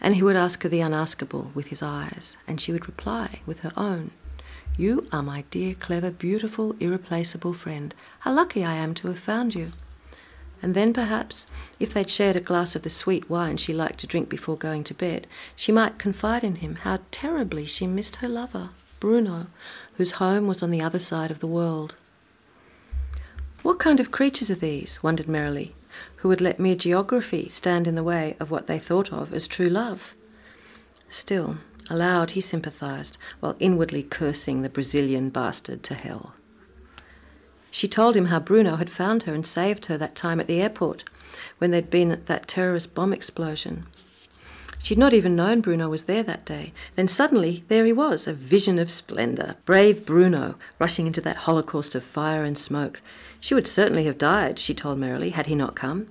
And 0.00 0.16
he 0.16 0.22
would 0.22 0.36
ask 0.36 0.64
her 0.64 0.68
the 0.68 0.80
unaskable 0.80 1.54
with 1.54 1.68
his 1.68 1.82
eyes, 1.82 2.36
and 2.48 2.60
she 2.60 2.72
would 2.72 2.88
reply 2.88 3.40
with 3.46 3.60
her 3.60 3.72
own. 3.76 4.10
You 4.76 5.06
are 5.12 5.22
my 5.22 5.44
dear, 5.50 5.74
clever, 5.74 6.10
beautiful, 6.10 6.74
irreplaceable 6.80 7.52
friend. 7.52 7.94
How 8.20 8.32
lucky 8.32 8.64
I 8.64 8.74
am 8.74 8.94
to 8.94 9.08
have 9.08 9.20
found 9.20 9.54
you. 9.54 9.70
And 10.66 10.74
then 10.74 10.92
perhaps, 10.92 11.46
if 11.78 11.94
they'd 11.94 12.10
shared 12.10 12.34
a 12.34 12.40
glass 12.40 12.74
of 12.74 12.82
the 12.82 12.90
sweet 12.90 13.30
wine 13.30 13.56
she 13.56 13.72
liked 13.72 14.00
to 14.00 14.06
drink 14.08 14.28
before 14.28 14.56
going 14.56 14.82
to 14.82 14.94
bed, 14.94 15.28
she 15.54 15.70
might 15.70 15.96
confide 15.96 16.42
in 16.42 16.56
him 16.56 16.74
how 16.82 16.98
terribly 17.12 17.66
she 17.66 17.86
missed 17.86 18.16
her 18.16 18.28
lover, 18.28 18.70
Bruno, 18.98 19.46
whose 19.94 20.18
home 20.18 20.48
was 20.48 20.64
on 20.64 20.72
the 20.72 20.82
other 20.82 20.98
side 20.98 21.30
of 21.30 21.38
the 21.38 21.46
world. 21.46 21.94
What 23.62 23.78
kind 23.78 24.00
of 24.00 24.10
creatures 24.10 24.50
are 24.50 24.56
these, 24.56 25.00
wondered 25.04 25.28
Merrily, 25.28 25.76
who 26.16 26.28
would 26.28 26.40
let 26.40 26.58
mere 26.58 26.74
geography 26.74 27.48
stand 27.48 27.86
in 27.86 27.94
the 27.94 28.02
way 28.02 28.34
of 28.40 28.50
what 28.50 28.66
they 28.66 28.80
thought 28.80 29.12
of 29.12 29.32
as 29.32 29.46
true 29.46 29.68
love? 29.68 30.16
Still, 31.08 31.58
Aloud 31.88 32.32
he 32.32 32.40
sympathized, 32.40 33.18
while 33.38 33.54
inwardly 33.60 34.02
cursing 34.02 34.62
the 34.62 34.68
Brazilian 34.68 35.30
bastard 35.30 35.84
to 35.84 35.94
hell. 35.94 36.34
She 37.76 37.88
told 37.88 38.16
him 38.16 38.26
how 38.26 38.40
Bruno 38.40 38.76
had 38.76 38.88
found 38.88 39.24
her 39.24 39.34
and 39.34 39.46
saved 39.46 39.84
her 39.84 39.98
that 39.98 40.14
time 40.16 40.40
at 40.40 40.46
the 40.46 40.62
airport 40.62 41.04
when 41.58 41.72
there'd 41.72 41.90
been 41.90 42.22
that 42.24 42.48
terrorist 42.48 42.94
bomb 42.94 43.12
explosion. 43.12 43.84
She'd 44.82 44.96
not 44.96 45.12
even 45.12 45.36
known 45.36 45.60
Bruno 45.60 45.90
was 45.90 46.04
there 46.04 46.22
that 46.22 46.46
day. 46.46 46.72
Then 46.94 47.06
suddenly, 47.06 47.64
there 47.68 47.84
he 47.84 47.92
was, 47.92 48.26
a 48.26 48.32
vision 48.32 48.78
of 48.78 48.90
splendour. 48.90 49.56
Brave 49.66 50.06
Bruno, 50.06 50.54
rushing 50.78 51.06
into 51.06 51.20
that 51.20 51.44
holocaust 51.44 51.94
of 51.94 52.02
fire 52.02 52.44
and 52.44 52.56
smoke. 52.56 53.02
She 53.40 53.52
would 53.52 53.68
certainly 53.68 54.06
have 54.06 54.16
died, 54.16 54.58
she 54.58 54.72
told 54.72 54.98
Merrily, 54.98 55.30
had 55.30 55.44
he 55.44 55.54
not 55.54 55.76
come. 55.76 56.06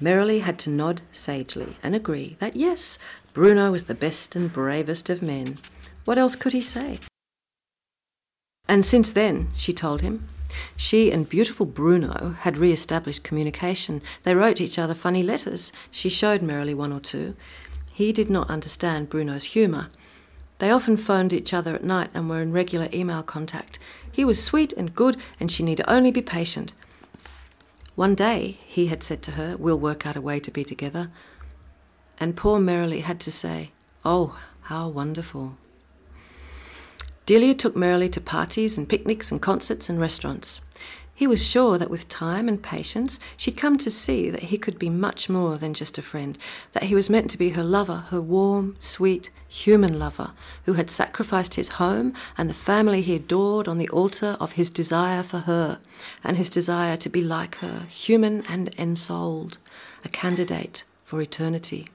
Merrily 0.00 0.38
had 0.38 0.58
to 0.60 0.70
nod 0.70 1.02
sagely 1.12 1.76
and 1.82 1.94
agree 1.94 2.38
that 2.40 2.56
yes, 2.56 2.98
Bruno 3.34 3.72
was 3.72 3.84
the 3.84 3.94
best 3.94 4.34
and 4.34 4.50
bravest 4.50 5.10
of 5.10 5.20
men. 5.20 5.58
What 6.06 6.16
else 6.16 6.34
could 6.34 6.54
he 6.54 6.62
say? 6.62 7.00
And 8.66 8.86
since 8.86 9.12
then, 9.12 9.50
she 9.54 9.74
told 9.74 10.00
him, 10.00 10.26
she 10.76 11.10
and 11.10 11.28
beautiful 11.28 11.66
Bruno 11.66 12.36
had 12.40 12.58
re 12.58 12.72
established 12.72 13.22
communication. 13.22 14.02
They 14.22 14.34
wrote 14.34 14.60
each 14.60 14.78
other 14.78 14.94
funny 14.94 15.22
letters. 15.22 15.72
She 15.90 16.08
showed 16.08 16.42
Merrily 16.42 16.74
one 16.74 16.92
or 16.92 17.00
two. 17.00 17.34
He 17.92 18.12
did 18.12 18.28
not 18.28 18.50
understand 18.50 19.08
Bruno's 19.08 19.44
humour. 19.44 19.88
They 20.58 20.70
often 20.70 20.96
phoned 20.96 21.32
each 21.32 21.52
other 21.52 21.74
at 21.74 21.84
night 21.84 22.10
and 22.14 22.28
were 22.28 22.40
in 22.40 22.52
regular 22.52 22.88
email 22.92 23.22
contact. 23.22 23.78
He 24.10 24.24
was 24.24 24.42
sweet 24.42 24.72
and 24.72 24.94
good, 24.94 25.16
and 25.38 25.50
she 25.50 25.62
need 25.62 25.82
only 25.86 26.10
be 26.10 26.22
patient. 26.22 26.72
One 27.94 28.14
day, 28.14 28.58
he 28.66 28.86
had 28.86 29.02
said 29.02 29.22
to 29.22 29.32
her, 29.32 29.56
We'll 29.58 29.78
work 29.78 30.06
out 30.06 30.16
a 30.16 30.20
way 30.20 30.40
to 30.40 30.50
be 30.50 30.64
together. 30.64 31.10
And 32.18 32.36
poor 32.36 32.58
Merrily 32.58 33.00
had 33.00 33.20
to 33.20 33.32
say, 33.32 33.72
Oh, 34.04 34.38
how 34.62 34.88
wonderful. 34.88 35.56
Delia 37.26 37.54
took 37.54 37.74
Merrily 37.74 38.08
to 38.10 38.20
parties 38.20 38.78
and 38.78 38.88
picnics 38.88 39.32
and 39.32 39.42
concerts 39.42 39.88
and 39.88 40.00
restaurants. 40.00 40.60
He 41.12 41.26
was 41.26 41.44
sure 41.44 41.76
that 41.76 41.90
with 41.90 42.08
time 42.08 42.48
and 42.48 42.62
patience 42.62 43.18
she'd 43.36 43.56
come 43.56 43.78
to 43.78 43.90
see 43.90 44.30
that 44.30 44.44
he 44.44 44.58
could 44.58 44.78
be 44.78 44.90
much 44.90 45.28
more 45.28 45.56
than 45.56 45.74
just 45.74 45.98
a 45.98 46.02
friend, 46.02 46.38
that 46.72 46.84
he 46.84 46.94
was 46.94 47.10
meant 47.10 47.28
to 47.30 47.38
be 47.38 47.50
her 47.50 47.64
lover, 47.64 48.04
her 48.10 48.20
warm, 48.20 48.76
sweet, 48.78 49.30
human 49.48 49.98
lover, 49.98 50.34
who 50.66 50.74
had 50.74 50.88
sacrificed 50.88 51.54
his 51.54 51.80
home 51.80 52.14
and 52.38 52.48
the 52.48 52.54
family 52.54 53.02
he 53.02 53.16
adored 53.16 53.66
on 53.66 53.78
the 53.78 53.88
altar 53.88 54.36
of 54.38 54.52
his 54.52 54.70
desire 54.70 55.24
for 55.24 55.40
her, 55.40 55.80
and 56.22 56.36
his 56.36 56.50
desire 56.50 56.96
to 56.98 57.08
be 57.08 57.22
like 57.22 57.56
her, 57.56 57.86
human 57.88 58.44
and 58.48 58.72
ensouled, 58.78 59.58
a 60.04 60.08
candidate 60.08 60.84
for 61.04 61.20
eternity. 61.20 61.88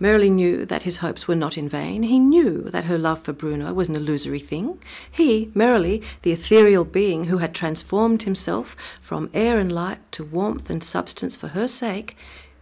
Merrily 0.00 0.30
knew 0.30 0.66
that 0.66 0.82
his 0.82 0.98
hopes 0.98 1.28
were 1.28 1.36
not 1.36 1.56
in 1.56 1.68
vain. 1.68 2.02
He 2.02 2.18
knew 2.18 2.62
that 2.64 2.84
her 2.84 2.98
love 2.98 3.22
for 3.22 3.32
Bruno 3.32 3.72
was 3.72 3.88
an 3.88 3.96
illusory 3.96 4.40
thing. 4.40 4.82
He, 5.10 5.50
Merrily, 5.54 6.02
the 6.22 6.32
ethereal 6.32 6.84
being 6.84 7.26
who 7.26 7.38
had 7.38 7.54
transformed 7.54 8.22
himself 8.22 8.76
from 9.00 9.30
air 9.32 9.58
and 9.58 9.72
light 9.72 10.00
to 10.12 10.24
warmth 10.24 10.68
and 10.68 10.82
substance 10.82 11.36
for 11.36 11.48
her 11.48 11.68
sake, 11.68 12.16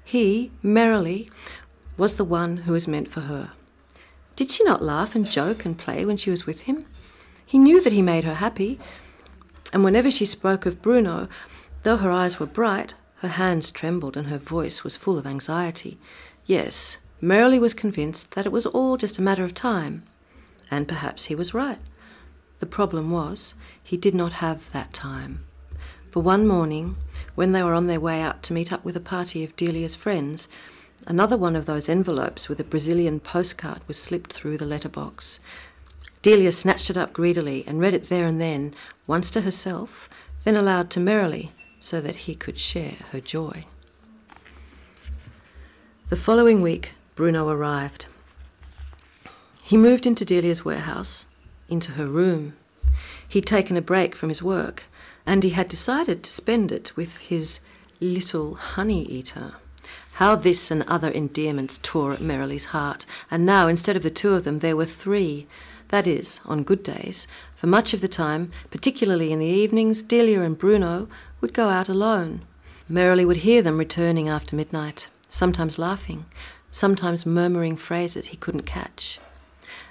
he, 0.05 0.53
Merrily, 0.63 1.29
was 1.97 2.17
the 2.17 2.25
one 2.25 2.59
who 2.59 2.73
was 2.73 2.87
meant 2.87 3.09
for 3.09 3.23
her. 3.23 3.53
Did 4.37 4.51
she 4.51 4.65
not 4.65 4.83
laugh 4.83 5.15
and 5.15 5.31
joke 5.31 5.65
and 5.65 5.79
play 5.79 6.05
when 6.05 6.17
she 6.17 6.31
was 6.31 6.47
with 6.47 6.61
him? 6.61 6.85
He 7.47 7.59
knew 7.59 7.83
that 7.83 7.93
he 7.93 8.03
made 8.03 8.25
her 8.25 8.35
happy, 8.35 8.79
and 9.73 9.85
whenever 9.85 10.11
she 10.11 10.25
spoke 10.25 10.67
of 10.67 10.83
Bruno, 10.83 11.29
though 11.83 11.99
her 11.99 12.11
eyes 12.11 12.39
were 12.39 12.47
bright, 12.47 12.95
her 13.17 13.29
hands 13.29 13.71
trembled 13.71 14.17
and 14.17 14.29
her 14.29 14.39
voice 14.39 14.85
was 14.85 14.97
full 14.97 15.19
of 15.19 15.27
anxiety. 15.27 15.99
Yes, 16.45 16.99
Merrily 17.25 17.61
was 17.61 17.73
convinced 17.73 18.33
that 18.33 18.47
it 18.47 18.53
was 18.53 18.67
all 18.67 18.97
just 18.97 19.17
a 19.17 19.23
matter 19.23 19.45
of 19.45 19.55
time, 19.55 20.03
and 20.73 20.89
perhaps 20.89 21.27
he 21.27 21.37
was 21.37 21.55
right. 21.55 21.79
The 22.59 22.67
problem 22.67 23.13
was, 23.13 23.55
he 23.81 23.97
did 23.97 24.13
not 24.13 24.33
have 24.35 24.69
that 24.73 24.93
time. 24.93 25.45
For 26.11 26.21
one 26.21 26.49
morning, 26.49 26.97
when 27.37 27.53
they 27.53 27.63
were 27.63 27.75
on 27.75 27.87
their 27.87 28.01
way 28.01 28.21
out 28.21 28.43
to 28.43 28.53
meet 28.53 28.73
up 28.73 28.85
with 28.85 28.97
a 28.97 29.01
party 29.01 29.45
of 29.45 29.55
Delia's 29.55 29.95
friends, 29.95 30.49
another 31.07 31.37
one 31.37 31.55
of 31.55 31.65
those 31.65 31.89
envelopes 31.89 32.49
with 32.49 32.59
a 32.59 32.65
Brazilian 32.65 33.21
postcard 33.21 33.83
was 33.87 33.97
slipped 33.97 34.33
through 34.33 34.59
the 34.59 34.67
letterbox. 34.67 35.39
Delia 36.23 36.51
snatched 36.51 36.91
it 36.91 36.97
up 36.97 37.13
greedily 37.13 37.63
and 37.69 37.81
read 37.81 37.95
it 37.95 38.09
there 38.09 38.27
and 38.27 38.41
then, 38.41 38.75
once 39.07 39.31
to 39.31 39.43
herself, 39.43 40.09
then 40.43 40.57
aloud 40.57 40.91
to 40.91 40.99
Merrily, 40.99 41.53
so 41.79 42.01
that 42.01 42.17
he 42.27 42.35
could 42.35 42.59
share 42.59 42.97
her 43.13 43.21
joy. 43.21 43.65
The 46.09 46.17
following 46.17 46.63
week, 46.63 46.95
Bruno 47.15 47.49
arrived. 47.49 48.07
He 49.63 49.77
moved 49.77 50.07
into 50.07 50.25
Delia's 50.25 50.65
warehouse, 50.65 51.27
into 51.69 51.93
her 51.93 52.07
room. 52.07 52.55
He'd 53.29 53.47
taken 53.47 53.77
a 53.77 53.83
break 53.83 54.15
from 54.15 54.29
his 54.29 54.43
work, 54.43 54.85
and 55.27 55.45
he 55.45 55.51
had 55.51 55.69
decided 55.69 56.23
to 56.23 56.33
spend 56.33 56.73
it 56.73 56.97
with 56.97 57.19
his 57.19 57.61
little 58.01 58.55
honey 58.55 59.05
eater. 59.05 59.55
How 60.15 60.37
this 60.37 60.71
and 60.71 60.83
other 60.85 61.11
endearments 61.11 61.79
tore 61.83 62.13
at 62.13 62.21
Merrily's 62.21 62.67
heart, 62.67 63.07
and 63.31 63.47
now 63.47 63.69
instead 63.69 63.97
of 63.97 64.03
the 64.03 64.11
two 64.11 64.35
of 64.35 64.45
them 64.45 64.59
there 64.59 64.77
were 64.77 64.87
three. 64.87 65.47
That 65.89 66.07
is, 66.07 66.41
on 66.47 66.63
good 66.63 66.83
days. 66.83 67.27
For 67.55 67.67
much 67.67 67.93
of 67.93 68.01
the 68.01 68.09
time, 68.09 68.51
particularly 68.71 69.33
in 69.33 69.39
the 69.39 69.47
evenings, 69.47 70.01
Delia 70.01 70.41
and 70.41 70.57
Bruno 70.57 71.09
would 71.41 71.53
go 71.53 71.69
out 71.69 71.89
alone. 71.89 72.43
Merrily 72.89 73.25
would 73.25 73.39
hear 73.39 73.63
them 73.63 73.79
returning 73.79 74.29
after 74.29 74.57
midnight, 74.57 75.09
sometimes 75.29 75.79
laughing, 75.79 76.25
sometimes 76.73 77.25
murmuring 77.25 77.77
phrases 77.77 78.27
he 78.27 78.37
couldn't 78.37 78.63
catch. 78.63 79.21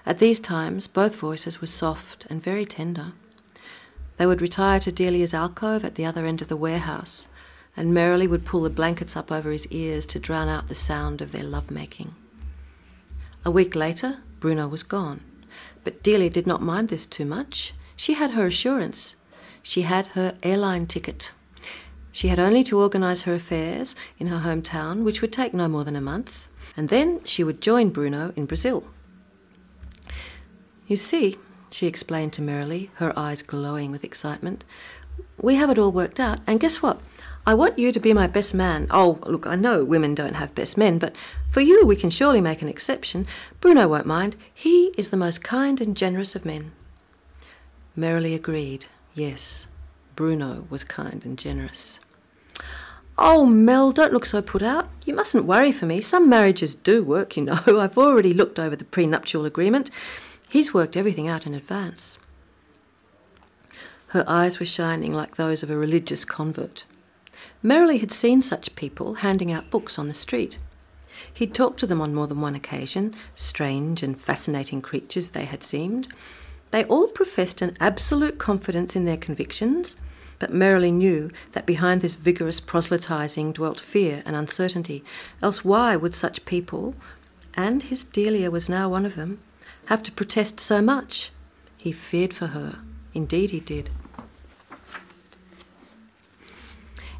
At 0.05 0.19
these 0.19 0.39
times, 0.39 0.87
both 0.87 1.15
voices 1.15 1.61
were 1.61 1.67
soft 1.67 2.25
and 2.29 2.43
very 2.43 2.65
tender. 2.65 3.13
They 4.17 4.25
would 4.25 4.41
retire 4.41 4.79
to 4.81 4.91
Delia's 4.91 5.33
alcove 5.33 5.85
at 5.85 5.95
the 5.95 6.05
other 6.05 6.25
end 6.25 6.41
of 6.41 6.47
the 6.47 6.57
warehouse, 6.57 7.27
and 7.77 7.93
merrily 7.93 8.27
would 8.27 8.45
pull 8.45 8.63
the 8.63 8.69
blankets 8.69 9.15
up 9.15 9.31
over 9.31 9.51
his 9.51 9.67
ears 9.67 10.05
to 10.07 10.19
drown 10.19 10.49
out 10.49 10.67
the 10.67 10.75
sound 10.75 11.21
of 11.21 11.31
their 11.31 11.43
love-making. 11.43 12.13
A 13.45 13.51
week 13.51 13.75
later, 13.75 14.17
Bruno 14.39 14.67
was 14.67 14.83
gone, 14.83 15.23
but 15.83 16.03
Delia 16.03 16.29
did 16.29 16.45
not 16.45 16.61
mind 16.61 16.89
this 16.89 17.05
too 17.05 17.25
much. 17.25 17.73
She 17.95 18.13
had 18.13 18.31
her 18.31 18.47
assurance. 18.47 19.15
She 19.63 19.83
had 19.83 20.07
her 20.07 20.35
airline 20.43 20.87
ticket. 20.87 21.31
She 22.11 22.27
had 22.27 22.39
only 22.39 22.63
to 22.65 22.79
organise 22.79 23.21
her 23.21 23.33
affairs 23.33 23.95
in 24.19 24.27
her 24.27 24.39
hometown, 24.39 25.03
which 25.03 25.21
would 25.21 25.31
take 25.31 25.53
no 25.53 25.67
more 25.67 25.83
than 25.83 25.95
a 25.95 26.01
month, 26.01 26.47
and 26.75 26.89
then 26.89 27.21
she 27.25 27.43
would 27.43 27.61
join 27.61 27.89
Bruno 27.89 28.33
in 28.35 28.45
Brazil. 28.45 28.85
You 30.87 30.97
see, 30.97 31.37
she 31.69 31.87
explained 31.87 32.33
to 32.33 32.41
Merrily, 32.41 32.91
her 32.95 33.17
eyes 33.17 33.41
glowing 33.41 33.91
with 33.91 34.03
excitement, 34.03 34.65
we 35.41 35.55
have 35.55 35.69
it 35.69 35.77
all 35.77 35.91
worked 35.91 36.19
out, 36.19 36.39
and 36.45 36.59
guess 36.59 36.81
what? 36.81 37.01
I 37.45 37.55
want 37.55 37.79
you 37.79 37.91
to 37.91 37.99
be 37.99 38.13
my 38.13 38.27
best 38.27 38.53
man. 38.53 38.87
Oh, 38.91 39.17
look, 39.23 39.47
I 39.47 39.55
know 39.55 39.83
women 39.83 40.13
don't 40.13 40.35
have 40.35 40.53
best 40.53 40.77
men, 40.77 40.99
but 40.99 41.15
for 41.49 41.61
you 41.61 41.85
we 41.85 41.95
can 41.95 42.11
surely 42.11 42.41
make 42.41 42.61
an 42.61 42.69
exception. 42.69 43.25
Bruno 43.59 43.87
won't 43.87 44.05
mind. 44.05 44.35
He 44.53 44.93
is 44.97 45.09
the 45.09 45.17
most 45.17 45.43
kind 45.43 45.81
and 45.81 45.97
generous 45.97 46.35
of 46.35 46.45
men. 46.45 46.71
Merrily 47.95 48.35
agreed. 48.35 48.85
Yes, 49.15 49.67
Bruno 50.15 50.67
was 50.69 50.83
kind 50.83 51.25
and 51.25 51.37
generous. 51.37 51.99
Oh, 53.23 53.45
Mel, 53.45 53.91
don't 53.91 54.13
look 54.13 54.25
so 54.25 54.41
put 54.41 54.63
out. 54.63 54.89
You 55.05 55.13
mustn't 55.13 55.45
worry 55.45 55.71
for 55.71 55.85
me. 55.85 56.01
Some 56.01 56.27
marriages 56.27 56.73
do 56.73 57.03
work, 57.03 57.37
you 57.37 57.43
know. 57.43 57.59
I've 57.67 57.95
already 57.95 58.33
looked 58.33 58.57
over 58.57 58.75
the 58.75 58.83
prenuptial 58.83 59.45
agreement. 59.45 59.91
He's 60.49 60.73
worked 60.73 60.97
everything 60.97 61.27
out 61.27 61.45
in 61.45 61.53
advance. 61.53 62.17
Her 64.07 64.25
eyes 64.27 64.59
were 64.59 64.65
shining 64.65 65.13
like 65.13 65.35
those 65.35 65.61
of 65.61 65.69
a 65.69 65.77
religious 65.77 66.25
convert. 66.25 66.85
Merrily 67.61 67.99
had 67.99 68.11
seen 68.11 68.41
such 68.41 68.75
people 68.75 69.13
handing 69.15 69.51
out 69.51 69.69
books 69.69 69.99
on 69.99 70.07
the 70.07 70.15
street. 70.15 70.57
He'd 71.31 71.53
talked 71.53 71.79
to 71.81 71.87
them 71.87 72.01
on 72.01 72.15
more 72.15 72.25
than 72.25 72.41
one 72.41 72.55
occasion, 72.55 73.13
strange 73.35 74.01
and 74.01 74.19
fascinating 74.19 74.81
creatures 74.81 75.29
they 75.29 75.45
had 75.45 75.61
seemed. 75.61 76.07
They 76.71 76.85
all 76.85 77.07
professed 77.07 77.61
an 77.61 77.77
absolute 77.79 78.39
confidence 78.39 78.95
in 78.95 79.05
their 79.05 79.15
convictions, 79.15 79.95
but 80.41 80.51
Merrily 80.51 80.89
knew 80.89 81.29
that 81.51 81.67
behind 81.67 82.01
this 82.01 82.15
vigorous 82.15 82.59
proselytizing 82.59 83.51
dwelt 83.51 83.79
fear 83.79 84.23
and 84.25 84.35
uncertainty. 84.35 85.03
Else, 85.39 85.63
why 85.63 85.95
would 85.95 86.15
such 86.15 86.45
people, 86.45 86.95
and 87.53 87.83
his 87.83 88.03
Delia 88.03 88.49
was 88.49 88.67
now 88.67 88.89
one 88.89 89.05
of 89.05 89.13
them, 89.13 89.39
have 89.85 90.01
to 90.01 90.11
protest 90.11 90.59
so 90.59 90.81
much? 90.81 91.31
He 91.77 91.91
feared 91.91 92.33
for 92.33 92.47
her. 92.47 92.79
Indeed, 93.13 93.51
he 93.51 93.59
did. 93.59 93.91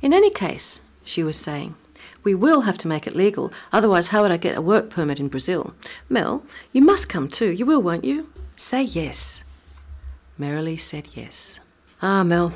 In 0.01 0.13
any 0.13 0.31
case, 0.31 0.81
she 1.03 1.21
was 1.21 1.37
saying, 1.37 1.75
we 2.23 2.33
will 2.33 2.61
have 2.61 2.79
to 2.79 2.87
make 2.87 3.05
it 3.05 3.15
legal, 3.15 3.53
otherwise, 3.71 4.07
how 4.07 4.23
would 4.23 4.31
I 4.31 4.37
get 4.37 4.57
a 4.57 4.61
work 4.63 4.89
permit 4.89 5.19
in 5.19 5.27
Brazil? 5.27 5.75
Mel, 6.09 6.43
you 6.73 6.81
must 6.81 7.07
come 7.07 7.27
too. 7.27 7.51
You 7.51 7.67
will, 7.67 7.83
won't 7.83 8.03
you? 8.03 8.31
Say 8.55 8.81
yes. 8.81 9.43
Merrily 10.39 10.75
said 10.75 11.09
yes. 11.13 11.59
Ah, 12.01 12.23
Mel, 12.23 12.51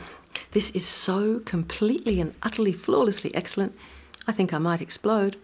this 0.56 0.70
is 0.72 0.86
so 0.86 1.40
completely 1.40 2.22
and 2.22 2.34
utterly 2.42 2.72
flawlessly 2.72 3.36
excellent, 3.36 3.76
I 4.26 4.32
think 4.32 4.54
I 4.54 4.58
might 4.58 4.80
explode. 4.80 5.36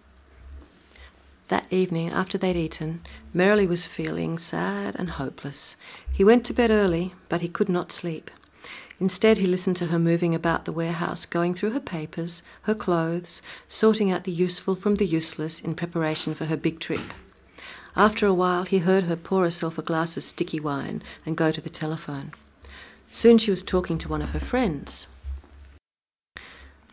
That 1.50 1.68
evening, 1.70 2.10
after 2.10 2.38
they'd 2.38 2.56
eaten, 2.56 3.02
Merrily 3.34 3.68
was 3.68 3.86
feeling 3.86 4.38
sad 4.38 4.96
and 4.98 5.10
hopeless. 5.10 5.76
He 6.10 6.24
went 6.24 6.46
to 6.46 6.54
bed 6.54 6.72
early, 6.72 7.14
but 7.28 7.42
he 7.42 7.50
could 7.50 7.68
not 7.68 7.92
sleep. 7.92 8.32
Instead, 9.02 9.40
he 9.40 9.48
listened 9.48 9.76
to 9.76 9.88
her 9.88 10.00
moving 10.00 10.34
about 10.34 10.64
the 10.64 10.72
warehouse, 10.72 11.26
going 11.26 11.56
through 11.56 11.72
her 11.72 11.82
papers, 11.82 12.42
her 12.62 12.74
clothes, 12.74 13.42
sorting 13.68 14.10
out 14.12 14.24
the 14.24 14.32
useful 14.32 14.76
from 14.76 14.96
the 14.96 15.06
useless 15.06 15.60
in 15.60 15.76
preparation 15.76 16.34
for 16.34 16.46
her 16.46 16.56
big 16.56 16.80
trip. 16.80 17.14
After 17.98 18.26
a 18.28 18.34
while, 18.34 18.64
he 18.64 18.78
heard 18.78 19.04
her 19.04 19.18
pour 19.18 19.44
herself 19.44 19.78
a 19.78 19.82
glass 19.82 20.16
of 20.16 20.24
sticky 20.24 20.62
wine 20.62 21.04
and 21.26 21.36
go 21.36 21.52
to 21.52 21.60
the 21.60 21.70
telephone. 21.70 22.32
Soon 23.12 23.38
she 23.38 23.52
was 23.52 23.62
talking 23.62 23.98
to 24.00 24.10
one 24.10 24.22
of 24.22 24.32
her 24.32 24.40
friends. 24.40 25.06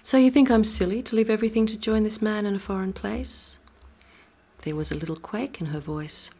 So 0.02 0.18
you 0.18 0.30
think 0.30 0.50
I'm 0.50 0.64
silly 0.64 1.02
to 1.04 1.16
leave 1.16 1.30
everything 1.30 1.66
to 1.66 1.78
join 1.78 2.02
this 2.02 2.20
man 2.20 2.44
in 2.44 2.56
a 2.56 2.58
foreign 2.58 2.92
place? 2.92 3.58
There 4.62 4.74
was 4.74 4.90
a 4.90 4.98
little 4.98 5.16
quake 5.16 5.60
in 5.60 5.68
her 5.68 5.80
voice. 5.80 6.30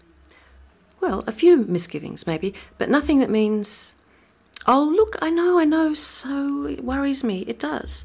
Well, 1.01 1.22
a 1.29 1.33
few 1.33 1.59
misgivings, 1.59 2.26
maybe, 2.26 2.55
but 2.76 2.91
nothing 2.91 3.20
that 3.20 3.31
means 3.31 3.95
Oh, 4.66 4.93
look, 4.95 5.16
I 5.22 5.31
know, 5.31 5.59
I 5.59 5.64
know, 5.64 5.95
so 5.95 6.66
it 6.66 6.85
worries 6.85 7.22
me. 7.22 7.41
It 7.47 7.61
does. 7.61 8.05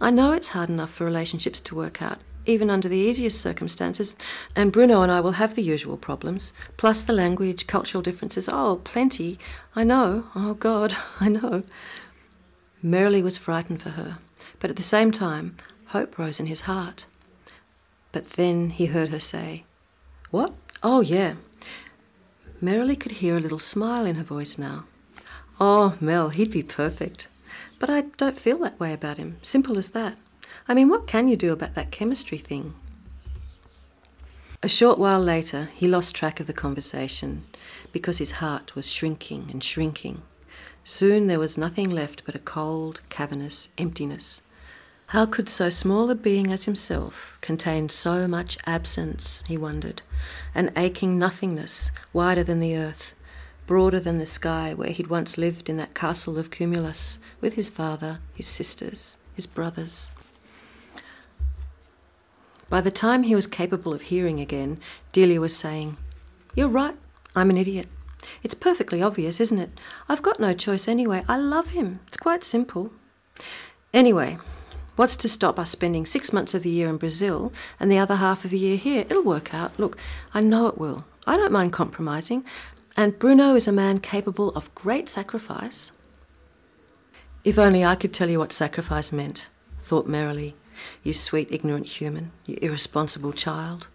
I 0.00 0.10
know 0.10 0.32
it's 0.32 0.48
hard 0.48 0.70
enough 0.70 0.90
for 0.90 1.04
relationships 1.04 1.60
to 1.60 1.74
work 1.74 2.00
out, 2.00 2.18
even 2.50 2.68
under 2.68 2.88
the 2.88 2.96
easiest 2.96 3.40
circumstances, 3.40 4.16
and 4.54 4.72
Bruno 4.72 5.02
and 5.02 5.10
I 5.10 5.20
will 5.20 5.32
have 5.32 5.54
the 5.54 5.62
usual 5.62 5.96
problems, 5.96 6.52
plus 6.76 7.02
the 7.02 7.12
language, 7.12 7.66
cultural 7.66 8.02
differences. 8.02 8.48
Oh, 8.50 8.80
plenty. 8.84 9.38
I 9.74 9.84
know. 9.84 10.26
Oh, 10.34 10.54
God, 10.54 10.96
I 11.20 11.28
know. 11.28 11.62
Merrily 12.82 13.22
was 13.22 13.38
frightened 13.38 13.82
for 13.82 13.90
her, 13.90 14.18
but 14.58 14.70
at 14.70 14.76
the 14.76 14.82
same 14.82 15.12
time, 15.12 15.56
hope 15.86 16.18
rose 16.18 16.40
in 16.40 16.46
his 16.46 16.62
heart. 16.62 17.06
But 18.12 18.30
then 18.30 18.70
he 18.70 18.86
heard 18.86 19.10
her 19.10 19.20
say, 19.20 19.64
What? 20.30 20.52
Oh, 20.82 21.00
yeah. 21.00 21.34
Merrily 22.60 22.96
could 22.96 23.12
hear 23.12 23.36
a 23.36 23.40
little 23.40 23.58
smile 23.58 24.04
in 24.04 24.16
her 24.16 24.24
voice 24.24 24.58
now. 24.58 24.84
Oh, 25.60 25.96
Mel, 26.00 26.30
he'd 26.30 26.50
be 26.50 26.62
perfect. 26.62 27.28
But 27.78 27.90
I 27.90 28.02
don't 28.16 28.38
feel 28.38 28.58
that 28.58 28.80
way 28.80 28.92
about 28.92 29.18
him. 29.18 29.38
Simple 29.42 29.78
as 29.78 29.90
that. 29.90 30.16
I 30.68 30.74
mean, 30.74 30.88
what 30.88 31.06
can 31.06 31.28
you 31.28 31.36
do 31.36 31.52
about 31.52 31.74
that 31.74 31.90
chemistry 31.90 32.38
thing? 32.38 32.74
A 34.62 34.68
short 34.68 34.98
while 34.98 35.20
later, 35.20 35.70
he 35.74 35.88
lost 35.88 36.14
track 36.14 36.38
of 36.38 36.46
the 36.46 36.52
conversation 36.52 37.44
because 37.92 38.18
his 38.18 38.32
heart 38.32 38.74
was 38.74 38.90
shrinking 38.90 39.48
and 39.50 39.64
shrinking. 39.64 40.22
Soon 40.84 41.28
there 41.28 41.38
was 41.38 41.56
nothing 41.56 41.88
left 41.88 42.24
but 42.26 42.34
a 42.34 42.40
cold, 42.40 43.00
cavernous 43.08 43.68
emptiness. 43.78 44.42
How 45.08 45.26
could 45.26 45.48
so 45.48 45.70
small 45.70 46.10
a 46.10 46.14
being 46.14 46.52
as 46.52 46.66
himself 46.66 47.38
contain 47.40 47.88
so 47.88 48.28
much 48.28 48.58
absence, 48.66 49.42
he 49.48 49.56
wondered, 49.56 50.02
an 50.54 50.70
aching 50.76 51.18
nothingness 51.18 51.90
wider 52.12 52.44
than 52.44 52.60
the 52.60 52.76
earth, 52.76 53.14
broader 53.66 53.98
than 53.98 54.18
the 54.18 54.26
sky 54.26 54.74
where 54.74 54.90
he'd 54.90 55.08
once 55.08 55.38
lived 55.38 55.68
in 55.68 55.78
that 55.78 55.94
castle 55.94 56.38
of 56.38 56.50
Cumulus 56.50 57.18
with 57.40 57.54
his 57.54 57.70
father, 57.70 58.20
his 58.34 58.46
sisters, 58.46 59.16
his 59.34 59.46
brothers. 59.46 60.12
By 62.70 62.80
the 62.80 62.92
time 62.92 63.24
he 63.24 63.34
was 63.34 63.48
capable 63.48 63.92
of 63.92 64.02
hearing 64.02 64.38
again, 64.40 64.78
Delia 65.12 65.40
was 65.40 65.56
saying, 65.56 65.96
You're 66.54 66.68
right, 66.68 66.96
I'm 67.34 67.50
an 67.50 67.58
idiot. 67.58 67.88
It's 68.44 68.54
perfectly 68.54 69.02
obvious, 69.02 69.40
isn't 69.40 69.58
it? 69.58 69.70
I've 70.08 70.22
got 70.22 70.38
no 70.38 70.54
choice 70.54 70.86
anyway. 70.86 71.24
I 71.28 71.36
love 71.36 71.70
him. 71.70 71.98
It's 72.06 72.16
quite 72.16 72.44
simple. 72.44 72.92
Anyway, 73.92 74.38
what's 74.94 75.16
to 75.16 75.28
stop 75.28 75.58
us 75.58 75.70
spending 75.70 76.06
six 76.06 76.32
months 76.32 76.54
of 76.54 76.62
the 76.62 76.70
year 76.70 76.88
in 76.88 76.96
Brazil 76.96 77.52
and 77.80 77.90
the 77.90 77.98
other 77.98 78.16
half 78.16 78.44
of 78.44 78.52
the 78.52 78.58
year 78.58 78.76
here? 78.76 79.00
It'll 79.00 79.24
work 79.24 79.52
out. 79.52 79.76
Look, 79.76 79.98
I 80.32 80.40
know 80.40 80.68
it 80.68 80.78
will. 80.78 81.04
I 81.26 81.36
don't 81.36 81.52
mind 81.52 81.72
compromising. 81.72 82.44
And 82.96 83.18
Bruno 83.18 83.56
is 83.56 83.66
a 83.66 83.72
man 83.72 83.98
capable 83.98 84.50
of 84.50 84.72
great 84.76 85.08
sacrifice. 85.08 85.90
If 87.42 87.58
only 87.58 87.84
I 87.84 87.96
could 87.96 88.12
tell 88.12 88.28
you 88.28 88.38
what 88.38 88.52
sacrifice 88.52 89.10
meant, 89.10 89.48
thought 89.80 90.06
merrily, 90.06 90.54
you 91.02 91.12
sweet, 91.12 91.48
ignorant 91.50 91.86
human, 91.86 92.32
you 92.46 92.58
irresponsible 92.60 93.32
child. 93.32 93.88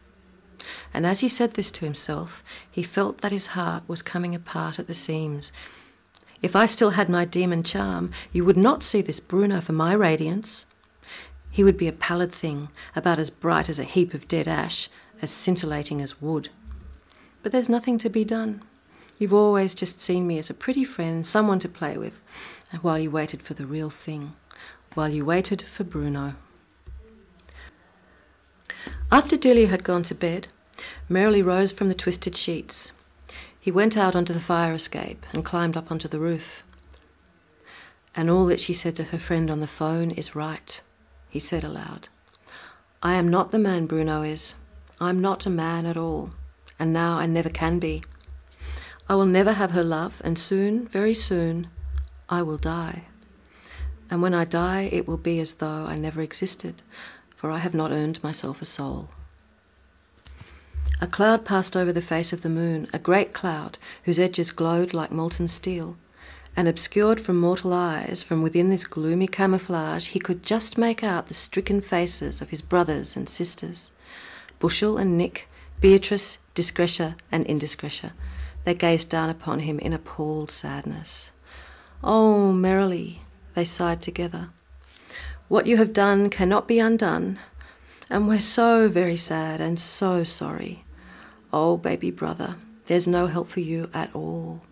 And 0.94 1.06
as 1.06 1.20
he 1.20 1.30
said 1.30 1.54
this 1.54 1.72
to 1.72 1.86
himself, 1.86 2.44
he 2.70 2.84
felt 2.84 3.20
that 3.20 3.32
his 3.32 3.48
heart 3.48 3.84
was 3.88 4.02
coming 4.02 4.34
apart 4.34 4.80
at 4.80 4.88
the 4.88 4.96
seams. 4.96 5.52
If 6.42 6.56
I 6.56 6.66
still 6.66 6.92
had 6.92 7.10
my 7.10 7.26
demon 7.26 7.64
charm, 7.64 8.12
you 8.32 8.46
would 8.46 8.58
not 8.58 8.84
see 8.84 9.02
this 9.02 9.20
Bruno 9.20 9.62
for 9.62 9.74
my 9.74 9.94
radiance. 9.94 10.66
He 11.52 11.64
would 11.64 11.78
be 11.78 11.88
a 11.88 11.94
pallid 11.94 12.32
thing, 12.32 12.70
about 12.96 13.20
as 13.20 13.30
bright 13.30 13.70
as 13.70 13.80
a 13.80 13.84
heap 13.84 14.14
of 14.14 14.28
dead 14.28 14.48
ash, 14.48 14.90
as 15.22 15.32
scintillating 15.32 16.02
as 16.02 16.22
wood. 16.22 16.50
But 17.42 17.52
there's 17.52 17.70
nothing 17.70 17.98
to 18.00 18.10
be 18.10 18.26
done. 18.26 18.62
You've 19.18 19.34
always 19.34 19.74
just 19.74 20.02
seen 20.02 20.28
me 20.28 20.38
as 20.38 20.50
a 20.50 20.54
pretty 20.54 20.84
friend, 20.84 21.26
someone 21.26 21.60
to 21.60 21.70
play 21.70 21.98
with, 21.98 22.22
while 22.82 23.00
you 23.00 23.10
waited 23.10 23.42
for 23.42 23.54
the 23.54 23.66
real 23.66 23.90
thing, 23.90 24.34
while 24.94 25.10
you 25.10 25.24
waited 25.24 25.62
for 25.62 25.84
Bruno. 25.86 26.36
After 29.12 29.38
Delia 29.38 29.68
had 29.68 29.84
gone 29.84 30.04
to 30.04 30.16
bed, 30.16 30.48
Merrily 31.08 31.42
rose 31.42 31.72
from 31.72 31.88
the 31.88 31.94
twisted 31.94 32.36
sheets. 32.36 32.92
He 33.60 33.72
went 33.72 33.98
out 33.98 34.16
onto 34.16 34.34
the 34.34 34.40
fire 34.40 34.74
escape 34.74 35.26
and 35.32 35.46
climbed 35.46 35.78
up 35.78 35.92
onto 35.92 36.08
the 36.08 36.20
roof. 36.20 36.64
And 38.16 38.30
all 38.30 38.46
that 38.48 38.60
she 38.60 38.74
said 38.74 38.96
to 38.98 39.06
her 39.06 39.20
friend 39.20 39.52
on 39.52 39.60
the 39.60 39.68
phone 39.68 40.12
is 40.12 40.36
right, 40.36 40.82
he 41.30 41.40
said 41.40 41.64
aloud. 41.64 42.10
I 43.04 43.14
am 43.14 43.30
not 43.30 43.52
the 43.52 43.60
man 43.60 43.86
Bruno 43.86 44.24
is. 44.24 44.56
I'm 45.00 45.22
not 45.22 45.46
a 45.46 45.50
man 45.50 45.86
at 45.86 45.98
all, 45.98 46.32
and 46.80 46.94
now 46.94 47.18
I 47.18 47.26
never 47.26 47.50
can 47.50 47.80
be. 47.80 48.04
I 49.08 49.16
will 49.16 49.26
never 49.26 49.54
have 49.54 49.72
her 49.72 49.84
love, 49.84 50.22
and 50.24 50.40
soon, 50.40 50.88
very 50.88 51.14
soon, 51.14 51.68
I 52.30 52.42
will 52.42 52.58
die. 52.58 53.04
And 54.10 54.22
when 54.22 54.34
I 54.34 54.46
die, 54.46 54.90
it 54.92 55.08
will 55.08 55.18
be 55.18 55.40
as 55.40 55.56
though 55.56 55.86
I 55.86 55.96
never 55.96 56.22
existed, 56.22 56.82
for 57.46 57.52
I 57.52 57.60
have 57.60 57.76
not 57.76 57.92
earned 57.92 58.24
myself 58.24 58.60
a 58.60 58.66
soul. 58.66 59.10
A 61.00 61.06
cloud 61.06 61.46
passed 61.46 61.78
over 61.78 61.94
the 61.94 62.02
face 62.02 62.34
of 62.34 62.42
the 62.42 62.50
moon, 62.50 62.88
a 62.92 62.98
great 62.98 63.34
cloud 63.34 63.78
whose 64.06 64.18
edges 64.18 64.50
glowed 64.50 64.96
like 64.96 65.12
molten 65.12 65.48
steel, 65.48 65.96
and 66.58 66.68
obscured 66.68 67.22
from 67.22 67.40
mortal 67.40 67.72
eyes, 67.72 68.24
from 68.24 68.42
within 68.42 68.72
this 68.72 68.84
gloomy 68.84 69.28
camouflage, 69.28 70.08
he 70.08 70.20
could 70.20 70.42
just 70.42 70.76
make 70.80 71.04
out 71.04 71.28
the 71.28 71.36
stricken 71.36 71.82
faces 71.82 72.42
of 72.42 72.50
his 72.50 72.64
brothers 72.64 73.16
and 73.16 73.30
sisters, 73.30 73.92
Bushel 74.58 74.98
and 74.98 75.16
Nick, 75.16 75.48
Beatrice, 75.80 76.40
Discretia, 76.56 77.16
and 77.32 77.46
Indiscretia, 77.46 78.14
they 78.64 78.74
gazed 78.74 79.12
down 79.12 79.30
upon 79.30 79.60
him 79.60 79.78
in 79.78 79.94
appalled 79.94 80.50
sadness. 80.50 81.30
Oh, 82.04 82.52
merrily, 82.52 83.22
they 83.54 83.66
sighed 83.66 84.02
together. 84.02 84.50
What 85.48 85.68
you 85.68 85.78
have 85.78 85.94
done 85.94 86.32
cannot 86.32 86.68
be 86.68 86.80
undone, 86.80 87.38
and 88.10 88.28
we're 88.28 88.40
so 88.40 88.90
very 88.90 89.16
sad 89.16 89.62
and 89.62 89.80
so 89.80 90.24
sorry. 90.24 90.84
Oh, 91.54 91.78
baby 91.78 92.10
brother, 92.10 92.56
there's 92.88 93.08
no 93.08 93.28
help 93.28 93.50
for 93.50 93.60
you 93.60 93.90
at 93.94 94.14
all. 94.16 94.64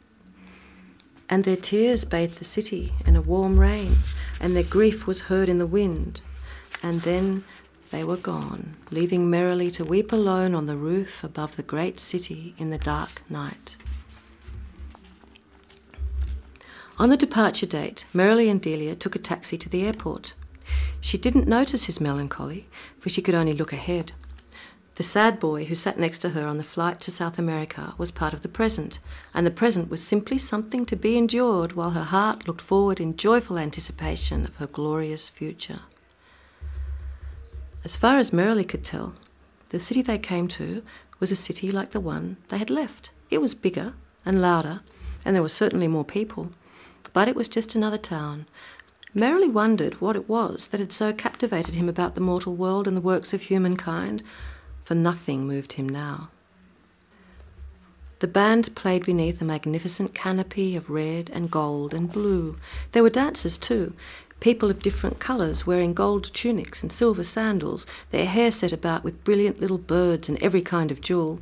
And 1.29 1.43
their 1.43 1.57
tears 1.57 2.05
bathed 2.05 2.39
the 2.39 2.43
city 2.43 2.93
in 3.05 3.15
a 3.15 3.21
warm 3.21 3.59
rain, 3.59 3.97
and 4.39 4.55
their 4.55 4.63
grief 4.63 5.05
was 5.05 5.21
heard 5.21 5.47
in 5.47 5.59
the 5.59 5.67
wind. 5.67 6.21
And 6.81 7.01
then 7.01 7.43
they 7.91 8.03
were 8.03 8.17
gone, 8.17 8.75
leaving 8.89 9.29
merrily 9.29 9.69
to 9.71 9.85
weep 9.85 10.11
alone 10.11 10.55
on 10.55 10.65
the 10.65 10.75
roof 10.75 11.23
above 11.23 11.55
the 11.55 11.61
great 11.63 11.99
city 11.99 12.55
in 12.57 12.71
the 12.71 12.79
dark 12.79 13.21
night. 13.29 13.77
On 16.97 17.09
the 17.09 17.17
departure 17.17 17.67
date, 17.67 18.05
Merrily 18.11 18.49
and 18.49 18.59
Delia 18.59 18.95
took 18.95 19.15
a 19.15 19.19
taxi 19.19 19.57
to 19.57 19.69
the 19.69 19.85
airport. 19.85 20.33
She 21.01 21.17
didn't 21.17 21.47
notice 21.47 21.85
his 21.85 22.01
melancholy, 22.01 22.67
for 22.99 23.09
she 23.09 23.21
could 23.21 23.35
only 23.35 23.53
look 23.53 23.73
ahead. 23.73 24.13
The 24.95 25.03
sad 25.03 25.39
boy 25.39 25.65
who 25.65 25.73
sat 25.73 25.97
next 25.97 26.19
to 26.19 26.29
her 26.29 26.47
on 26.47 26.57
the 26.57 26.63
flight 26.63 27.01
to 27.01 27.11
South 27.11 27.39
America 27.39 27.95
was 27.97 28.11
part 28.11 28.31
of 28.31 28.41
the 28.41 28.47
present, 28.47 28.99
and 29.33 29.45
the 29.45 29.51
present 29.51 29.89
was 29.89 30.03
simply 30.03 30.37
something 30.37 30.85
to 30.85 30.95
be 30.95 31.17
endured 31.17 31.73
while 31.73 31.91
her 31.91 32.03
heart 32.03 32.47
looked 32.47 32.61
forward 32.61 32.99
in 32.99 33.17
joyful 33.17 33.57
anticipation 33.57 34.45
of 34.45 34.57
her 34.57 34.67
glorious 34.67 35.29
future. 35.29 35.79
As 37.83 37.95
far 37.95 38.17
as 38.19 38.31
Merrily 38.31 38.63
could 38.63 38.83
tell, 38.83 39.15
the 39.69 39.79
city 39.79 40.03
they 40.03 40.19
came 40.19 40.47
to 40.49 40.83
was 41.19 41.31
a 41.31 41.35
city 41.35 41.71
like 41.71 41.89
the 41.89 41.99
one 41.99 42.37
they 42.49 42.59
had 42.59 42.69
left. 42.69 43.09
It 43.31 43.41
was 43.41 43.55
bigger 43.55 43.95
and 44.23 44.41
louder, 44.41 44.81
and 45.25 45.35
there 45.35 45.41
were 45.41 45.49
certainly 45.49 45.87
more 45.87 46.05
people, 46.05 46.51
but 47.13 47.27
it 47.27 47.35
was 47.35 47.49
just 47.49 47.73
another 47.73 47.97
town. 47.97 48.45
Merrily 49.15 49.47
wondered 49.49 50.01
what 50.01 50.15
it 50.15 50.27
was 50.27 50.67
that 50.67 50.79
had 50.79 50.91
so 50.91 51.13
captivated 51.13 51.75
him 51.75 51.87
about 51.87 52.15
the 52.15 52.21
mortal 52.21 52.55
world 52.55 52.87
and 52.87 52.97
the 52.97 53.01
works 53.01 53.31
of 53.33 53.43
humankind 53.43 54.23
for 54.83 54.95
nothing 54.95 55.45
moved 55.45 55.73
him 55.73 55.87
now. 55.87 56.29
The 58.19 58.27
band 58.27 58.73
played 58.73 59.05
beneath 59.05 59.41
a 59.41 59.45
magnificent 59.45 60.15
canopy 60.15 60.75
of 60.75 60.89
red 60.89 61.29
and 61.33 61.51
gold 61.51 61.93
and 61.93 62.11
blue. 62.11 62.57
There 62.93 63.03
were 63.03 63.09
dancers 63.09 63.57
too, 63.57 63.93
people 64.39 64.71
of 64.71 64.81
different 64.81 65.19
colours 65.19 65.67
wearing 65.67 65.93
gold 65.93 66.33
tunics 66.33 66.81
and 66.81 66.91
silver 66.91 67.23
sandals, 67.23 67.85
their 68.11 68.25
hair 68.25 68.49
set 68.49 68.73
about 68.73 69.03
with 69.03 69.23
brilliant 69.23 69.61
little 69.61 69.77
birds 69.77 70.27
and 70.27 70.41
every 70.41 70.61
kind 70.61 70.89
of 70.89 71.01
jewel. 71.01 71.39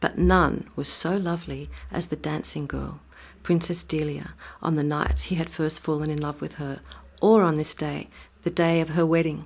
But 0.00 0.18
none 0.18 0.68
was 0.76 0.88
so 0.88 1.16
lovely 1.16 1.70
as 1.90 2.08
the 2.08 2.16
dancing 2.16 2.66
girl, 2.66 3.00
Princess 3.44 3.84
Delia, 3.84 4.34
on 4.62 4.74
the 4.74 4.82
night 4.82 5.20
he 5.24 5.36
had 5.36 5.50
first 5.50 5.80
fallen 5.80 6.10
in 6.10 6.20
love 6.20 6.40
with 6.40 6.54
her, 6.54 6.80
or 7.20 7.42
on 7.42 7.54
this 7.54 7.74
day, 7.74 8.08
the 8.42 8.50
day 8.50 8.80
of 8.80 8.90
her 8.90 9.06
wedding. 9.06 9.44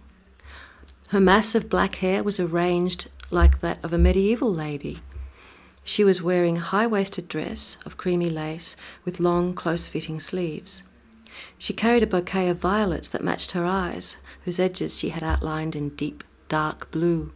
Her 1.09 1.21
mass 1.21 1.55
of 1.55 1.69
black 1.69 1.97
hair 1.97 2.23
was 2.23 2.39
arranged 2.39 3.11
like 3.31 3.61
that 3.61 3.79
of 3.85 3.93
a 3.93 3.99
medieval 3.99 4.55
lady. 4.55 5.01
She 5.83 6.05
was 6.05 6.23
wearing 6.23 6.59
a 6.59 6.61
high 6.61 6.87
waisted 6.87 7.29
dress 7.29 7.77
of 7.85 7.97
creamy 7.97 8.31
lace 8.31 8.77
with 9.05 9.21
long, 9.21 9.53
close 9.53 9.89
fitting 9.89 10.21
sleeves. 10.21 10.85
She 11.59 11.73
carried 11.73 12.05
a 12.05 12.07
bouquet 12.07 12.49
of 12.49 12.59
violets 12.59 13.09
that 13.09 13.25
matched 13.25 13.53
her 13.53 13.65
eyes, 13.65 14.17
whose 14.45 14.61
edges 14.61 14.97
she 14.97 15.09
had 15.09 15.25
outlined 15.25 15.75
in 15.75 15.91
deep, 15.91 16.23
dark 16.49 16.91
blue. 16.93 17.33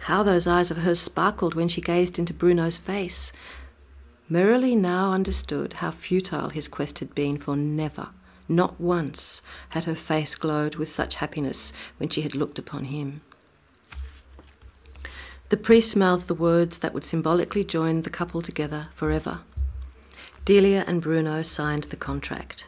How 0.00 0.22
those 0.22 0.46
eyes 0.46 0.70
of 0.70 0.78
hers 0.78 1.00
sparkled 1.00 1.54
when 1.54 1.68
she 1.68 1.80
gazed 1.80 2.20
into 2.20 2.34
Bruno's 2.34 2.76
face. 2.76 3.32
Merrily 4.28 4.74
now 4.74 5.12
understood 5.12 5.74
how 5.74 5.90
futile 5.90 6.48
his 6.48 6.68
quest 6.68 6.98
had 7.00 7.14
been, 7.14 7.36
for 7.38 7.56
never 7.56 8.08
not 8.48 8.80
once 8.80 9.42
had 9.70 9.84
her 9.84 9.94
face 9.94 10.34
glowed 10.34 10.76
with 10.76 10.92
such 10.92 11.16
happiness 11.16 11.72
when 11.96 12.08
she 12.08 12.22
had 12.22 12.34
looked 12.34 12.58
upon 12.58 12.84
him. 12.84 13.22
The 15.48 15.56
priest 15.56 15.96
mouthed 15.96 16.26
the 16.26 16.34
words 16.34 16.78
that 16.78 16.92
would 16.92 17.04
symbolically 17.04 17.64
join 17.64 18.02
the 18.02 18.10
couple 18.10 18.42
together 18.42 18.88
forever. 18.94 19.40
Delia 20.44 20.84
and 20.86 21.00
Bruno 21.00 21.42
signed 21.42 21.84
the 21.84 21.96
contract. 21.96 22.66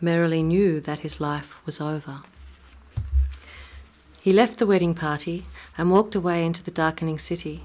Merrily 0.00 0.42
knew 0.42 0.80
that 0.80 1.00
his 1.00 1.20
life 1.20 1.56
was 1.64 1.80
over. 1.80 2.22
He 4.20 4.32
left 4.32 4.58
the 4.58 4.66
wedding 4.66 4.94
party 4.94 5.46
and 5.78 5.90
walked 5.90 6.14
away 6.14 6.44
into 6.44 6.62
the 6.62 6.70
darkening 6.70 7.18
city. 7.18 7.64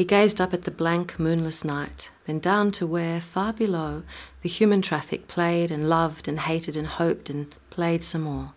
He 0.00 0.06
gazed 0.06 0.40
up 0.40 0.54
at 0.54 0.62
the 0.62 0.70
blank, 0.70 1.18
moonless 1.18 1.62
night, 1.62 2.10
then 2.24 2.38
down 2.38 2.70
to 2.72 2.86
where, 2.86 3.20
far 3.20 3.52
below, 3.52 4.02
the 4.40 4.48
human 4.48 4.80
traffic 4.80 5.28
played 5.28 5.70
and 5.70 5.90
loved 5.90 6.26
and 6.26 6.40
hated 6.40 6.74
and 6.74 6.86
hoped 6.86 7.28
and 7.28 7.54
played 7.68 8.02
some 8.02 8.22
more. 8.22 8.54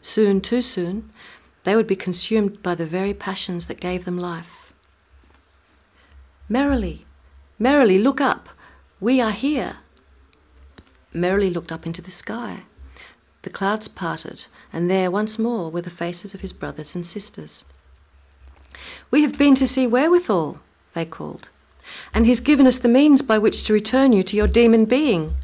Soon, 0.00 0.40
too 0.40 0.62
soon, 0.62 1.10
they 1.64 1.76
would 1.76 1.86
be 1.86 1.94
consumed 1.94 2.62
by 2.62 2.74
the 2.74 2.86
very 2.86 3.12
passions 3.12 3.66
that 3.66 3.80
gave 3.80 4.06
them 4.06 4.18
life. 4.18 4.72
Merrily, 6.48 7.04
merrily, 7.58 7.98
look 7.98 8.22
up! 8.22 8.48
We 8.98 9.20
are 9.20 9.32
here! 9.32 9.80
Merrily 11.12 11.50
looked 11.50 11.70
up 11.70 11.84
into 11.84 12.00
the 12.00 12.10
sky. 12.10 12.62
The 13.42 13.50
clouds 13.50 13.88
parted, 13.88 14.46
and 14.72 14.90
there 14.90 15.10
once 15.10 15.38
more 15.38 15.70
were 15.70 15.82
the 15.82 15.90
faces 15.90 16.32
of 16.32 16.40
his 16.40 16.54
brothers 16.54 16.94
and 16.94 17.04
sisters. 17.04 17.62
We 19.10 19.22
have 19.22 19.38
been 19.38 19.54
to 19.56 19.66
see 19.66 19.86
wherewithal, 19.86 20.60
they 20.94 21.04
called, 21.04 21.48
and 22.12 22.26
he's 22.26 22.40
given 22.40 22.66
us 22.66 22.78
the 22.78 22.88
means 22.88 23.22
by 23.22 23.38
which 23.38 23.64
to 23.64 23.72
return 23.72 24.12
you 24.12 24.22
to 24.24 24.36
your 24.36 24.48
demon 24.48 24.84
being. 24.84 25.34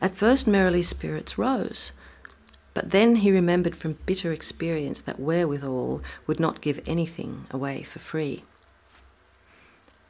At 0.00 0.16
first, 0.16 0.46
Merrily's 0.46 0.88
spirits 0.88 1.38
rose, 1.38 1.92
but 2.74 2.90
then 2.90 3.16
he 3.16 3.30
remembered 3.32 3.74
from 3.74 3.98
bitter 4.06 4.32
experience 4.32 5.00
that 5.00 5.18
wherewithal 5.18 6.02
would 6.26 6.38
not 6.38 6.60
give 6.60 6.80
anything 6.86 7.46
away 7.50 7.82
for 7.82 7.98
free. 7.98 8.44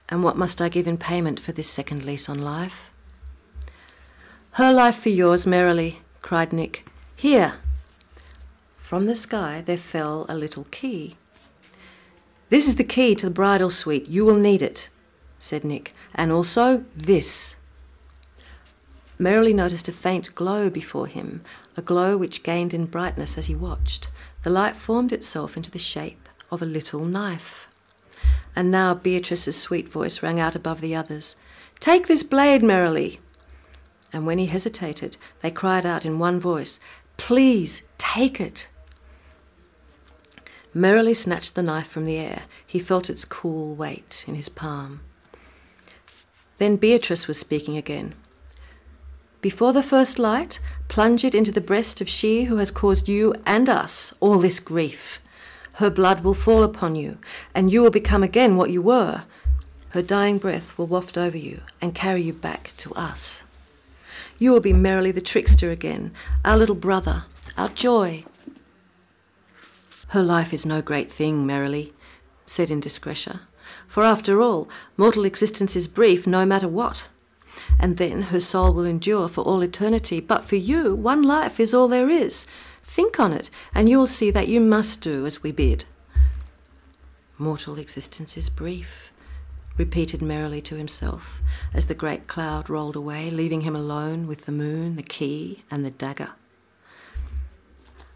And 0.09 0.23
what 0.23 0.37
must 0.37 0.61
I 0.61 0.69
give 0.69 0.87
in 0.87 0.99
payment 0.99 1.41
for 1.41 1.53
this 1.53 1.69
second 1.69 2.05
lease 2.05 2.29
on 2.29 2.41
life? 2.41 2.91
Her 4.53 4.73
life 4.73 4.99
for 4.99 5.11
yours, 5.11 5.47
Merrily, 5.47 6.01
cried 6.23 6.53
Nick. 6.53 6.87
Here, 7.15 7.55
from 8.77 9.07
the 9.07 9.15
sky 9.15 9.63
there 9.65 9.77
fell 9.77 10.27
a 10.29 10.37
little 10.37 10.65
key. 10.71 11.17
This 12.49 12.69
is 12.69 12.77
the 12.77 12.85
key 12.85 13.15
to 13.17 13.27
the 13.27 13.33
bridal 13.33 13.71
suite. 13.71 14.07
You 14.07 14.25
will 14.25 14.37
need 14.37 14.63
it, 14.63 14.89
said 15.39 15.65
Nick. 15.65 15.95
And 16.15 16.31
also 16.31 16.85
this. 16.95 17.57
Merrily 19.19 19.53
noticed 19.53 19.89
a 19.89 19.93
faint 19.93 20.35
glow 20.35 20.71
before 20.71 21.07
him, 21.07 21.43
a 21.77 21.83
glow 21.83 22.17
which 22.17 22.43
gained 22.43 22.73
in 22.73 22.87
brightness 22.87 23.37
as 23.37 23.47
he 23.47 23.55
watched. 23.55 24.09
The 24.43 24.51
light 24.51 24.77
formed 24.77 25.13
itself 25.13 25.57
into 25.57 25.71
the 25.71 25.79
shape 25.79 26.29
of 26.51 26.63
a 26.63 26.67
little 26.67 27.03
knife. 27.03 27.67
And 28.55 28.71
now 28.71 28.95
Beatrice's 28.95 29.61
sweet 29.61 29.89
voice 29.89 30.23
rang 30.23 30.39
out 30.39 30.55
above 30.55 30.81
the 30.81 30.95
others. 30.95 31.35
Take 31.81 32.07
this 32.07 32.23
blade, 32.23 32.63
Merrily. 32.63 33.21
And 34.13 34.25
when 34.25 34.39
he 34.39 34.47
hesitated, 34.47 35.17
they 35.43 35.51
cried 35.51 35.85
out 35.85 36.07
in 36.07 36.19
one 36.19 36.39
voice, 36.39 36.79
Please 37.17 37.83
take 37.99 38.41
it 38.41 38.69
merrily 40.77 41.15
snatched 41.15 41.55
the 41.55 41.63
knife 41.63 41.89
from 41.89 42.05
the 42.05 42.19
air. 42.19 42.43
He 42.67 42.79
felt 42.79 43.09
its 43.09 43.25
cool 43.25 43.75
weight 43.75 44.25
in 44.29 44.35
his 44.35 44.51
palm. 44.51 45.01
Then 46.59 46.77
Beatrice 46.77 47.27
was 47.27 47.39
speaking 47.39 47.77
again. 47.77 48.15
Before 49.41 49.73
the 49.73 49.83
first 49.83 50.19
light, 50.19 50.61
plunge 50.89 51.25
it 51.25 51.35
into 51.35 51.53
the 51.53 51.61
breast 51.61 52.01
of 52.01 52.09
she 52.09 52.45
who 52.45 52.59
has 52.59 52.71
caused 52.71 53.09
you 53.09 53.35
and 53.47 53.69
us 53.69 54.13
all 54.21 54.39
this 54.39 54.61
grief. 54.61 55.19
Her 55.75 55.91
blood 55.91 56.23
will 56.23 56.35
fall 56.35 56.63
upon 56.63 56.95
you, 56.95 57.19
and 57.55 57.71
you 57.71 57.81
will 57.83 57.91
become 57.91 58.23
again 58.23 58.57
what 58.57 58.71
you 58.71 58.83
were. 58.83 59.25
Her 59.91 60.03
dying 60.03 60.39
breath 60.39 60.77
will 60.77 60.87
waft 60.87 61.17
over 61.17 61.39
you 61.39 61.63
and 61.81 61.95
carry 61.95 62.23
you 62.23 62.33
back 62.33 62.73
to 62.79 62.93
us. 62.95 63.43
You 64.39 64.53
will 64.53 64.61
be 64.61 64.73
merrily 64.73 65.11
the 65.11 65.21
trickster 65.23 65.71
again, 65.71 66.13
our 66.45 66.57
little 66.57 66.75
brother, 66.75 67.25
our 67.57 67.69
joy, 67.71 68.25
her 70.17 70.23
life 70.23 70.55
is 70.55 70.65
no 70.65 70.81
great 70.81 71.13
thing, 71.13 71.45
Merrily, 71.45 71.93
said 72.47 72.71
Indiscretia, 72.71 73.41
for 73.87 74.03
after 74.03 74.41
all, 74.41 74.67
mortal 74.97 75.27
existence 75.27 75.77
is 75.77 75.87
brief 75.87 76.27
no 76.27 76.47
matter 76.47 76.69
what. 76.69 77.09
And 77.79 77.99
then 77.99 78.23
her 78.33 78.41
soul 78.41 78.73
will 78.73 78.87
endure 78.87 79.29
for 79.29 79.43
all 79.43 79.61
eternity. 79.61 80.21
But 80.21 80.43
for 80.45 80.57
you, 80.57 80.95
one 80.95 81.23
life 81.23 81.61
is 81.61 81.75
all 81.75 81.87
there 81.87 82.09
is. 82.09 82.47
Think 82.83 83.21
on 83.21 83.35
it, 83.35 83.51
and 83.75 83.91
you'll 83.91 84.07
see 84.07 84.31
that 84.31 84.49
you 84.49 84.59
must 84.59 85.03
do 85.03 85.27
as 85.27 85.43
we 85.43 85.53
bid. 85.53 85.85
Mortal 87.37 87.79
existence 87.79 88.39
is 88.39 88.49
brief, 88.49 89.13
repeated 89.77 90.23
merrily 90.23 90.63
to 90.63 90.77
himself, 90.77 91.41
as 91.75 91.87
the 91.87 91.95
great 91.95 92.27
cloud 92.27 92.71
rolled 92.71 92.97
away, 92.97 93.31
leaving 93.31 93.61
him 93.61 93.77
alone 93.77 94.27
with 94.27 94.47
the 94.47 94.53
moon, 94.53 94.97
the 94.97 95.03
key, 95.03 95.63
and 95.71 95.85
the 95.85 95.91
dagger. 95.91 96.33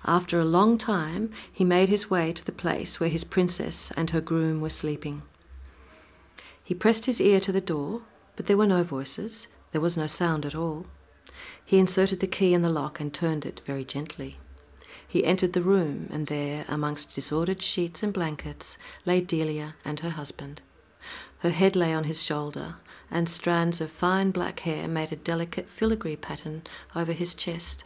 After 0.04 0.40
a 0.40 0.46
long 0.46 0.78
time, 0.78 1.30
he 1.52 1.64
made 1.64 1.90
his 1.90 2.08
way 2.08 2.32
to 2.32 2.44
the 2.44 2.52
place 2.52 2.98
where 2.98 3.10
his 3.10 3.24
princess 3.24 3.92
and 3.96 4.10
her 4.10 4.20
groom 4.20 4.60
were 4.60 4.70
sleeping. 4.70 5.22
He 6.64 6.74
pressed 6.74 7.06
his 7.06 7.20
ear 7.20 7.38
to 7.40 7.52
the 7.52 7.60
door, 7.60 8.02
but 8.34 8.46
there 8.46 8.56
were 8.56 8.66
no 8.66 8.82
voices, 8.82 9.46
there 9.72 9.80
was 9.80 9.98
no 9.98 10.06
sound 10.06 10.46
at 10.46 10.54
all. 10.54 10.86
He 11.64 11.78
inserted 11.78 12.20
the 12.20 12.26
key 12.26 12.54
in 12.54 12.62
the 12.62 12.70
lock 12.70 12.98
and 12.98 13.12
turned 13.12 13.44
it 13.44 13.60
very 13.66 13.84
gently. 13.84 14.38
He 15.06 15.24
entered 15.24 15.52
the 15.52 15.62
room, 15.62 16.08
and 16.10 16.28
there, 16.28 16.64
amongst 16.68 17.14
disordered 17.14 17.62
sheets 17.62 18.02
and 18.02 18.12
blankets, 18.12 18.78
lay 19.04 19.20
Delia 19.20 19.74
and 19.84 20.00
her 20.00 20.10
husband. 20.10 20.62
Her 21.40 21.50
head 21.50 21.76
lay 21.76 21.92
on 21.92 22.04
his 22.04 22.22
shoulder, 22.22 22.76
and 23.10 23.28
strands 23.28 23.80
of 23.80 23.90
fine 23.90 24.30
black 24.30 24.60
hair 24.60 24.88
made 24.88 25.12
a 25.12 25.16
delicate 25.16 25.68
filigree 25.68 26.16
pattern 26.16 26.62
over 26.94 27.12
his 27.12 27.34
chest 27.34 27.84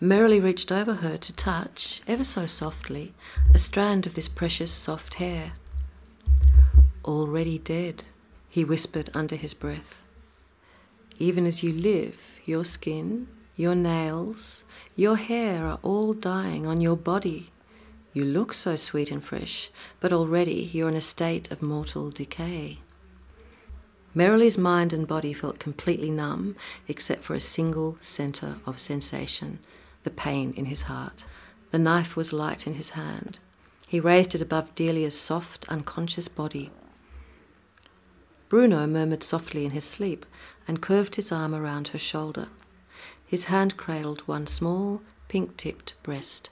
merrily 0.00 0.40
reached 0.40 0.72
over 0.72 0.94
her 0.94 1.18
to 1.18 1.32
touch, 1.34 2.00
ever 2.06 2.24
so 2.24 2.46
softly, 2.46 3.12
a 3.54 3.58
strand 3.58 4.06
of 4.06 4.14
this 4.14 4.28
precious 4.28 4.70
soft 4.70 5.14
hair. 5.14 5.52
Already 7.04 7.58
dead, 7.58 8.04
he 8.48 8.64
whispered 8.64 9.10
under 9.12 9.36
his 9.36 9.52
breath. 9.52 10.02
Even 11.18 11.46
as 11.46 11.62
you 11.62 11.70
live, 11.70 12.40
your 12.46 12.64
skin, 12.64 13.28
your 13.56 13.74
nails, 13.74 14.64
your 14.96 15.16
hair 15.16 15.66
are 15.66 15.78
all 15.82 16.14
dying 16.14 16.66
on 16.66 16.80
your 16.80 16.96
body. 16.96 17.50
You 18.14 18.24
look 18.24 18.54
so 18.54 18.76
sweet 18.76 19.10
and 19.10 19.22
fresh, 19.22 19.70
but 20.00 20.14
already 20.14 20.70
you're 20.72 20.88
in 20.88 20.96
a 20.96 21.02
state 21.02 21.52
of 21.52 21.60
mortal 21.60 22.10
decay. 22.10 22.78
Merrily's 24.14 24.56
mind 24.56 24.94
and 24.94 25.06
body 25.06 25.34
felt 25.34 25.58
completely 25.58 26.10
numb 26.10 26.56
except 26.88 27.22
for 27.22 27.34
a 27.34 27.40
single 27.40 27.98
centre 28.00 28.56
of 28.66 28.80
sensation 28.80 29.60
the 30.02 30.10
pain 30.10 30.52
in 30.56 30.66
his 30.66 30.82
heart. 30.82 31.24
The 31.70 31.78
knife 31.78 32.16
was 32.16 32.32
light 32.32 32.66
in 32.66 32.74
his 32.74 32.90
hand. 32.90 33.38
He 33.86 34.00
raised 34.00 34.34
it 34.34 34.42
above 34.42 34.74
Delia's 34.74 35.18
soft, 35.18 35.68
unconscious 35.68 36.28
body. 36.28 36.70
Bruno 38.48 38.86
murmured 38.86 39.22
softly 39.22 39.64
in 39.64 39.70
his 39.70 39.84
sleep 39.84 40.26
and 40.66 40.82
curved 40.82 41.16
his 41.16 41.30
arm 41.30 41.54
around 41.54 41.88
her 41.88 41.98
shoulder. 41.98 42.48
His 43.24 43.44
hand 43.44 43.76
cradled 43.76 44.22
one 44.26 44.46
small, 44.46 45.02
pink 45.28 45.56
tipped 45.56 45.94
breast. 46.02 46.50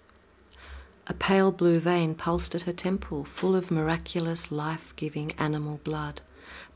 A 1.08 1.14
pale 1.14 1.50
blue 1.50 1.80
vein 1.80 2.14
pulsed 2.14 2.54
at 2.54 2.62
her 2.62 2.72
temple, 2.72 3.24
full 3.24 3.56
of 3.56 3.70
miraculous, 3.70 4.52
life 4.52 4.92
giving 4.94 5.32
animal 5.38 5.80
blood, 5.82 6.20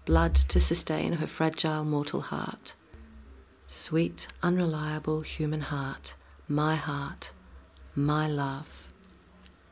blood 0.04 0.34
to 0.34 0.58
sustain 0.58 1.14
her 1.14 1.26
fragile 1.26 1.84
mortal 1.84 2.22
heart. 2.22 2.74
Sweet, 3.66 4.26
unreliable 4.42 5.20
human 5.20 5.60
heart, 5.60 6.14
my 6.52 6.76
heart, 6.76 7.32
my 7.94 8.28
love, 8.28 8.86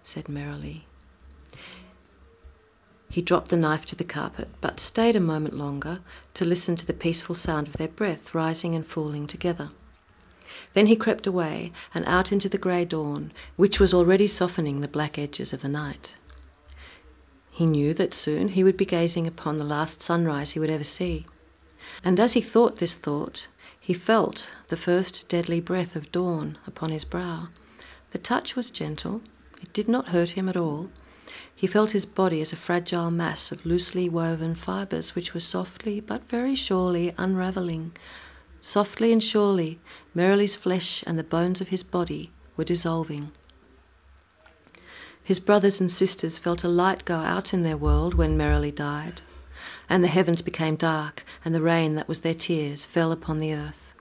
said 0.03 0.31
merrily. 0.31 0.87
He 3.11 3.21
dropped 3.21 3.49
the 3.49 3.57
knife 3.59 3.85
to 3.87 3.97
the 3.97 4.05
carpet, 4.05 4.49
but 4.63 4.81
stayed 4.81 5.15
a 5.15 5.21
moment 5.21 5.55
longer 5.55 6.01
to 6.33 6.45
listen 6.47 6.77
to 6.77 6.87
the 6.87 6.95
peaceful 6.95 7.35
sound 7.35 7.67
of 7.67 7.75
their 7.75 7.89
breath 7.89 8.35
rising 8.35 8.75
and 8.75 8.87
falling 8.87 9.27
together. 9.27 9.71
Then 10.73 10.87
he 10.87 10.97
crept 10.97 11.27
away 11.27 11.71
and 11.93 12.07
out 12.07 12.33
into 12.33 12.49
the 12.49 12.57
grey 12.57 12.87
dawn, 12.87 13.31
which 13.57 13.79
was 13.79 13.93
already 13.93 14.27
softening 14.27 14.81
the 14.81 14.89
black 14.89 15.19
edges 15.19 15.53
of 15.53 15.61
the 15.61 15.69
night. 15.69 16.17
He 17.53 17.67
knew 17.67 17.93
that 17.95 18.15
soon 18.15 18.49
he 18.49 18.65
would 18.65 18.79
be 18.79 18.87
gazing 18.87 19.27
upon 19.27 19.59
the 19.59 19.65
last 19.65 20.03
sunrise 20.03 20.53
he 20.53 20.61
would 20.61 20.71
ever 20.71 20.85
see. 20.85 21.27
And 22.03 22.19
as 22.19 22.33
he 22.33 22.41
thought 22.41 22.77
this 22.77 22.95
thought, 22.95 23.49
he 23.91 23.95
felt 23.95 24.49
the 24.69 24.77
first 24.77 25.29
deadly 25.29 25.61
breath 25.61 25.97
of 25.97 26.13
dawn 26.13 26.57
upon 26.65 26.91
his 26.91 27.05
brow. 27.05 27.49
The 28.13 28.19
touch 28.19 28.55
was 28.55 28.71
gentle, 28.71 29.21
it 29.61 29.73
did 29.73 29.89
not 29.89 30.11
hurt 30.11 30.31
him 30.39 30.49
at 30.49 30.57
all, 30.57 30.91
he 31.57 31.67
felt 31.67 31.91
his 31.91 32.07
body 32.07 32.41
as 32.41 32.53
a 32.53 32.57
fragile 32.57 33.11
mass 33.11 33.51
of 33.51 33.67
loosely 33.67 34.09
woven 34.09 34.55
fibres 34.55 35.17
which 35.17 35.35
were 35.35 35.41
softly 35.41 35.99
but 35.99 36.29
very 36.29 36.55
surely 36.55 37.13
unravelling. 37.19 37.91
Softly 38.61 39.13
and 39.13 39.25
surely, 39.25 39.81
Merrily's 40.15 40.55
flesh 40.55 41.03
and 41.05 41.19
the 41.19 41.25
bones 41.25 41.61
of 41.61 41.71
his 41.71 41.83
body 41.83 42.31
were 42.57 42.63
dissolving. 42.63 43.33
His 45.21 45.41
brothers 45.41 45.81
and 45.81 45.91
sisters 45.91 46.39
felt 46.39 46.63
a 46.63 46.69
light 46.69 47.05
go 47.05 47.17
out 47.17 47.53
in 47.53 47.65
their 47.65 47.77
world 47.77 48.15
when 48.15 48.37
Merrily 48.37 48.71
died, 48.71 49.23
and 49.91 50.03
the 50.03 50.09
heavens 50.09 50.41
became 50.41 50.77
dark, 50.77 51.25
and 51.45 51.55
the 51.55 51.61
rain 51.61 51.97
that 51.97 52.09
was 52.09 52.21
their 52.21 52.33
tears 52.33 52.87
fell 52.87 53.13
upon 53.13 53.39
the 53.39 53.53
earth. 53.53 53.93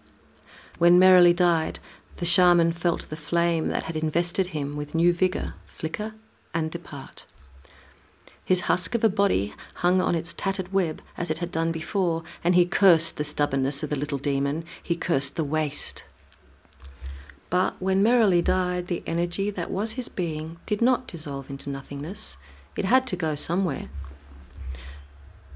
When 0.77 0.99
Merrily 0.99 1.33
died, 1.33 1.79
the 2.17 2.25
shaman 2.25 2.71
felt 2.71 3.09
the 3.09 3.17
flame 3.17 3.67
that 3.69 3.83
had 3.83 3.97
invested 3.97 4.47
him 4.47 4.77
with 4.77 4.95
new 4.95 5.11
vigour 5.11 5.55
flicker 5.65 6.13
and 6.53 6.69
depart. 6.69 7.25
His 8.43 8.61
husk 8.61 8.93
of 8.93 9.03
a 9.03 9.09
body 9.09 9.53
hung 9.75 10.01
on 10.01 10.13
its 10.13 10.33
tattered 10.33 10.73
web 10.73 11.01
as 11.17 11.31
it 11.31 11.37
had 11.37 11.51
done 11.51 11.71
before, 11.71 12.23
and 12.43 12.53
he 12.53 12.65
cursed 12.65 13.17
the 13.17 13.23
stubbornness 13.23 13.81
of 13.81 13.89
the 13.89 13.95
little 13.95 14.17
demon. 14.17 14.65
He 14.83 14.95
cursed 14.95 15.37
the 15.37 15.43
waste. 15.43 16.03
But 17.49 17.75
when 17.79 18.03
Merrily 18.03 18.41
died, 18.41 18.87
the 18.87 19.03
energy 19.07 19.49
that 19.51 19.71
was 19.71 19.93
his 19.93 20.09
being 20.09 20.57
did 20.65 20.81
not 20.81 21.07
dissolve 21.07 21.49
into 21.49 21.69
nothingness. 21.69 22.37
It 22.75 22.85
had 22.85 23.07
to 23.07 23.15
go 23.15 23.35
somewhere. 23.35 23.89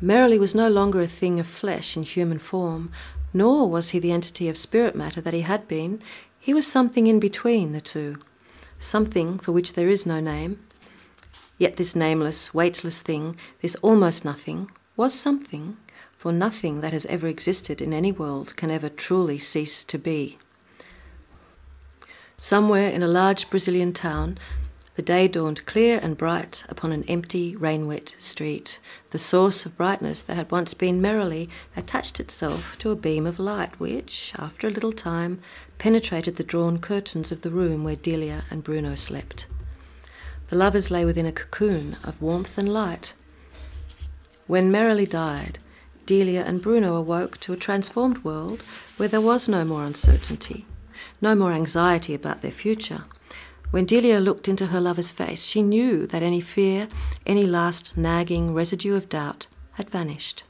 Merrily 0.03 0.37
was 0.37 0.53
no 0.53 0.67
longer 0.67 0.99
a 0.99 1.07
thing 1.07 1.39
of 1.39 1.47
flesh 1.47 1.95
in 1.95 2.03
human 2.03 2.37
form, 2.37 2.91
nor 3.33 3.69
was 3.69 3.91
he 3.91 3.99
the 3.99 4.11
entity 4.11 4.49
of 4.49 4.57
spirit 4.57 4.97
matter 4.97 5.21
that 5.21 5.33
he 5.33 5.41
had 5.41 5.65
been. 5.65 6.01
He 6.37 6.53
was 6.53 6.67
something 6.67 7.07
in 7.07 7.21
between 7.21 7.71
the 7.71 7.79
two, 7.79 8.17
something 8.77 9.39
for 9.39 9.53
which 9.53 9.73
there 9.73 9.87
is 9.87 10.05
no 10.05 10.19
name, 10.19 10.59
Yet 11.57 11.77
this 11.77 11.95
nameless, 11.95 12.53
weightless 12.53 13.01
thing, 13.01 13.37
this 13.61 13.75
almost 13.75 14.25
nothing, 14.25 14.69
was 14.97 15.13
something, 15.13 15.77
for 16.17 16.33
nothing 16.33 16.81
that 16.81 16.91
has 16.91 17.05
ever 17.05 17.27
existed 17.27 17.81
in 17.81 17.93
any 17.93 18.11
world 18.11 18.57
can 18.57 18.69
ever 18.69 18.89
truly 18.89 19.37
cease 19.37 19.85
to 19.85 19.97
be. 19.97 20.37
Somewhere 22.37 22.89
in 22.89 23.01
a 23.01 23.07
large 23.07 23.49
Brazilian 23.49 23.93
town, 23.93 24.37
the 24.95 25.01
day 25.01 25.27
dawned 25.27 25.65
clear 25.65 25.99
and 26.03 26.17
bright 26.17 26.63
upon 26.69 26.91
an 26.91 27.03
empty, 27.05 27.55
rain 27.55 27.87
wet 27.87 28.15
street. 28.19 28.79
The 29.09 29.19
source 29.19 29.65
of 29.65 29.75
brightness 29.75 30.21
that 30.23 30.37
had 30.37 30.51
once 30.51 30.73
been 30.73 31.01
merrily 31.01 31.49
attached 31.75 32.19
itself 32.19 32.77
to 32.79 32.91
a 32.91 32.95
beam 32.95 33.25
of 33.25 33.39
light 33.39 33.79
which, 33.79 34.33
after 34.37 34.67
a 34.67 34.71
little 34.71 34.91
time, 34.91 35.39
penetrated 35.79 36.35
the 36.35 36.43
drawn 36.43 36.77
curtains 36.77 37.31
of 37.31 37.41
the 37.41 37.51
room 37.51 37.83
where 37.83 37.95
Delia 37.95 38.43
and 38.51 38.63
Bruno 38.63 38.93
slept. 38.93 39.47
The 40.49 40.57
lovers 40.57 40.91
lay 40.91 41.05
within 41.05 41.25
a 41.25 41.31
cocoon 41.31 41.97
of 42.03 42.21
warmth 42.21 42.59
and 42.59 42.71
light. 42.71 43.15
When 44.45 44.71
Merrily 44.71 45.07
died, 45.07 45.57
Delia 46.05 46.43
and 46.43 46.61
Bruno 46.61 46.95
awoke 46.95 47.39
to 47.39 47.53
a 47.53 47.57
transformed 47.57 48.23
world 48.23 48.63
where 48.97 49.09
there 49.09 49.21
was 49.21 49.47
no 49.47 49.65
more 49.65 49.83
uncertainty, 49.83 50.67
no 51.19 51.33
more 51.33 51.51
anxiety 51.51 52.13
about 52.13 52.41
their 52.41 52.51
future. 52.51 53.05
When 53.73 53.85
Delia 53.85 54.19
looked 54.19 54.47
into 54.47 54.67
her 54.67 54.79
lover's 54.79 55.09
face, 55.09 55.43
she 55.43 55.63
knew 55.63 56.05
that 56.05 56.21
any 56.21 56.41
fear, 56.41 56.87
any 57.25 57.47
last 57.47 57.97
nagging 57.97 58.53
residue 58.53 58.95
of 58.95 59.09
doubt 59.09 59.47
had 59.71 59.89
vanished. 59.89 60.43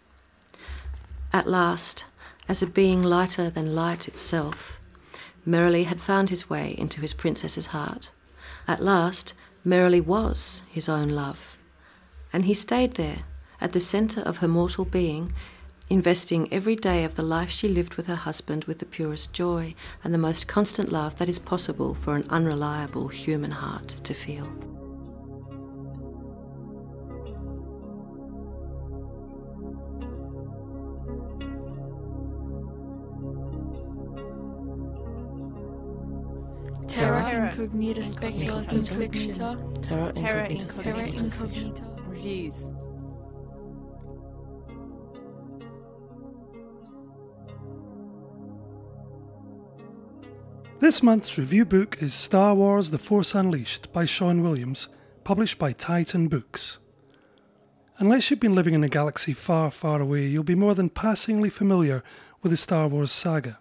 At 1.32 1.47
last, 1.47 2.03
as 2.49 2.61
a 2.61 2.67
being 2.67 3.01
lighter 3.01 3.49
than 3.49 3.76
light 3.76 4.09
itself, 4.09 4.78
Merrily 5.45 5.86
had 5.86 6.01
found 6.01 6.32
his 6.32 6.49
way 6.49 6.76
into 6.78 6.99
his 6.99 7.13
princess's 7.13 7.67
heart. 7.67 8.11
At 8.67 8.84
last, 8.84 9.34
Merrily 9.63 10.01
was 10.01 10.61
his 10.69 10.89
own 10.89 11.07
love, 11.07 11.55
and 12.34 12.43
he 12.43 12.53
stayed 12.53 12.95
there 12.95 13.19
at 13.61 13.71
the 13.71 13.80
centre 13.80 14.19
of 14.19 14.39
her 14.39 14.49
mortal 14.49 14.84
being, 14.84 15.32
investing 15.94 16.52
every 16.52 16.76
day 16.76 17.04
of 17.04 17.14
the 17.14 17.22
life 17.22 17.52
she 17.52 17.68
lived 17.68 17.94
with 17.96 18.08
her 18.08 18.16
husband 18.16 18.64
with 18.64 18.80
the 18.80 18.86
purest 18.86 19.32
joy 19.32 19.76
and 20.04 20.12
the 20.12 20.18
most 20.18 20.48
constant 20.48 20.91
love 20.91 21.16
that 21.18 21.30
is 21.30 21.38
possible 21.38 21.94
for 21.94 22.16
an 22.16 22.26
unreliable 22.32 23.10
human 23.10 23.52
heart 23.52 23.89
to 24.04 24.14
feel. 24.16 24.52
Terra 36.88 37.50
incognita 37.52 38.04
speculative 38.04 38.89
fiction. 38.89 39.34
Terra 39.82 40.12
Terra 40.12 40.48
incognita. 40.48 40.84
Terra 40.84 41.02
incognita. 41.02 41.24
incognita. 41.24 41.84
Reviews. 42.08 42.70
This 50.84 51.01
month's 51.01 51.38
review 51.38 51.63
book 51.63 52.01
is 52.01 52.13
Star 52.13 52.53
Wars 52.53 52.91
The 52.91 52.97
Force 52.97 53.34
Unleashed 53.34 53.93
by 53.93 54.03
Sean 54.03 54.43
Williams, 54.43 54.89
published 55.23 55.57
by 55.57 55.71
Titan 55.71 56.27
Books. 56.27 56.77
Unless 57.99 58.29
you've 58.29 58.41
been 58.41 58.53
living 58.53 58.73
in 58.73 58.84
a 58.84 58.89
galaxy 58.89 59.31
far, 59.31 59.71
far 59.71 60.01
away, 60.01 60.25
you'll 60.25 60.43
be 60.43 60.55
more 60.55 60.75
than 60.75 60.89
passingly 60.89 61.49
familiar 61.49 62.03
with 62.41 62.51
the 62.51 62.57
Star 62.57 62.89
Wars 62.89 63.13
saga. 63.13 63.59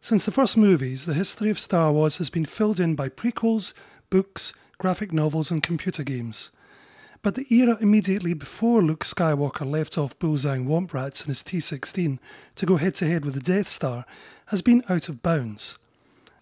Since 0.00 0.24
the 0.24 0.30
first 0.30 0.56
movies, 0.56 1.04
the 1.04 1.14
history 1.14 1.50
of 1.50 1.58
Star 1.58 1.90
Wars 1.90 2.18
has 2.18 2.30
been 2.30 2.46
filled 2.46 2.78
in 2.78 2.94
by 2.94 3.08
prequels, 3.08 3.74
books, 4.08 4.54
graphic 4.78 5.12
novels, 5.12 5.50
and 5.50 5.64
computer 5.64 6.04
games. 6.04 6.52
But 7.22 7.34
the 7.34 7.52
era 7.52 7.76
immediately 7.80 8.34
before 8.34 8.84
Luke 8.84 9.04
Skywalker 9.04 9.68
left 9.68 9.98
off 9.98 10.16
bullseyeing 10.20 10.66
Womp 10.66 10.92
Rats 10.92 11.22
in 11.22 11.26
his 11.26 11.42
T 11.42 11.58
16 11.58 12.20
to 12.54 12.66
go 12.66 12.76
head 12.76 12.94
to 12.94 13.08
head 13.08 13.24
with 13.24 13.34
the 13.34 13.40
Death 13.40 13.66
Star 13.66 14.06
has 14.46 14.62
been 14.62 14.84
out 14.88 15.08
of 15.08 15.24
bounds. 15.24 15.80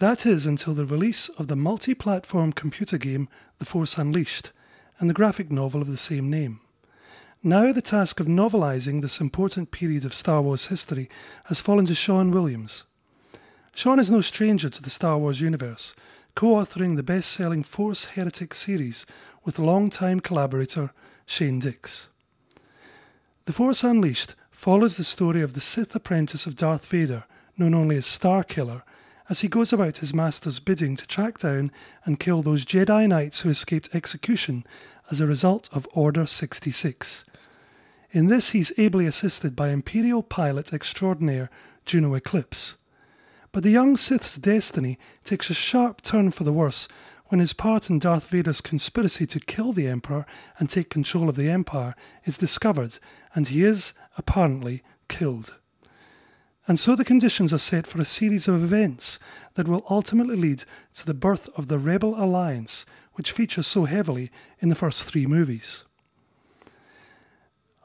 That 0.05 0.27
is 0.27 0.45
until 0.45 0.75
the 0.75 0.85
release 0.85 1.31
of 1.31 1.49
the 1.49 1.57
multi 1.57 1.95
platform 1.95 2.53
computer 2.53 2.99
game 2.99 3.27
The 3.59 3.65
Force 3.65 3.97
Unleashed 3.97 4.53
and 4.99 5.09
the 5.09 5.15
graphic 5.15 5.51
novel 5.51 5.81
of 5.81 5.91
the 5.91 5.97
same 5.97 6.29
name. 6.29 6.61
Now, 7.43 7.73
the 7.73 7.81
task 7.81 8.21
of 8.21 8.27
novelising 8.27 9.01
this 9.01 9.19
important 9.19 9.71
period 9.71 10.05
of 10.05 10.13
Star 10.13 10.43
Wars 10.43 10.67
history 10.67 11.09
has 11.45 11.59
fallen 11.59 11.87
to 11.87 11.95
Sean 11.95 12.31
Williams. 12.31 12.85
Sean 13.75 13.99
is 13.99 14.11
no 14.11 14.21
stranger 14.21 14.69
to 14.69 14.83
the 14.83 14.91
Star 14.91 15.17
Wars 15.17 15.41
universe, 15.41 15.95
co 16.35 16.49
authoring 16.49 16.97
the 16.97 17.03
best 17.03 17.31
selling 17.31 17.63
Force 17.63 18.05
Heretic 18.05 18.53
series 18.53 19.07
with 19.43 19.59
longtime 19.59 20.21
collaborator 20.21 20.91
Shane 21.25 21.61
Dix. 21.61 22.09
The 23.47 23.55
Force 23.55 23.83
Unleashed 23.83 24.35
follows 24.51 24.99
the 24.99 25.03
story 25.05 25.41
of 25.41 25.55
the 25.55 25.63
Sith 25.63 25.95
apprentice 25.95 26.45
of 26.45 26.57
Darth 26.57 26.85
Vader, 26.85 27.25
known 27.57 27.73
only 27.73 27.97
as 27.97 28.05
Starkiller, 28.05 28.83
as 29.29 29.41
he 29.41 29.49
goes 29.49 29.73
about 29.73 29.99
his 29.99 30.13
master's 30.13 30.59
bidding 30.59 30.97
to 30.97 31.07
track 31.07 31.39
down 31.39 31.71
and 32.05 32.21
kill 32.21 32.43
those 32.43 32.67
Jedi 32.67 33.09
Knights 33.09 33.41
who 33.41 33.51
escaped 33.51 33.95
execution 33.95 34.65
as 35.11 35.21
a 35.21 35.27
result 35.27 35.69
of 35.73 35.89
Order 35.93 36.27
66. 36.27 37.25
In 38.11 38.29
this, 38.29 38.51
he's 38.51 38.73
ably 38.79 39.07
assisted 39.07 39.57
by 39.57 39.71
Imperial 39.71 40.23
pilot 40.23 40.73
extraordinaire 40.73 41.51
Juno 41.85 42.15
Eclipse. 42.15 42.77
But 43.51 43.63
the 43.63 43.71
young 43.71 43.97
Sith's 43.97 44.37
destiny 44.37 44.99
takes 45.25 45.51
a 45.51 45.55
sharp 45.55 46.03
turn 46.03 46.31
for 46.31 46.45
the 46.45 46.53
worse 46.53 46.89
when 47.29 47.41
his 47.41 47.53
part 47.53 47.89
in 47.89 47.99
Darth 47.99 48.29
Vader's 48.29 48.61
conspiracy 48.61 49.27
to 49.27 49.41
kill 49.41 49.73
the 49.73 49.89
Emperor 49.89 50.27
and 50.59 50.69
take 50.69 50.91
control 50.91 51.29
of 51.29 51.37
the 51.37 51.49
Empire 51.49 51.95
is 52.25 52.39
discovered, 52.39 52.99
and 53.35 53.49
he 53.49 53.65
is, 53.65 53.95
apparently, 54.17 54.83
killed. 55.09 55.55
And 56.67 56.79
so 56.79 56.97
the 56.97 57.05
conditions 57.05 57.53
are 57.53 57.59
set 57.59 57.87
for 57.87 58.01
a 58.01 58.07
series 58.07 58.49
of 58.49 58.63
events 58.63 59.19
that 59.55 59.69
will 59.69 59.85
ultimately 59.91 60.37
lead 60.37 60.65
to 60.95 61.05
the 61.05 61.13
birth 61.13 61.49
of 61.57 61.69
the 61.69 61.79
Rebel 61.79 62.15
Alliance, 62.23 62.87
which 63.15 63.33
features 63.33 63.67
so 63.67 63.85
heavily 63.85 64.31
in 64.61 64.71
the 64.71 64.75
first 64.75 65.05
three 65.05 65.27
movies. 65.27 65.85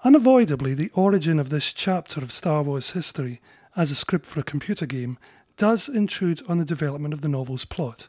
Unavoidably, 0.06 0.74
the 0.74 0.92
origin 0.94 1.40
of 1.40 1.50
this 1.50 1.74
chapter 1.74 2.22
of 2.22 2.32
Star 2.32 2.64
Wars 2.64 2.92
history 2.92 3.42
as 3.76 3.92
a 3.92 3.96
script 3.96 4.26
for 4.26 4.40
a 4.40 4.44
computer 4.44 4.86
game 4.86 5.18
does 5.58 5.90
intrude 5.90 6.42
on 6.48 6.58
the 6.58 6.66
development 6.66 7.14
of 7.14 7.20
the 7.20 7.28
novel's 7.28 7.66
plot. 7.66 8.08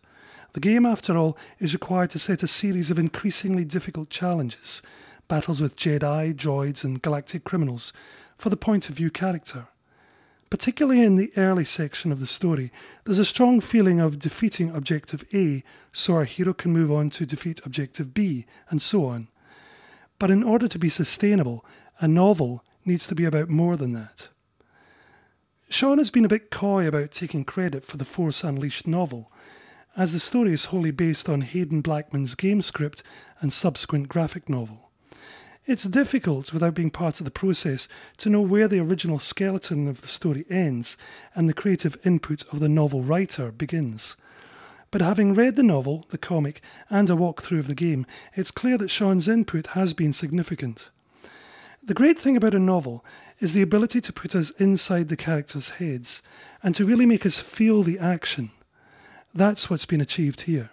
The 0.52 0.60
game, 0.60 0.86
after 0.86 1.16
all, 1.16 1.36
is 1.58 1.72
required 1.72 2.10
to 2.10 2.18
set 2.20 2.44
a 2.44 2.46
series 2.46 2.92
of 2.92 2.98
increasingly 2.98 3.64
difficult 3.64 4.08
challenges 4.08 4.82
battles 5.26 5.60
with 5.60 5.76
Jedi, 5.76 6.34
droids, 6.34 6.84
and 6.84 7.02
galactic 7.02 7.44
criminals 7.44 7.92
for 8.36 8.50
the 8.50 8.56
point 8.56 8.88
of 8.88 8.96
view 8.96 9.10
character. 9.10 9.68
Particularly 10.50 11.02
in 11.02 11.14
the 11.14 11.32
early 11.36 11.64
section 11.64 12.10
of 12.10 12.18
the 12.18 12.26
story, 12.26 12.72
there's 13.04 13.20
a 13.20 13.24
strong 13.24 13.60
feeling 13.60 14.00
of 14.00 14.18
defeating 14.18 14.70
Objective 14.70 15.24
A 15.32 15.62
so 15.92 16.14
our 16.14 16.24
hero 16.24 16.52
can 16.52 16.72
move 16.72 16.90
on 16.90 17.08
to 17.10 17.24
defeat 17.24 17.60
Objective 17.64 18.12
B, 18.12 18.46
and 18.68 18.82
so 18.82 19.06
on. 19.06 19.28
But 20.18 20.30
in 20.30 20.42
order 20.42 20.66
to 20.66 20.78
be 20.78 20.88
sustainable, 20.88 21.64
a 22.00 22.08
novel 22.08 22.64
needs 22.84 23.06
to 23.06 23.14
be 23.14 23.24
about 23.24 23.48
more 23.48 23.76
than 23.76 23.92
that. 23.92 24.28
Sean 25.68 25.98
has 25.98 26.10
been 26.10 26.24
a 26.24 26.28
bit 26.28 26.50
coy 26.50 26.84
about 26.86 27.12
taking 27.12 27.44
credit 27.44 27.84
for 27.84 27.96
the 27.96 28.04
Force 28.04 28.42
Unleashed 28.42 28.88
novel, 28.88 29.30
as 29.96 30.12
the 30.12 30.18
story 30.18 30.52
is 30.52 30.66
wholly 30.66 30.90
based 30.90 31.28
on 31.28 31.42
Haden 31.42 31.80
Blackman's 31.80 32.34
game 32.34 32.60
script 32.60 33.04
and 33.40 33.52
subsequent 33.52 34.08
graphic 34.08 34.48
novel. 34.48 34.89
It's 35.70 35.84
difficult, 35.84 36.52
without 36.52 36.74
being 36.74 36.90
part 36.90 37.20
of 37.20 37.24
the 37.24 37.30
process, 37.30 37.86
to 38.16 38.28
know 38.28 38.40
where 38.40 38.66
the 38.66 38.80
original 38.80 39.20
skeleton 39.20 39.86
of 39.86 40.00
the 40.00 40.08
story 40.08 40.44
ends 40.50 40.96
and 41.32 41.48
the 41.48 41.54
creative 41.54 41.96
input 42.04 42.42
of 42.52 42.58
the 42.58 42.68
novel 42.68 43.04
writer 43.04 43.52
begins. 43.52 44.16
But 44.90 45.00
having 45.00 45.32
read 45.32 45.54
the 45.54 45.62
novel, 45.62 46.06
the 46.08 46.18
comic, 46.18 46.60
and 46.90 47.08
a 47.08 47.12
walkthrough 47.12 47.60
of 47.60 47.68
the 47.68 47.76
game, 47.76 48.04
it's 48.34 48.50
clear 48.50 48.76
that 48.78 48.90
Sean's 48.90 49.28
input 49.28 49.68
has 49.68 49.94
been 49.94 50.12
significant. 50.12 50.90
The 51.80 51.94
great 51.94 52.18
thing 52.18 52.36
about 52.36 52.54
a 52.54 52.58
novel 52.58 53.04
is 53.38 53.52
the 53.52 53.62
ability 53.62 54.00
to 54.00 54.12
put 54.12 54.34
us 54.34 54.50
inside 54.58 55.08
the 55.08 55.16
characters' 55.16 55.78
heads 55.78 56.20
and 56.64 56.74
to 56.74 56.84
really 56.84 57.06
make 57.06 57.24
us 57.24 57.38
feel 57.38 57.84
the 57.84 58.00
action. 58.00 58.50
That's 59.32 59.70
what's 59.70 59.86
been 59.86 60.00
achieved 60.00 60.40
here. 60.40 60.70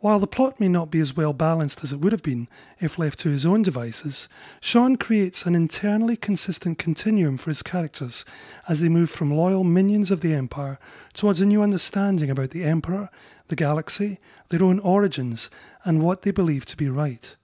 While 0.00 0.18
the 0.18 0.26
plot 0.26 0.58
may 0.58 0.68
not 0.68 0.90
be 0.90 0.98
as 0.98 1.14
well 1.14 1.34
balanced 1.34 1.84
as 1.84 1.92
it 1.92 2.00
would 2.00 2.12
have 2.12 2.22
been 2.22 2.48
if 2.80 2.98
left 2.98 3.18
to 3.20 3.28
his 3.28 3.44
own 3.44 3.60
devices, 3.60 4.28
Sean 4.62 4.96
creates 4.96 5.44
an 5.44 5.54
internally 5.54 6.16
consistent 6.16 6.78
continuum 6.78 7.36
for 7.36 7.50
his 7.50 7.62
characters 7.62 8.24
as 8.66 8.80
they 8.80 8.88
move 8.88 9.10
from 9.10 9.30
loyal 9.30 9.62
minions 9.62 10.10
of 10.10 10.22
the 10.22 10.34
Empire 10.34 10.78
towards 11.12 11.42
a 11.42 11.46
new 11.46 11.62
understanding 11.62 12.30
about 12.30 12.50
the 12.50 12.64
Emperor, 12.64 13.10
the 13.48 13.56
galaxy, 13.56 14.18
their 14.48 14.62
own 14.62 14.78
origins, 14.78 15.50
and 15.84 16.02
what 16.02 16.22
they 16.22 16.30
believe 16.30 16.64
to 16.64 16.78
be 16.78 16.88
right. 16.88 17.36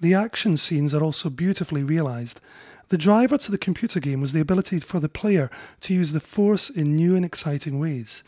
The 0.00 0.14
action 0.14 0.56
scenes 0.56 0.94
are 0.94 1.02
also 1.02 1.28
beautifully 1.28 1.82
realised. 1.82 2.40
The 2.90 2.98
driver 2.98 3.36
to 3.38 3.50
the 3.50 3.58
computer 3.58 3.98
game 3.98 4.20
was 4.20 4.32
the 4.32 4.40
ability 4.40 4.78
for 4.78 5.00
the 5.00 5.08
player 5.08 5.50
to 5.80 5.94
use 5.94 6.12
the 6.12 6.20
Force 6.20 6.70
in 6.70 6.94
new 6.94 7.16
and 7.16 7.24
exciting 7.24 7.80
ways. 7.80 8.22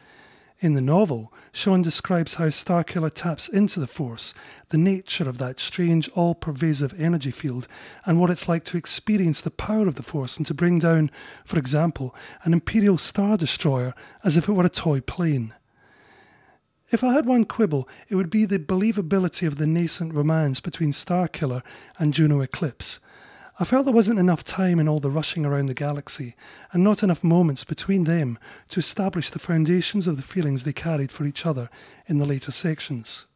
In 0.63 0.75
the 0.75 0.81
novel, 0.81 1.33
Sean 1.51 1.83
describes 1.83 2.35
how 2.35 2.47
Starkiller 2.47 3.13
taps 3.13 3.49
into 3.49 3.81
the 3.81 3.89
Force, 3.89 4.33
the 4.69 4.79
nature 4.79 5.29
of 5.29 5.39
that 5.39 5.59
strange, 5.59 6.09
all 6.11 6.37
pervasive 6.37 6.95
energy 7.01 7.33
field, 7.33 7.67
and 8.07 8.21
what 8.21 8.31
it's 8.31 8.49
like 8.49 8.63
to 8.67 8.77
experience 8.77 9.41
the 9.41 9.51
power 9.51 9.89
of 9.89 9.97
the 9.97 10.05
Force 10.05 10.37
and 10.37 10.47
to 10.47 10.55
bring 10.55 10.79
down, 10.79 11.11
for 11.45 11.59
example, 11.59 12.15
an 12.45 12.53
Imperial 12.53 12.97
Star 12.97 13.37
Destroyer 13.37 13.93
as 14.23 14.37
if 14.37 14.49
it 14.49 14.53
were 14.53 14.65
a 14.65 14.69
toy 14.69 15.01
plane. 15.01 15.53
If 16.93 17.03
I 17.03 17.13
had 17.13 17.27
one 17.27 17.45
quibble, 17.45 17.89
it 18.09 18.15
would 18.15 18.31
be 18.31 18.45
the 18.45 18.61
believability 18.61 19.49
of 19.49 19.59
the 19.59 19.67
nascent 19.67 20.15
romance 20.15 20.61
between 20.61 20.93
Starkiller 20.93 21.63
and 21.99 22.15
Juno 22.15 22.41
Eclipse. 22.41 23.01
I 23.61 23.65
felt 23.65 23.85
there 23.85 23.95
wasn't 23.95 24.19
enough 24.19 24.45
time 24.45 24.81
in 24.81 24.89
all 24.89 24.99
the 24.99 25.11
rushing 25.11 25.45
around 25.45 25.67
the 25.67 25.75
galaxy, 25.75 26.35
and 26.73 26.83
not 26.83 27.03
enough 27.03 27.23
moments 27.23 27.65
between 27.65 28.05
them 28.05 28.39
to 28.71 28.81
establish 28.81 29.29
the 29.29 29.39
foundations 29.39 30.07
of 30.07 30.17
the 30.17 30.23
feelings 30.23 30.65
they 30.65 30.73
carried 30.73 31.13
for 31.13 31.27
each 31.27 31.45
other 31.45 31.69
in 32.07 32.19
the 32.19 32.25
later 32.25 32.51
sections. 32.51 33.27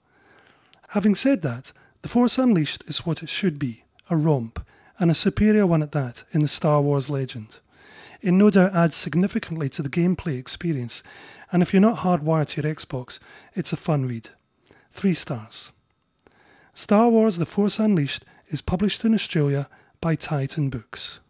Having 0.91 1.17
said 1.17 1.43
that, 1.43 1.73
The 2.01 2.09
Force 2.09 2.39
Unleashed 2.39 2.83
is 2.87 3.05
what 3.05 3.23
it 3.23 3.29
should 3.29 3.59
be 3.59 3.85
a 4.09 4.17
romp, 4.17 4.65
and 4.99 5.11
a 5.11 5.15
superior 5.15 5.67
one 5.67 5.83
at 5.83 5.93
that, 5.93 6.25
in 6.33 6.41
the 6.41 6.49
Star 6.49 6.81
Wars 6.81 7.11
legend. 7.11 7.59
It 8.23 8.33
no 8.33 8.51
doubt 8.51 8.75
adds 8.75 8.97
significantly 8.97 9.69
to 9.71 9.83
the 9.83 9.91
gameplay 9.91 10.39
experience, 10.39 11.03
and 11.53 11.63
if 11.63 11.75
you're 11.75 11.81
not 11.83 11.99
hardwired 11.99 12.49
to 12.49 12.63
your 12.63 12.75
Xbox, 12.75 13.19
it's 13.55 13.73
a 13.73 13.77
fun 13.77 14.07
read. 14.07 14.31
Three 14.91 15.15
stars. 15.15 15.71
Star 16.73 17.09
Wars 17.09 17.39
The 17.39 17.47
Force 17.47 17.79
Unleashed 17.79 18.25
is 18.49 18.63
published 18.63 19.05
in 19.05 19.13
Australia 19.13 19.69
by 20.01 20.15
Titan 20.15 20.71
Books. 20.71 21.21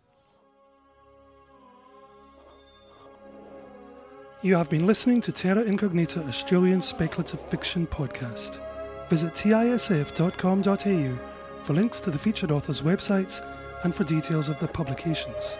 You 4.42 4.56
have 4.56 4.68
been 4.70 4.86
listening 4.86 5.20
to 5.22 5.32
Terra 5.32 5.62
Incognita 5.62 6.22
Australian 6.24 6.80
Speculative 6.80 7.40
Fiction 7.40 7.86
Podcast. 7.86 8.60
Visit 9.08 9.34
tisf.com.au 9.34 11.18
for 11.64 11.72
links 11.72 12.00
to 12.00 12.10
the 12.10 12.18
featured 12.18 12.50
author's 12.50 12.82
websites 12.82 13.44
and 13.84 13.94
for 13.94 14.04
details 14.04 14.48
of 14.48 14.58
their 14.58 14.68
publications. 14.68 15.58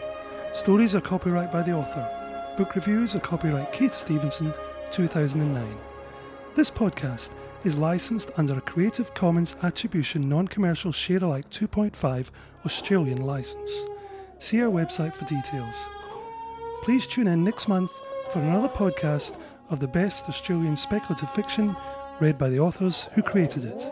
Stories 0.52 0.94
are 0.94 1.00
copyright 1.00 1.50
by 1.50 1.62
the 1.62 1.72
author. 1.72 2.54
Book 2.56 2.74
reviews 2.74 3.16
are 3.16 3.20
copyright 3.20 3.72
Keith 3.72 3.94
Stevenson, 3.94 4.54
2009. 4.90 5.76
This 6.54 6.70
podcast 6.70 7.30
is 7.64 7.78
licensed 7.78 8.30
under 8.36 8.56
a 8.56 8.60
Creative 8.60 9.12
Commons 9.14 9.56
Attribution 9.62 10.28
Non 10.28 10.48
Commercial 10.48 10.92
Share 10.92 11.24
Alike 11.24 11.50
2.5 11.50 12.30
Australian 12.64 13.22
license. 13.22 13.86
See 14.38 14.60
our 14.60 14.70
website 14.70 15.14
for 15.14 15.24
details. 15.24 15.88
Please 16.82 17.06
tune 17.06 17.26
in 17.26 17.42
next 17.42 17.68
month 17.68 17.90
for 18.30 18.40
another 18.40 18.68
podcast 18.68 19.38
of 19.70 19.80
the 19.80 19.88
best 19.88 20.28
Australian 20.28 20.76
speculative 20.76 21.30
fiction 21.30 21.76
read 22.20 22.38
by 22.38 22.48
the 22.48 22.60
authors 22.60 23.04
who 23.14 23.22
created 23.22 23.64
it. 23.64 23.90